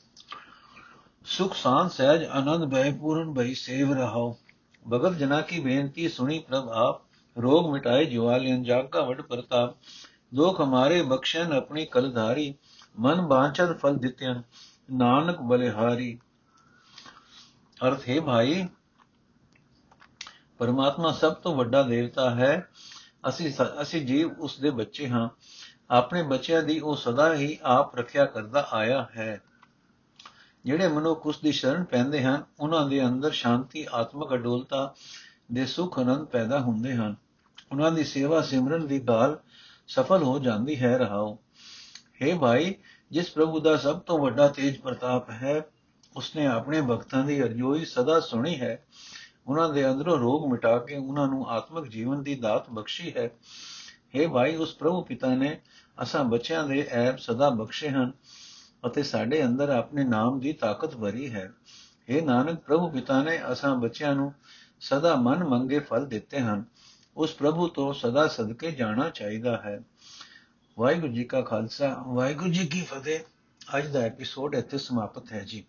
ਸੁਖ 1.26 1.56
ਸਾਂਤ 1.56 1.92
ਸਹਿਜ 1.92 2.24
ਆਨੰਦ 2.24 2.72
ਭੈ 2.72 2.92
ਪੂਰਨ 2.92 3.34
ਭਈ 3.34 3.54
ਸੇਵ 3.54 3.92
ਰਹਾਓ 3.94 4.38
ਭਗਤ 4.86 5.18
ਜਨਾ 5.18 5.40
ਕੀ 5.42 5.60
ਬੇਨਤੀ 5.60 6.08
ਸੁਣੀ 6.10 6.38
ਪ੍ਰਭ 6.40 6.70
ਆਪ, 6.70 7.02
ਰੋਗ 7.36 7.70
ਮਿਟਾਏ 7.72 8.06
ਜਵਾਲਿਆਂ 8.06 8.58
ਜਾਗਾ 8.58 9.02
ਵਡ 9.02 9.22
ਪ੍ਰਤਾਪ। 9.22 9.76
ਦੁਖ 10.36 10.62
ਹਮਾਰੇ 10.62 11.02
ਬਖਸ਼ਨ 11.02 11.54
ਆਪਣੀ 11.54 11.86
ਕਲਧਾਰੀ 11.86 12.54
ਮਨ 13.00 13.22
ਬਾਂਚਦ 13.22 13.78
ਫਲ 13.78 13.98
ਦਿੱਤਿਆਂ 13.98 14.42
ਨਾਨਕ 14.92 15.42
ਬਲਿਹਾਰੀ। 15.42 16.20
ਅਰਥ, 17.88 18.10
ਹੈ 18.10 18.22
ਭਾਈ, 18.22 18.68
ਪਰਮਾਤਮਾ 20.58 21.12
ਸਭ 21.12 21.34
ਤੋਂ 21.34 21.56
ਵੱਡਾ 21.56 21.84
ਦੇਵਤਾ 21.84 22.30
ਹੈ। 22.30 22.70
ਅਸੀਂ 23.30 23.54
ਅਸੀਂ 23.82 24.06
ਜੀਵ 24.06 24.32
ਉਸ 24.40 24.60
ਦੇ 24.60 24.70
ਬੱਚੇ 24.70 25.10
ਹਾਂ। 25.10 25.30
ਆਪਣੇ 25.92 26.24
ਬੱਚਿਆਂ 26.24 26.64
ਦੀ 26.64 26.80
ਉਹ 26.80 26.96
ਸਦਾ 26.96 27.34
ਹੀ 27.34 27.60
ਆਪ 27.64 27.96
ਰੱਖਿਆ 27.96 28.26
ਕਰਦਾ 28.26 28.68
ਆਇਆ 28.74 29.08
ਹੈ। 29.18 29.42
ਜਿਹੜੇ 30.66 30.88
ਮਨੁੱਖ 30.88 31.28
ਉਸ 31.28 31.40
ਦੀ 31.40 31.52
ਸ਼ਰਨ 31.52 31.84
ਪੈਂਦੇ 31.84 32.24
ਹਨ, 32.24 32.44
ਉਹਨਾਂ 32.60 32.90
ਦੇ 32.90 33.06
ਅੰਦਰ 33.06 33.32
ਸ਼ਾਂਤੀ, 33.32 33.88
ਆਤਮਿਕ 33.94 34.34
ਅਡੋਲਤਾ 34.34 34.94
ਦੇ 35.52 35.66
ਸੁਖ 35.66 36.00
ਆਨੰਦ 36.00 36.26
ਪੈਦਾ 36.26 36.60
ਹੁੰਦੇ 36.60 36.96
ਹਨ। 36.96 37.16
ਉਹਨਾਂ 37.72 37.92
ਦੀ 37.92 38.04
ਸੇਵਾ 38.04 38.42
ਸਿਮਰਨ 38.42 38.88
ਦੀ 38.88 39.00
ਗਾਲ 39.00 39.40
ਸਫਲ 39.88 40.24
ਹੋ 40.24 40.40
ਜਾਂਦੀ 40.40 40.80
ਹੈ, 40.80 40.98
ਰਹਾਓ। 40.98 41.40
हे 42.24 42.40
ਭਾਈ, 42.40 42.76
ਜਿਸ 43.12 43.32
ਪ੍ਰਭੂ 43.32 43.60
ਦਾ 43.60 43.78
ਸਭ 43.78 44.00
ਤੋਂ 44.00 44.20
ਵੱਡਾ 44.20 44.48
ਤੇਜ 44.48 44.78
ਪ੍ਰਤਾਪ 44.78 45.30
ਹੈ, 45.30 45.66
ਉਸਨੇ 46.16 46.46
ਆਪਣੇ 46.46 46.82
ਭਗਤਾਂ 46.82 47.24
ਦੀ 47.24 47.44
ਅਰਜ਼ੋਈ 47.44 47.86
ਸਦਾ 47.86 48.20
ਸੁਣੀ 48.20 48.62
ਹੈ। 48.62 48.86
ਉਹਨਾਂ 49.48 49.70
ਦੇ 49.70 49.92
ਅੰਦਰੋਂ 49.92 50.18
ਰੋਗ 50.18 50.52
ਮਿਟਾ 50.52 50.78
ਕੇ 50.78 50.96
ਉਹਨਾਂ 50.96 51.28
ਨੂੰ 51.28 51.50
ਆਤਮਿਕ 51.50 51.86
ਜੀਵਨ 51.86 52.24
ਦੀ 52.24 52.36
ਦਾਤ 52.36 52.70
ਬਖਸ਼ੀ 52.70 53.14
ਹੈ। 53.18 53.30
हे 54.16 54.32
ਭਾਈ, 54.32 54.56
ਉਸ 54.56 54.76
ਪ੍ਰਭੂ 54.76 55.02
ਪਿਤਾ 55.02 55.36
ਨੇ 55.36 55.62
ਅਸਾਂ 56.02 56.24
ਬੱਚਿਆਂ 56.24 56.68
ਦੇ 56.68 56.88
ਐਬ 56.92 57.18
ਸਦਾ 57.18 57.50
ਬਖਸ਼ੇ 57.50 57.90
ਹਨ 57.90 58.12
ਅਤੇ 58.88 59.04
ਸਾਡੇ 59.04 59.46
ਅੰਦਰ 59.46 59.70
ਆਪਣੇ 59.70 60.04
ਨਾਮ 60.04 60.40
ਦੀ 60.40 60.54
ਤਾਕਤ 60.54 60.96
ਭਰੀ 60.96 61.34
ਹੈ। 61.34 61.52
ਇਹ 62.10 62.22
ਨਾਨਕ, 62.22 62.60
ਪ੍ਰਭੂ 62.60 62.90
ਪਿਤਾ 62.90 63.24
ਨੇ 63.24 63.42
ਅਸਾਂ 63.52 63.76
ਬੱਚਿਆਂ 63.76 64.16
ਨੂੰ 64.16 64.34
ਸਦਾ 64.80 65.16
ਮਨ 65.16 65.44
ਮੰਗੇ 65.44 65.80
ਫਲ 65.80 66.06
ਦਿੱਤੇ 66.06 66.40
ਹਨ। 66.40 66.64
ਉਸ 67.18 67.34
ਪ੍ਰਭੂ 67.34 67.68
ਤੋਂ 67.68 67.94
ਸਦਾ 67.94 68.28
ਸਦਕੇ 68.28 68.72
ਜਾਣਾ 68.72 69.10
ਚਾਹੀਦਾ 69.10 69.58
ਹੈ। 69.58 69.82
ਵਾਹਿਗੁਰੂ 70.80 71.14
ਜੀ 71.14 71.24
ਕਾ 71.24 71.42
ਖਾਲਸਾ, 71.42 72.04
ਵਾਹਿਗੁਰੂ 72.08 72.52
ਜੀ 72.52 72.68
ਕੀ 72.68 72.82
ਫਤਿਹ। 72.82 73.20
ਅੱਜ 73.78 73.88
ਦਾ 73.88 74.00
ਐਪੀਸੋਡ 74.00 74.56
ਇੱਥੇ 74.56 74.78
ਸਮਾਪਤ 74.78 75.32
ਹੈ 75.32 75.44
ਜੀ। 75.44 75.66